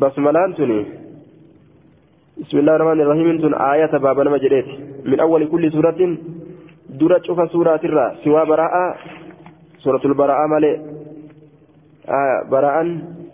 [0.00, 0.80] بسملان تني
[2.40, 4.68] بسم الله الرحمن الرحيم تن آية باب المجريت
[5.04, 6.00] من أول كل سورة
[7.00, 8.84] درة شوف سورة الرا سوى براءة.
[9.84, 10.72] سورة البراءة مالي.
[12.20, 12.86] آية براءة.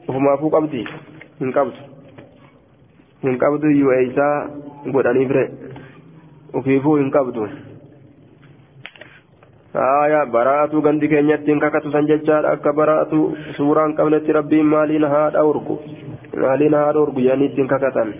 [0.09, 0.85] وما فوق أبدي
[1.41, 1.73] من قبض
[3.25, 4.29] من قبض يوئيسا
[4.95, 5.45] قداني فري
[6.55, 7.37] وكيفو من قبض
[9.77, 13.13] آية براءة غندي كينيت كاكتو سنججار أكا براءة
[13.57, 15.77] سورة قبلت ربي مالين هاد أورغو
[16.35, 18.11] مالين هاد أورغو يعني تين كاكتان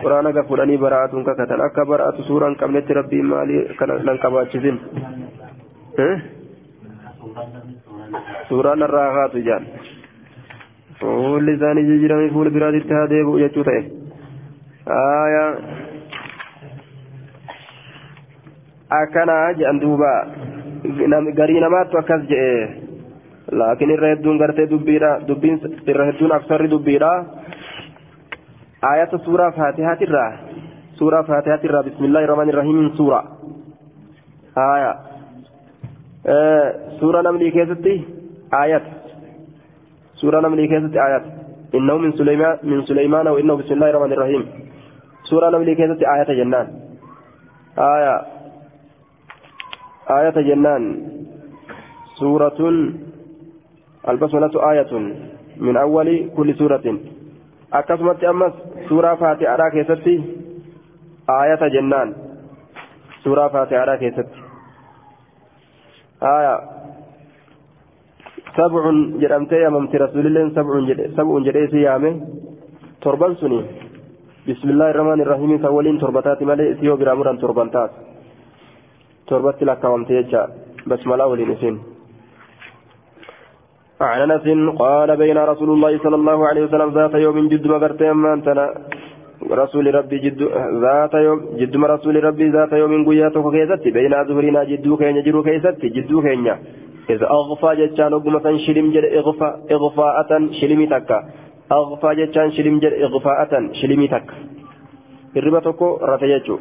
[0.00, 1.60] quraana ga fudhanii baraa'atuun kakatan.
[1.60, 4.80] Akka baraa'atu suuraan qabnetti rabbiin maalii kana nan qabaachisin?
[8.48, 9.64] Suuraan irraa haatu jaan.
[11.00, 13.82] Fuulli isaanii jijjiiramee fuula biraatitti haa deebi'u jechuu ta'e
[14.98, 15.50] aayaa
[19.00, 20.12] akkana jedhan duuba
[21.40, 22.60] garii namaattu akkas jedhe
[23.60, 25.60] laakiin irra hedduun gartee dubbiidha dubbiin
[25.94, 27.12] irra hedduun aksarri dubbiidha
[28.86, 30.26] آية سورة فاتحة الرا
[31.00, 33.20] سورة فاتحة الرا بسم الله الرحمن الرحيم سورة
[34.58, 34.92] آية
[36.26, 36.74] آه
[40.20, 41.24] سورة نملي كيستي آيات آيات
[41.74, 44.42] إنه من سليمان من سليمان وإنه بسم الله الرحمن الرحيم
[45.30, 46.66] سورة نملي كيستي آية جنان
[47.78, 48.14] آية
[50.18, 50.82] آية جنان
[52.20, 52.60] سورة
[54.08, 54.92] البسملة آية
[55.56, 56.86] من أول كل سورة
[57.70, 58.54] akkasumatti ammas
[58.88, 60.14] suuraa faatihaadhaa keessatti
[61.28, 62.14] aayata jennaan.
[63.22, 64.38] Suuraa faatihaadhaa keessatti.
[66.20, 66.54] Aya
[69.22, 72.10] jedhamtee yamamti rasuulilleen sabcun jedhee si yaame
[73.00, 73.60] torban suni
[74.46, 77.92] بسم الله الرحمن الرحيم isa waliin torbataati malee isii yoo biraa muran torban taat
[79.28, 80.48] torbatti lakkaawamte jecha
[80.88, 81.76] basmalaa waliin isin
[84.00, 84.46] عن انس
[84.78, 88.64] قال بين رسول الله صلى الله عليه وسلم ذات يوم جد مغرت ما انتنا
[89.62, 90.40] رسول ربي جد
[90.84, 95.88] ذات يوم جد رسول ربي ذات يوم قياته كيستي بين ظهرنا جدو كينيا جرو كيستي
[95.96, 96.54] جدو كينيا
[97.10, 101.18] إذا أغفى جتان وقمة شلم جل إغفاء إغفاءة شلمي تكا.
[101.72, 104.34] أغفى جتان شلم جل إغفاءة شلمي تكا.
[105.36, 105.60] الربا
[106.10, 106.56] رتيجو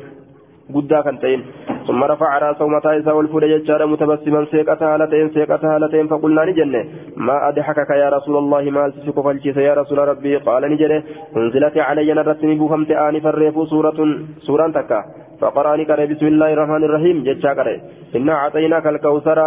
[0.66, 1.42] guddaa kan ta'in
[1.86, 6.82] ثم رفع راسه متى إسا والفود ججار متبسما سيقة هالتين سيقة هالتين فقلنا نجنة
[7.18, 11.04] ما أضحكك يا رسول الله؟ ما ألتسك فالجيس يا رسول ربي؟ قال نجنة
[11.38, 14.00] أنزلت علي نرتني بفمت آني فريف سورة
[14.48, 15.00] سورة تكا.
[15.42, 17.18] فقرأني كره بسم الله الرحمن الرحيم.
[17.28, 17.78] ججا كره
[18.16, 19.40] إنا أعطيناك الكوثر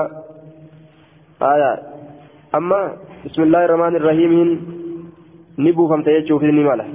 [1.42, 1.78] آية.
[2.54, 2.80] أما
[3.24, 4.32] بسم الله الرحمن الرحيم
[5.58, 6.86] نبو فمت يجوف نماله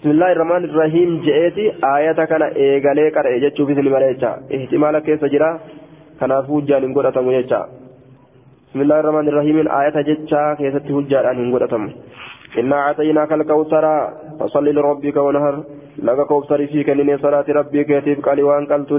[0.00, 1.64] بسم الله الرحمن الرحيم جئتي
[1.96, 3.10] آية كان إيغالي
[3.66, 5.50] في سنما ليجا احتمال كيف جرا؟
[6.20, 7.60] كان فوجا نقول أتمو يجا
[8.68, 10.74] بسم الله الرحمن الرحيم آية جتشا كيف
[11.30, 11.88] أن نقول أتمو
[12.58, 13.84] إنا أعطيناك الكوثر
[14.40, 15.54] فصل لربك ونهر.
[16.06, 18.92] لك كوثر فيك لني صلاة ربك يتيب قال وان قلت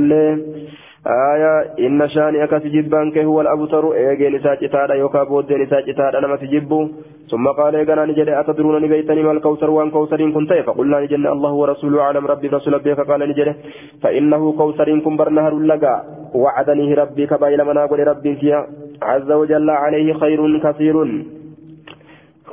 [1.07, 6.87] آية إن شانئك تجبانك هو الأبتر إيجي نساء جتادا يوكا بود نساء جتادا لما تجبو
[7.31, 12.01] ثم قال إيجانا نجد أتدرون نبيتني ما الكوثر وأن كوثر كنت فقلنا نجد الله ورسوله
[12.01, 13.55] أعلم ربي رسول بك قال نجد
[14.01, 16.03] فإنه كوثر كن برنهر لقى
[16.35, 18.67] وعدني ربي كبايل مناقل ربي فيها
[19.01, 20.95] عز وجل عليه خير كثير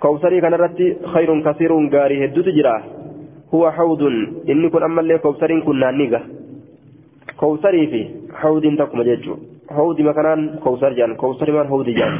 [0.02, 2.82] كوثري كان رتي خير كثير غاري هدو تجراه
[3.55, 4.02] هو حوض
[4.51, 6.20] إني كن أما اللي كوثر كن نانيغا
[7.41, 8.01] كوثري في
[8.41, 9.35] حوض تكما جيجو
[9.71, 12.13] حوض مكانان كوثر جان كوثر مان حوض جان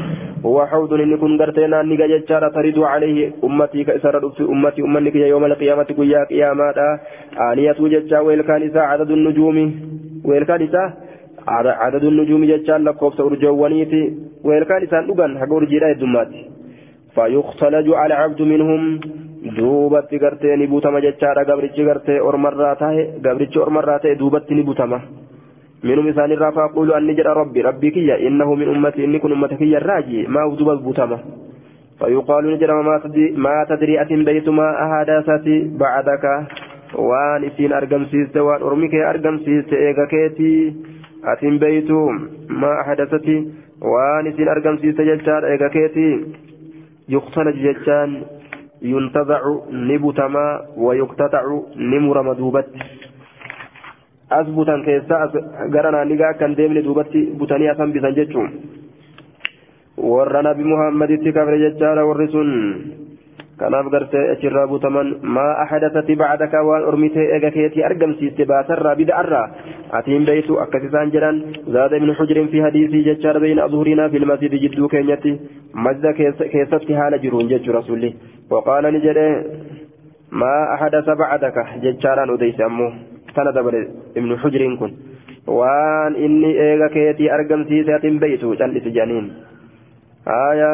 [0.47, 5.44] هو حوض إني كن غرتي نانيغا جيجارا تريد عليه أمتي كإسر في أمتي أمني يوم
[5.44, 6.78] القيامة قيا قيامات
[7.52, 9.56] آنية جيجا ويلكانسا عدد النجوم
[10.28, 10.82] ويلكانسا
[11.82, 14.02] عدد النجوم جيجان لكوفت أرجوانيتي
[14.47, 16.30] ويلكانسا نغان حق أرجيرا الدمات
[17.14, 19.01] فيختلج على عبد منهم
[19.57, 25.01] duubatti gartee ni butama jechaadha gabrichi gartee ormarraa tahe gabrichi ormarraa ta'e duubatti ni butama
[25.83, 29.79] minum isaanirraa faaqulu anni jedha rabbi rabbii kiyya innahu min ummati inni kun ummata kiyya
[29.81, 31.19] irraaji maaf duuba butama
[32.01, 32.88] فيقال نجرم
[33.45, 35.47] ما تدري أتم بيت ما أحدثت
[35.81, 36.25] بعدك
[36.97, 40.75] وان إسين أرقم سيست وان أرمك أرقم سيست إيغا كيتي
[41.25, 41.91] أتم بيت
[42.49, 43.27] ما أحدثت
[43.81, 46.09] وان إسين أرقم سيست ججار إيغا كيتي
[47.09, 48.09] يقتل ججان
[48.82, 49.42] ينتزع
[49.72, 50.46] نبتما
[50.76, 51.44] ويقتطع
[51.76, 52.68] نمرم دوبت
[54.32, 55.18] أثبتا كيسا
[55.74, 56.52] غرنا نيغا كان
[57.72, 58.50] أسان بيسان جيتشون
[59.96, 62.50] warra nabi muhammaditti kafre jechaadha warri sun
[63.60, 69.46] kanaaf gartee achirraa butaman maa ahadatati bacdaka waan ormitee ega keetii argamsiiste baasarraa bida'arraa
[69.98, 71.38] atiin beeytu akkas isaan jedhan
[71.76, 75.32] zaada ibnu xujrin fi hadiisii jechaadha beyna adhurinaa fi lmasjidi jidduu keenyatti
[75.86, 76.12] masjida
[76.54, 78.10] keessatti haala jiruun jechuu rasulli
[78.54, 79.26] waqaala ni jedhe
[80.42, 82.92] maa ahadasa bacdaka jechaadhaan odeyse ammoo
[83.38, 83.82] tana dabale
[84.20, 84.92] ibnu xujriin kun
[85.60, 89.28] waan inni eega keetii argamsiise atiin beeytu cal'isi jedhaniin
[90.50, 90.72] آية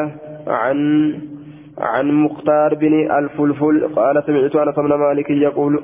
[0.61, 0.79] عن
[1.77, 5.83] عن مختار بن الفلفل قال سمعت أنس بن مالك يقول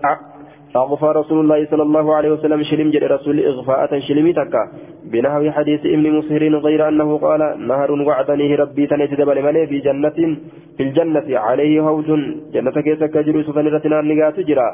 [0.76, 4.64] أغفى رسول الله صلى الله عليه وسلم شلم جل رسول إغفاءة شلمي تكا
[5.11, 10.38] بنحو حديث ابن مسهر غير أنه قال نهر وعدنيه ربي تنيت دبل ملي في جنة
[10.78, 12.10] في الجنة عليه هود
[12.53, 14.70] جنة كيسا كجلوس فنرتنا النقات جرا.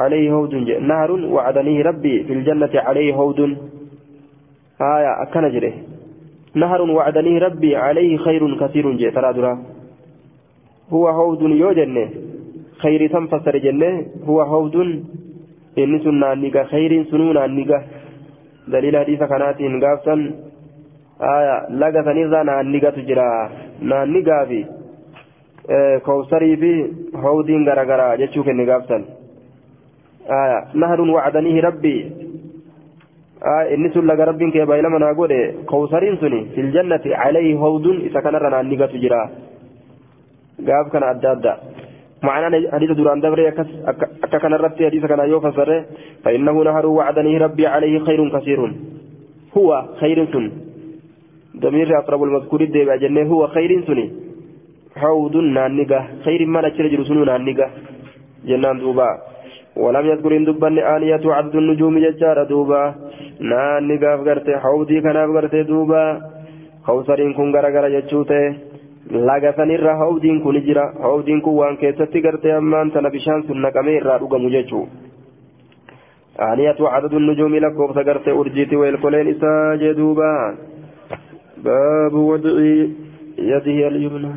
[0.00, 0.54] عليه هود
[0.92, 3.40] نهر وعدنيه ربي في الجنة عليه هود
[4.80, 5.72] آية أكن جره
[6.54, 9.58] نهر وعدني ربي عليه خير كثير جاء ترى
[10.92, 12.08] هو هود يوجن
[12.82, 14.06] خير تنفسر جنة.
[14.24, 14.76] هو هود
[15.78, 17.78] إن سنة نيجا خير سنون نيجا.
[18.68, 20.14] دليل حديث كانت إن قافتا
[21.20, 23.50] آية لقى نيجا نيجا تجرا.
[23.82, 24.64] نيجا في
[26.04, 26.72] كوسري في
[27.14, 28.78] هودين غرغرا جتشوك نيجا
[30.30, 31.96] آية نهر وعدنيه ربي
[33.74, 38.22] inni sun laga rabbiin kee baay'ina manaa godhe kawsariin suni fil jannati calayhi hawdun isa
[38.22, 39.30] kanarra naanni gatu jira
[40.68, 41.54] gaaf kana adda adda
[42.22, 43.48] معنى حديث دوران دبري
[44.24, 45.84] أككن الربط حديث كان يوفى سره
[46.24, 48.60] فإنه نهر وعدني ربي عليه خير كثير
[49.56, 49.70] هو
[50.00, 50.44] خير سن
[51.58, 54.06] ضمير أقرب المذكور الدبع جنة هو خير سني
[55.02, 57.66] حوض نانقة خير ما نشر جرسون نانقة
[58.46, 59.08] جنان دوبا.
[59.76, 62.94] ولم يذكر إن دبن آنية عدد النجوم ججار دوبا
[64.62, 66.20] hawdii kanaaf garte duuba
[66.86, 68.54] kawsariin kun garagara jechuu ta'e
[69.10, 73.96] laga sanirra hawdiin kun jira hawdiin kun waan keessatti garte ammaan tana bishaan sun naqamee
[73.96, 74.86] irraa dhugamu jechuu
[76.38, 80.30] aaniyatu cadadu nujuumi lakkoofsa garte urjiiti weelkoleen isaa jee duuba
[81.64, 82.78] baabu wadci
[83.50, 84.32] yadihi alyumna